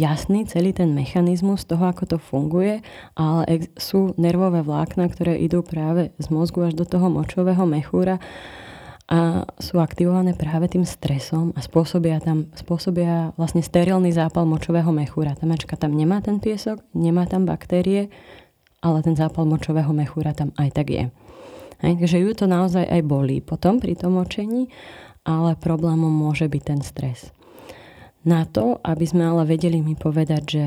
jasný 0.01 0.49
celý 0.49 0.73
ten 0.73 0.97
mechanizmus 0.97 1.61
toho, 1.61 1.85
ako 1.85 2.03
to 2.03 2.17
funguje, 2.17 2.81
ale 3.13 3.69
sú 3.77 4.17
nervové 4.17 4.65
vlákna, 4.65 5.13
ktoré 5.13 5.37
idú 5.37 5.61
práve 5.61 6.09
z 6.17 6.27
mozgu 6.33 6.65
až 6.65 6.73
do 6.73 6.89
toho 6.89 7.07
močového 7.07 7.69
mechúra 7.69 8.17
a 9.05 9.45
sú 9.61 9.77
aktivované 9.77 10.33
práve 10.33 10.65
tým 10.65 10.81
stresom 10.81 11.53
a 11.53 11.61
spôsobia 11.61 12.17
tam 12.17 12.49
spôsobia 12.57 13.37
vlastne 13.37 13.61
sterilný 13.61 14.09
zápal 14.09 14.49
močového 14.49 14.89
mechúra. 14.89 15.37
Tá 15.37 15.45
mačka 15.45 15.77
tam 15.77 15.93
nemá 15.93 16.25
ten 16.25 16.41
piesok, 16.41 16.81
nemá 16.97 17.29
tam 17.29 17.45
baktérie, 17.45 18.09
ale 18.81 19.05
ten 19.05 19.13
zápal 19.13 19.45
močového 19.45 19.93
mechúra 19.93 20.33
tam 20.33 20.49
aj 20.57 20.69
tak 20.73 20.89
je. 20.89 21.05
Hej, 21.85 21.93
takže 22.01 22.17
ju 22.17 22.31
to 22.33 22.45
naozaj 22.49 22.81
aj 22.81 23.01
bolí 23.05 23.45
potom 23.45 23.77
pri 23.77 23.93
tom 23.93 24.17
močení, 24.17 24.73
ale 25.21 25.53
problémom 25.53 26.09
môže 26.09 26.49
byť 26.49 26.63
ten 26.65 26.81
stres. 26.81 27.29
Na 28.25 28.41
to, 28.49 28.81
aby 28.81 29.05
sme 29.05 29.21
ale 29.21 29.45
vedeli 29.45 29.85
mi 29.85 29.93
povedať, 29.93 30.43
že 30.49 30.65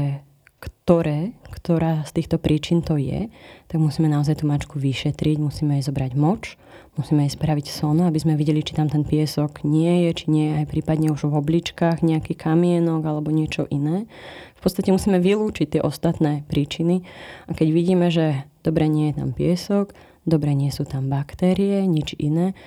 ktoré, 0.58 1.38
ktorá 1.54 2.02
z 2.06 2.22
týchto 2.22 2.36
príčin 2.42 2.82
to 2.82 2.98
je, 2.98 3.30
tak 3.70 3.78
musíme 3.78 4.10
naozaj 4.10 4.42
tú 4.42 4.50
mačku 4.50 4.76
vyšetriť, 4.78 5.36
musíme 5.38 5.78
jej 5.78 5.86
zobrať 5.86 6.12
moč, 6.18 6.58
Musíme 6.98 7.30
aj 7.30 7.38
spraviť 7.38 7.70
sono, 7.70 8.10
aby 8.10 8.18
sme 8.18 8.34
videli, 8.34 8.58
či 8.58 8.74
tam 8.74 8.90
ten 8.90 9.06
piesok 9.06 9.62
nie 9.62 10.10
je, 10.10 10.10
či 10.18 10.26
nie 10.34 10.50
je 10.50 10.54
aj 10.58 10.66
prípadne 10.66 11.14
už 11.14 11.30
v 11.30 11.38
obličkách 11.38 12.02
nejaký 12.02 12.34
kamienok 12.34 13.06
alebo 13.06 13.30
niečo 13.30 13.70
iné. 13.70 14.10
V 14.58 14.60
podstate 14.66 14.90
musíme 14.90 15.22
vylúčiť 15.22 15.78
tie 15.78 15.80
ostatné 15.80 16.42
príčiny 16.50 17.06
a 17.46 17.54
keď 17.54 17.68
vidíme, 17.70 18.10
že 18.10 18.42
dobre 18.66 18.90
nie 18.90 19.14
je 19.14 19.22
tam 19.22 19.30
piesok, 19.30 19.94
dobre 20.26 20.58
nie 20.58 20.74
sú 20.74 20.90
tam 20.90 21.06
baktérie, 21.06 21.86
nič 21.86 22.18
iné, 22.18 22.58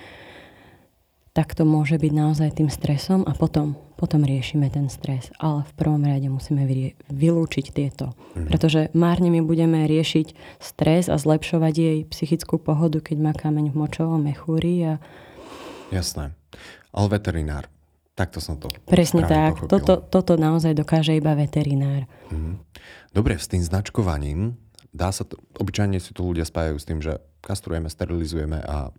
tak 1.32 1.56
to 1.56 1.64
môže 1.64 1.96
byť 1.96 2.12
naozaj 2.12 2.60
tým 2.60 2.68
stresom 2.68 3.24
a 3.24 3.32
potom, 3.32 3.72
potom 3.96 4.20
riešime 4.20 4.68
ten 4.68 4.92
stres. 4.92 5.32
Ale 5.40 5.64
v 5.64 5.72
prvom 5.80 6.04
rade 6.04 6.28
musíme 6.28 6.68
vylúčiť 7.08 7.66
tieto. 7.72 8.12
Mm. 8.36 8.52
Pretože 8.52 8.80
márne 8.92 9.32
my 9.32 9.40
budeme 9.40 9.88
riešiť 9.88 10.60
stres 10.60 11.08
a 11.08 11.16
zlepšovať 11.16 11.74
jej 11.74 11.98
psychickú 12.04 12.60
pohodu, 12.60 13.00
keď 13.00 13.16
má 13.16 13.32
kameň 13.32 13.72
v 13.72 13.78
močovom 13.80 14.20
mechúri. 14.20 14.84
A... 14.84 14.92
Jasné. 15.88 16.36
Ale 16.92 17.06
veterinár. 17.08 17.72
Takto 18.12 18.44
som 18.44 18.60
to 18.60 18.68
Presne 18.84 19.24
tak. 19.24 19.64
Toto, 19.64 20.04
toto 20.04 20.36
naozaj 20.36 20.76
dokáže 20.76 21.16
iba 21.16 21.32
veterinár. 21.32 22.04
Mm. 22.28 22.60
Dobre, 23.16 23.40
s 23.40 23.48
tým 23.48 23.64
značkovaním 23.64 24.60
dá 24.92 25.08
sa 25.08 25.24
to, 25.24 25.40
obyčajne 25.56 25.96
si 25.96 26.12
to 26.12 26.20
ľudia 26.20 26.44
spájajú 26.44 26.76
s 26.76 26.84
tým, 26.86 27.00
že 27.00 27.16
kastrujeme, 27.40 27.88
sterilizujeme 27.88 28.60
a 28.60 28.92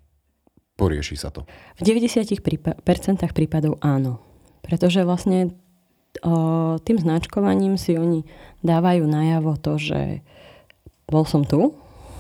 porieši 0.75 1.15
sa 1.15 1.29
to? 1.29 1.45
V 1.79 1.81
90% 1.85 2.81
prípadov 3.33 3.77
áno. 3.81 4.19
Pretože 4.63 5.03
vlastne 5.03 5.53
tým 6.83 6.97
značkovaním 7.01 7.79
si 7.79 7.97
oni 7.97 8.21
dávajú 8.61 9.03
najavo 9.09 9.57
to, 9.57 9.81
že 9.81 10.21
bol 11.09 11.25
som 11.25 11.41
tu. 11.41 11.73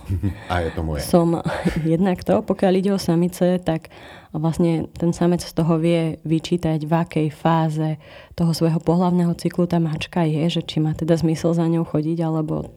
A 0.51 0.65
je 0.65 0.69
to 0.73 0.81
moje. 0.83 1.05
Som 1.05 1.39
jednak 1.85 2.25
to, 2.25 2.41
pokiaľ 2.41 2.73
ide 2.75 2.91
o 2.91 2.99
samice, 2.99 3.61
tak 3.61 3.93
vlastne 4.33 4.89
ten 4.97 5.13
samec 5.13 5.45
z 5.45 5.53
toho 5.53 5.77
vie 5.77 6.17
vyčítať, 6.25 6.83
v 6.83 6.93
akej 6.93 7.27
fáze 7.29 8.01
toho 8.33 8.51
svojho 8.51 8.81
pohlavného 8.81 9.31
cyklu 9.37 9.69
tá 9.69 9.77
mačka 9.77 10.25
je, 10.25 10.59
že 10.59 10.61
či 10.65 10.81
má 10.81 10.97
teda 10.97 11.15
zmysel 11.15 11.53
za 11.53 11.69
ňou 11.69 11.85
chodiť, 11.85 12.17
alebo 12.25 12.73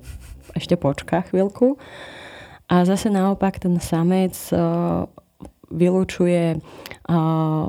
ešte 0.52 0.76
počká 0.76 1.24
chvíľku. 1.26 1.80
A 2.66 2.82
zase 2.84 3.08
naopak 3.08 3.62
ten 3.62 3.78
samec 3.78 4.34
vylúčuje 5.70 6.60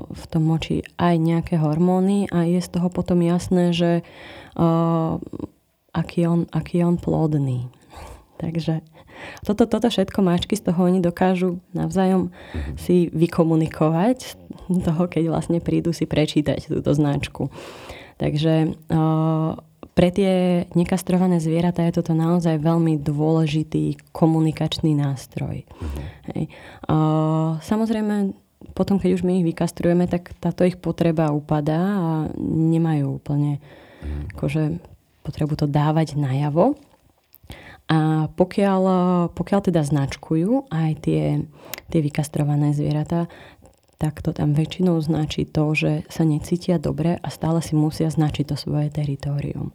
v 0.08 0.24
tom 0.30 0.44
moči 0.44 0.86
aj 0.98 1.16
nejaké 1.18 1.56
hormóny 1.62 2.30
a 2.30 2.46
je 2.46 2.62
z 2.62 2.70
toho 2.70 2.90
potom 2.90 3.22
jasné, 3.22 3.74
že 3.74 4.02
aký 5.94 6.22
on, 6.30 6.46
aký 6.54 6.86
on 6.86 6.98
plodný. 6.98 7.70
Takže 8.42 8.86
toto, 9.42 9.66
toto 9.66 9.90
všetko 9.90 10.22
mačky 10.22 10.54
z 10.54 10.70
toho 10.70 10.86
oni 10.86 11.02
dokážu 11.02 11.58
navzájom 11.74 12.30
mm-hmm. 12.30 12.76
si 12.78 13.10
vykomunikovať 13.10 14.38
toho, 14.88 15.04
keď 15.10 15.34
vlastne 15.34 15.58
prídu 15.58 15.90
si 15.94 16.06
prečítať 16.06 16.70
túto 16.70 16.94
značku. 16.94 17.50
Takže 18.18 18.74
pre 19.98 20.14
tie 20.14 20.64
nekastrované 20.78 21.42
zvieratá 21.42 21.82
je 21.90 21.98
toto 21.98 22.14
naozaj 22.14 22.62
veľmi 22.62 23.02
dôležitý 23.02 23.98
komunikačný 24.14 24.94
nástroj. 24.94 25.66
Mm-hmm. 25.66 26.06
Hej. 26.38 26.44
Uh, 26.86 27.58
samozrejme, 27.66 28.38
potom 28.78 29.02
keď 29.02 29.18
už 29.18 29.26
my 29.26 29.42
ich 29.42 29.48
vykastrujeme, 29.50 30.06
tak 30.06 30.38
táto 30.38 30.62
ich 30.62 30.78
potreba 30.78 31.34
upadá 31.34 31.82
a 31.82 32.10
nemajú 32.46 33.18
úplne 33.18 33.58
mm. 34.06 34.38
akože, 34.38 34.78
potrebu 35.26 35.58
to 35.58 35.66
dávať 35.66 36.14
najavo. 36.14 36.78
A 37.88 38.28
pokiaľ, 38.36 38.82
pokiaľ 39.32 39.60
teda 39.72 39.80
značkujú 39.80 40.68
aj 40.68 40.92
tie, 41.08 41.48
tie 41.88 42.00
vykastrované 42.04 42.76
zvieratá, 42.76 43.32
tak 43.98 44.22
to 44.22 44.30
tam 44.30 44.54
väčšinou 44.54 45.02
značí 45.02 45.50
to, 45.50 45.74
že 45.74 45.92
sa 46.08 46.22
necítia 46.22 46.78
dobre 46.78 47.18
a 47.18 47.28
stále 47.34 47.66
si 47.66 47.74
musia 47.74 48.14
značiť 48.14 48.54
to 48.54 48.56
svoje 48.56 48.94
teritorium. 48.94 49.74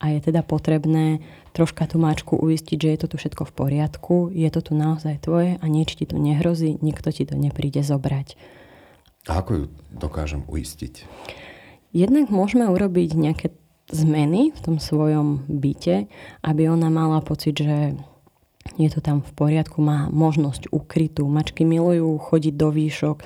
A 0.00 0.16
je 0.16 0.32
teda 0.32 0.42
potrebné 0.42 1.22
troška 1.54 1.86
tú 1.86 2.00
máčku 2.02 2.34
uistiť, 2.34 2.78
že 2.80 2.88
je 2.90 2.98
to 2.98 3.06
tu 3.14 3.16
všetko 3.20 3.46
v 3.46 3.52
poriadku, 3.52 4.16
je 4.32 4.48
to 4.50 4.60
tu 4.64 4.72
naozaj 4.74 5.22
tvoje 5.22 5.60
a 5.60 5.64
nič 5.70 5.94
ti 5.94 6.08
tu 6.08 6.18
nehrozí, 6.18 6.80
nikto 6.82 7.14
ti 7.14 7.28
to 7.28 7.38
nepríde 7.38 7.84
zobrať. 7.84 8.34
A 9.28 9.44
ako 9.44 9.50
ju 9.54 9.64
dokážem 9.92 10.42
uistiť? 10.48 11.04
Jednak 11.92 12.32
môžeme 12.32 12.64
urobiť 12.70 13.12
nejaké 13.12 13.46
zmeny 13.92 14.54
v 14.54 14.60
tom 14.62 14.76
svojom 14.78 15.44
byte, 15.50 16.08
aby 16.40 16.62
ona 16.70 16.88
mala 16.88 17.20
pocit, 17.20 17.58
že 17.58 17.98
je 18.78 18.88
to 18.88 19.02
tam 19.02 19.20
v 19.20 19.32
poriadku, 19.34 19.82
má 19.82 20.06
možnosť 20.08 20.70
ukrytú. 20.70 21.26
Mačky 21.26 21.66
milujú 21.66 22.16
chodiť 22.22 22.54
do 22.54 22.68
výšok, 22.70 23.18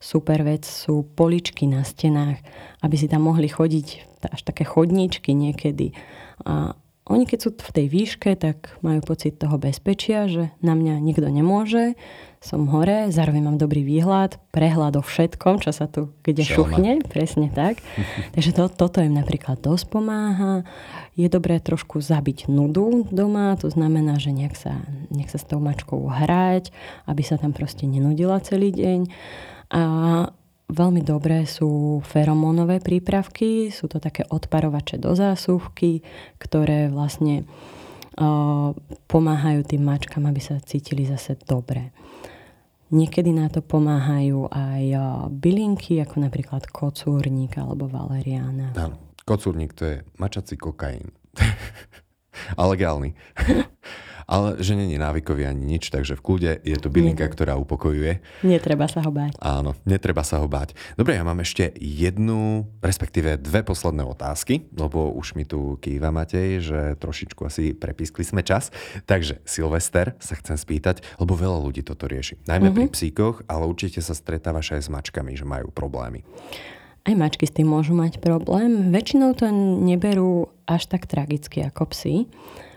super 0.00 0.42
vec 0.42 0.64
sú 0.66 1.04
poličky 1.16 1.66
na 1.66 1.82
stenách, 1.82 2.40
aby 2.82 2.96
si 2.96 3.06
tam 3.06 3.26
mohli 3.26 3.48
chodiť 3.50 3.86
až 4.26 4.40
také 4.42 4.66
chodníčky 4.66 5.32
niekedy. 5.32 5.94
A 6.44 6.74
oni 7.06 7.22
keď 7.22 7.38
sú 7.38 7.50
v 7.54 7.70
tej 7.70 7.86
výške, 7.86 8.34
tak 8.34 8.74
majú 8.82 8.98
pocit 8.98 9.38
toho 9.38 9.54
bezpečia, 9.62 10.26
že 10.26 10.50
na 10.58 10.74
mňa 10.74 10.98
nikto 10.98 11.30
nemôže, 11.30 11.94
som 12.42 12.66
hore, 12.70 13.10
zároveň 13.14 13.42
mám 13.42 13.58
dobrý 13.58 13.82
výhľad, 13.82 14.38
prehľad 14.50 14.98
o 14.98 15.02
všetkom, 15.02 15.62
čo 15.62 15.70
sa 15.70 15.90
tu 15.90 16.14
kde 16.26 16.42
Šelma. 16.42 16.54
šuchne, 16.54 16.92
presne 17.06 17.48
tak. 17.50 17.78
Takže 18.34 18.50
to, 18.54 18.70
toto 18.70 18.98
im 19.02 19.14
napríklad 19.14 19.58
dosť 19.62 19.86
pomáha. 19.86 20.66
Je 21.14 21.30
dobré 21.30 21.62
trošku 21.62 22.02
zabiť 22.02 22.50
nudu 22.50 23.06
doma, 23.10 23.54
to 23.54 23.70
znamená, 23.70 24.18
že 24.18 24.34
nech 24.34 24.58
sa, 24.58 24.82
nech 25.10 25.30
sa 25.30 25.38
s 25.38 25.46
tou 25.46 25.62
mačkou 25.62 26.10
hrať, 26.10 26.74
aby 27.06 27.22
sa 27.22 27.38
tam 27.38 27.54
proste 27.54 27.86
nenudila 27.86 28.42
celý 28.42 28.74
deň. 28.74 29.10
A 29.70 29.82
veľmi 30.70 31.02
dobré 31.02 31.46
sú 31.46 32.02
feromónové 32.02 32.82
prípravky, 32.82 33.70
sú 33.70 33.86
to 33.86 34.02
také 34.02 34.26
odparovače 34.26 34.98
do 34.98 35.14
zásuvky, 35.14 36.02
ktoré 36.38 36.90
vlastne 36.90 37.46
uh, 38.18 38.74
pomáhajú 39.06 39.66
tým 39.66 39.82
mačkám, 39.86 40.26
aby 40.26 40.42
sa 40.42 40.58
cítili 40.62 41.06
zase 41.06 41.38
dobre. 41.46 41.94
Niekedy 42.86 43.34
na 43.34 43.50
to 43.50 43.66
pomáhajú 43.66 44.46
aj 44.46 44.82
bylinky, 45.34 45.98
ako 45.98 46.22
napríklad 46.22 46.70
kocúrnik 46.70 47.58
alebo 47.58 47.90
valeriána. 47.90 48.78
Áno, 48.78 48.94
kocúrnik 49.26 49.74
to 49.74 49.82
je 49.90 49.96
mačací 50.22 50.54
kokain. 50.54 51.10
A 52.60 52.62
legálny. 52.70 53.10
ale 54.26 54.58
že 54.58 54.74
není 54.74 54.98
návykový 54.98 55.46
ani 55.46 55.78
nič, 55.78 55.94
takže 55.94 56.18
v 56.18 56.22
kľude 56.22 56.52
je 56.66 56.76
to 56.76 56.90
bylinka, 56.90 57.26
Nie. 57.26 57.32
ktorá 57.32 57.54
upokojuje. 57.62 58.18
Netreba 58.42 58.90
sa 58.90 59.00
ho 59.06 59.10
báť. 59.14 59.38
Áno, 59.38 59.78
netreba 59.86 60.26
sa 60.26 60.42
ho 60.42 60.50
báť. 60.50 60.74
Dobre, 60.98 61.14
ja 61.14 61.22
mám 61.22 61.38
ešte 61.38 61.70
jednu, 61.78 62.66
respektíve 62.82 63.38
dve 63.38 63.62
posledné 63.62 64.02
otázky, 64.02 64.66
lebo 64.74 65.14
už 65.14 65.38
mi 65.38 65.46
tu 65.46 65.78
kýva 65.78 66.10
Matej, 66.10 66.58
že 66.58 66.80
trošičku 66.98 67.46
asi 67.46 67.72
prepískli 67.72 68.26
sme 68.26 68.42
čas. 68.42 68.74
Takže 69.06 69.40
Silvester 69.46 70.18
sa 70.18 70.34
chcem 70.34 70.58
spýtať, 70.58 71.06
lebo 71.22 71.38
veľa 71.38 71.62
ľudí 71.62 71.86
toto 71.86 72.10
rieši. 72.10 72.42
Najmä 72.50 72.74
mm-hmm. 72.74 72.76
pri 72.76 72.86
mhm. 72.90 72.94
psíkoch, 72.94 73.36
ale 73.46 73.64
určite 73.70 74.02
sa 74.02 74.12
stretávaš 74.12 74.74
aj 74.74 74.90
s 74.90 74.92
mačkami, 74.92 75.38
že 75.38 75.46
majú 75.46 75.70
problémy. 75.70 76.26
Aj 77.06 77.14
mačky 77.14 77.46
s 77.46 77.54
tým 77.54 77.70
môžu 77.70 77.94
mať 77.94 78.18
problém. 78.18 78.90
Väčšinou 78.90 79.38
to 79.38 79.46
neberú 79.54 80.50
až 80.66 80.90
tak 80.90 81.06
tragicky 81.06 81.62
ako 81.62 81.94
psy. 81.94 82.26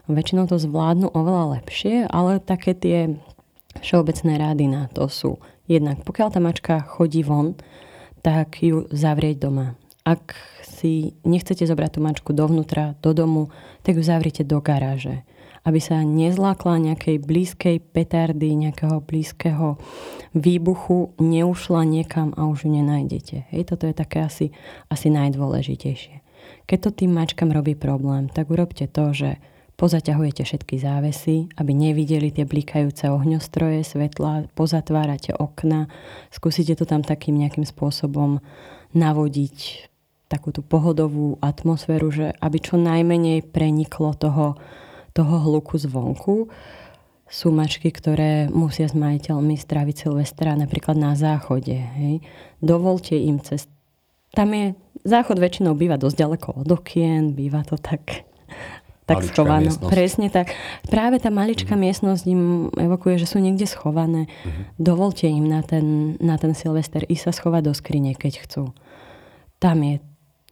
Väčšinou 0.10 0.50
to 0.50 0.58
zvládnu 0.58 1.14
oveľa 1.14 1.62
lepšie, 1.62 2.10
ale 2.10 2.42
také 2.42 2.74
tie 2.74 3.22
všeobecné 3.86 4.42
rády 4.42 4.66
na 4.66 4.90
to 4.90 5.06
sú 5.06 5.38
jednak, 5.70 6.02
pokiaľ 6.02 6.28
tá 6.34 6.40
mačka 6.42 6.82
chodí 6.82 7.22
von, 7.22 7.54
tak 8.26 8.60
ju 8.66 8.90
zavrieť 8.90 9.46
doma. 9.46 9.78
Ak 10.04 10.34
si 10.66 11.14
nechcete 11.22 11.70
zobrať 11.70 11.92
tú 11.96 12.00
mačku 12.02 12.34
dovnútra, 12.34 12.98
do 13.06 13.14
domu, 13.14 13.54
tak 13.86 14.02
ju 14.02 14.04
zavrite 14.04 14.42
do 14.42 14.58
garáže 14.58 15.22
aby 15.68 15.80
sa 15.84 16.00
nezlákla 16.02 16.80
nejakej 16.80 17.20
blízkej 17.20 17.78
petardy, 17.92 18.56
nejakého 18.56 19.04
blízkeho 19.04 19.76
výbuchu, 20.32 21.14
neušla 21.20 21.84
niekam 21.84 22.32
a 22.40 22.48
už 22.48 22.66
ju 22.68 22.70
nenájdete. 22.80 23.52
Hej, 23.52 23.64
toto 23.76 23.90
je 23.90 23.96
také 23.96 24.24
asi, 24.24 24.56
asi 24.88 25.12
najdôležitejšie. 25.12 26.24
Keď 26.70 26.78
to 26.80 26.90
tým 27.04 27.12
mačkám 27.18 27.52
robí 27.52 27.74
problém, 27.76 28.30
tak 28.32 28.50
urobte 28.54 28.88
to, 28.88 29.12
že 29.12 29.42
Pozaťahujete 29.80 30.44
všetky 30.44 30.76
závesy, 30.76 31.48
aby 31.56 31.72
nevideli 31.72 32.36
tie 32.36 32.44
blikajúce 32.44 33.08
ohňostroje, 33.08 33.88
svetla, 33.88 34.52
pozatvárate 34.52 35.32
okna, 35.32 35.88
skúsite 36.36 36.76
to 36.76 36.84
tam 36.84 37.00
takým 37.00 37.40
nejakým 37.40 37.64
spôsobom 37.64 38.44
navodiť 38.92 39.88
takú 40.28 40.52
tú 40.52 40.68
pohodovú 40.68 41.40
atmosféru, 41.40 42.12
že 42.12 42.36
aby 42.44 42.60
čo 42.60 42.76
najmenej 42.76 43.48
preniklo 43.56 44.12
toho, 44.20 44.60
toho 45.16 45.36
hluku 45.48 45.80
zvonku. 45.80 46.52
Sú 47.32 47.56
mačky, 47.56 47.88
ktoré 47.88 48.52
musia 48.52 48.92
s 48.92 48.98
majiteľmi 49.00 49.56
stráviť 49.56 49.96
Silvestra 49.96 50.60
napríklad 50.60 51.00
na 51.00 51.16
záchode. 51.16 51.80
Hej. 51.80 52.20
Dovolte 52.60 53.16
im 53.16 53.40
cez... 53.40 53.72
Tam 54.36 54.52
je... 54.52 54.76
Záchod 55.08 55.40
väčšinou 55.40 55.80
býva 55.80 55.96
dosť 55.96 56.16
ďaleko 56.20 56.50
od 56.68 56.70
okien, 56.76 57.32
býva 57.32 57.64
to 57.64 57.80
tak 57.80 58.28
tak 59.10 59.26
schované. 59.26 59.74
Presne 59.90 60.28
tak. 60.30 60.54
Práve 60.86 61.18
tá 61.18 61.34
maličká 61.34 61.74
uh-huh. 61.74 61.86
miestnosť 61.90 62.24
im 62.30 62.70
evokuje, 62.78 63.18
že 63.18 63.26
sú 63.26 63.42
niekde 63.42 63.66
schované. 63.66 64.30
Uh-huh. 64.30 64.64
Dovolte 64.78 65.26
im 65.26 65.50
na 65.50 65.66
ten, 65.66 66.14
na 66.22 66.38
ten 66.38 66.54
Silvester 66.54 67.02
i 67.10 67.18
sa 67.18 67.34
schovať 67.34 67.62
do 67.66 67.74
skrine, 67.74 68.14
keď 68.14 68.46
chcú. 68.46 68.64
Tam 69.58 69.82
je, 69.82 69.98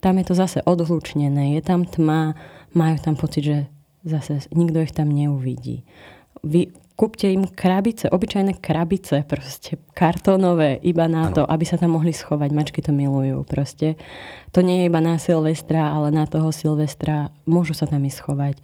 tam 0.02 0.18
je 0.18 0.26
to 0.26 0.34
zase 0.36 0.60
odhlučnené, 0.66 1.56
je 1.56 1.62
tam 1.64 1.86
tma, 1.86 2.36
majú 2.76 2.98
tam 3.00 3.16
pocit, 3.16 3.44
že 3.46 3.58
zase 4.04 4.50
nikto 4.52 4.84
ich 4.84 4.92
tam 4.92 5.14
neuvidí. 5.14 5.88
Vy, 6.44 6.74
kúpte 6.98 7.30
im 7.30 7.46
krabice, 7.46 8.10
obyčajné 8.10 8.58
krabice, 8.58 9.22
proste 9.30 9.78
kartónové, 9.94 10.82
iba 10.82 11.06
na 11.06 11.30
ano. 11.30 11.36
to, 11.38 11.42
aby 11.46 11.64
sa 11.64 11.78
tam 11.78 11.94
mohli 11.94 12.10
schovať. 12.10 12.50
Mačky 12.50 12.82
to 12.82 12.90
milujú 12.90 13.46
proste. 13.46 14.02
To 14.58 14.66
nie 14.66 14.84
je 14.84 14.90
iba 14.90 14.98
na 14.98 15.22
Silvestra, 15.22 15.94
ale 15.94 16.10
na 16.10 16.26
toho 16.26 16.50
Silvestra 16.50 17.30
môžu 17.46 17.78
sa 17.78 17.86
tam 17.86 18.02
ísť 18.02 18.18
schovať. 18.26 18.56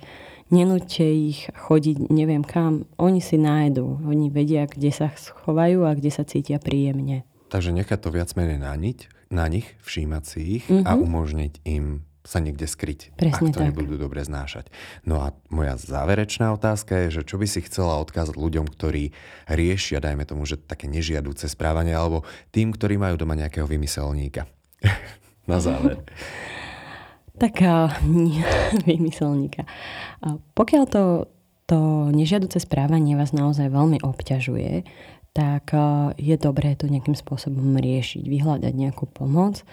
Nenúďte 0.50 1.06
ich 1.06 1.48
chodiť 1.54 2.10
neviem 2.10 2.42
kam. 2.42 2.90
Oni 2.98 3.22
si 3.22 3.38
nájdu. 3.38 4.02
Oni 4.04 4.34
vedia, 4.34 4.66
kde 4.66 4.90
sa 4.90 5.14
schovajú 5.14 5.86
a 5.86 5.94
kde 5.94 6.10
sa 6.10 6.26
cítia 6.26 6.58
príjemne. 6.58 7.24
Takže 7.54 7.70
nechať 7.70 8.00
to 8.02 8.10
viac 8.10 8.34
menej 8.34 8.58
na, 8.58 8.74
niť, 8.74 9.30
na 9.30 9.46
nich, 9.46 9.70
všímať 9.86 10.24
si 10.26 10.40
ich 10.58 10.66
mm-hmm. 10.66 10.90
a 10.90 10.92
mhm. 10.98 11.00
umožniť 11.06 11.54
im 11.70 11.86
sa 12.24 12.40
niekde 12.40 12.64
skryť, 12.64 13.20
Presne 13.20 13.52
ak 13.52 13.56
to 13.56 13.60
tak. 13.60 13.68
nebudú 13.72 14.00
dobre 14.00 14.24
znášať. 14.24 14.72
No 15.04 15.20
a 15.20 15.36
moja 15.52 15.76
záverečná 15.76 16.56
otázka 16.56 17.08
je, 17.08 17.20
že 17.20 17.28
čo 17.28 17.36
by 17.36 17.48
si 17.52 17.60
chcela 17.68 18.00
odkázať 18.00 18.40
ľuďom, 18.40 18.72
ktorí 18.72 19.12
riešia, 19.52 20.00
dajme 20.00 20.24
tomu, 20.24 20.48
že 20.48 20.56
také 20.56 20.88
nežiaduce 20.88 21.52
správanie, 21.52 21.92
alebo 21.92 22.24
tým, 22.56 22.72
ktorí 22.72 22.96
majú 22.96 23.20
doma 23.20 23.36
nejakého 23.36 23.68
vymyselníka. 23.68 24.48
Na 25.52 25.60
záver. 25.60 26.00
Tak 27.34 27.66
vymyselníka. 28.86 29.66
Pokiaľ 30.54 30.84
to, 30.86 31.26
to 31.66 32.14
nežiaduce 32.14 32.62
správanie 32.62 33.18
vás 33.18 33.34
naozaj 33.34 33.74
veľmi 33.74 34.06
obťažuje, 34.06 34.86
tak 35.34 35.74
je 36.22 36.36
dobré 36.38 36.78
to 36.78 36.86
nejakým 36.86 37.18
spôsobom 37.18 37.74
riešiť, 37.82 38.22
vyhľadať 38.22 38.74
nejakú 38.78 39.10
pomoc. 39.10 39.66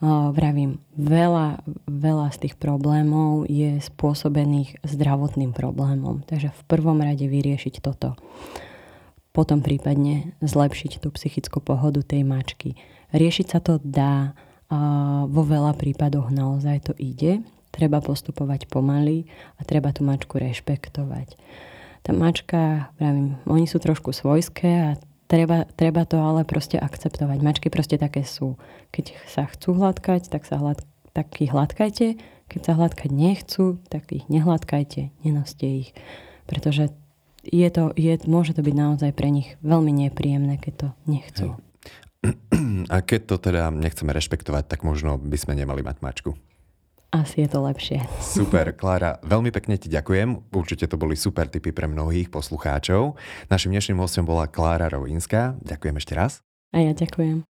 Vravím, 0.00 0.80
veľa, 0.96 1.60
veľa 1.84 2.32
z 2.32 2.48
tých 2.48 2.54
problémov 2.56 3.44
je 3.52 3.76
spôsobených 3.84 4.80
zdravotným 4.80 5.52
problémom. 5.52 6.24
Takže 6.24 6.56
v 6.56 6.62
prvom 6.64 7.04
rade 7.04 7.28
vyriešiť 7.28 7.84
toto. 7.84 8.16
Potom 9.36 9.60
prípadne 9.60 10.32
zlepšiť 10.40 11.04
tú 11.04 11.12
psychickú 11.12 11.60
pohodu 11.60 12.00
tej 12.00 12.24
mačky. 12.24 12.80
Riešiť 13.12 13.46
sa 13.52 13.60
to 13.60 13.76
dá, 13.84 14.32
vo 15.26 15.42
veľa 15.44 15.76
prípadoch 15.76 16.32
naozaj 16.32 16.90
to 16.90 16.92
ide. 16.96 17.44
Treba 17.70 18.00
postupovať 18.00 18.72
pomaly 18.72 19.28
a 19.60 19.68
treba 19.68 19.92
tú 19.92 20.02
mačku 20.02 20.40
rešpektovať 20.40 21.36
tá 22.00 22.16
mačka, 22.16 22.88
pravím, 22.96 23.36
oni 23.44 23.68
sú 23.68 23.76
trošku 23.76 24.16
svojské 24.16 24.70
a 24.88 24.90
treba, 25.30 25.62
treba 25.78 26.02
to 26.02 26.18
ale 26.18 26.42
proste 26.42 26.74
akceptovať. 26.74 27.38
Mačky 27.38 27.70
proste 27.70 27.94
také 27.94 28.26
sú. 28.26 28.58
Keď 28.90 29.14
sa 29.30 29.46
chcú 29.46 29.78
hladkať, 29.78 30.26
tak 30.26 30.42
sa 30.42 30.58
hladk- 30.58 30.86
tak 31.14 31.30
ich 31.38 31.54
hladkajte. 31.54 32.18
Keď 32.50 32.60
sa 32.66 32.74
hladkať 32.74 33.14
nechcú, 33.14 33.78
tak 33.86 34.10
ich 34.10 34.26
nehladkajte, 34.26 35.14
nenoste 35.22 35.86
ich. 35.86 35.94
Pretože 36.50 36.90
je 37.46 37.68
to, 37.70 37.94
je, 37.94 38.18
môže 38.26 38.58
to 38.58 38.66
byť 38.66 38.74
naozaj 38.74 39.10
pre 39.14 39.30
nich 39.30 39.54
veľmi 39.62 39.94
nepríjemné, 39.94 40.58
keď 40.58 40.74
to 40.74 40.88
nechcú. 41.06 41.46
A 42.92 43.00
keď 43.00 43.20
to 43.30 43.36
teda 43.38 43.70
nechceme 43.70 44.10
rešpektovať, 44.10 44.66
tak 44.66 44.82
možno 44.82 45.16
by 45.16 45.38
sme 45.38 45.54
nemali 45.54 45.80
mať 45.80 46.02
mačku. 46.02 46.34
Asi 47.10 47.42
je 47.42 47.48
to 47.50 47.66
lepšie. 47.66 48.06
Super, 48.22 48.70
Klára, 48.70 49.18
veľmi 49.26 49.50
pekne 49.50 49.74
ti 49.74 49.90
ďakujem. 49.90 50.54
Určite 50.54 50.86
to 50.86 50.94
boli 50.94 51.18
super 51.18 51.50
tipy 51.50 51.74
pre 51.74 51.90
mnohých 51.90 52.30
poslucháčov. 52.30 53.18
Našim 53.50 53.74
dnešným 53.74 53.98
hostom 53.98 54.22
bola 54.22 54.46
Klára 54.46 54.86
Rovinská. 54.86 55.58
Ďakujem 55.58 55.96
ešte 55.98 56.14
raz. 56.14 56.32
A 56.70 56.86
ja 56.86 56.94
ďakujem. 56.94 57.49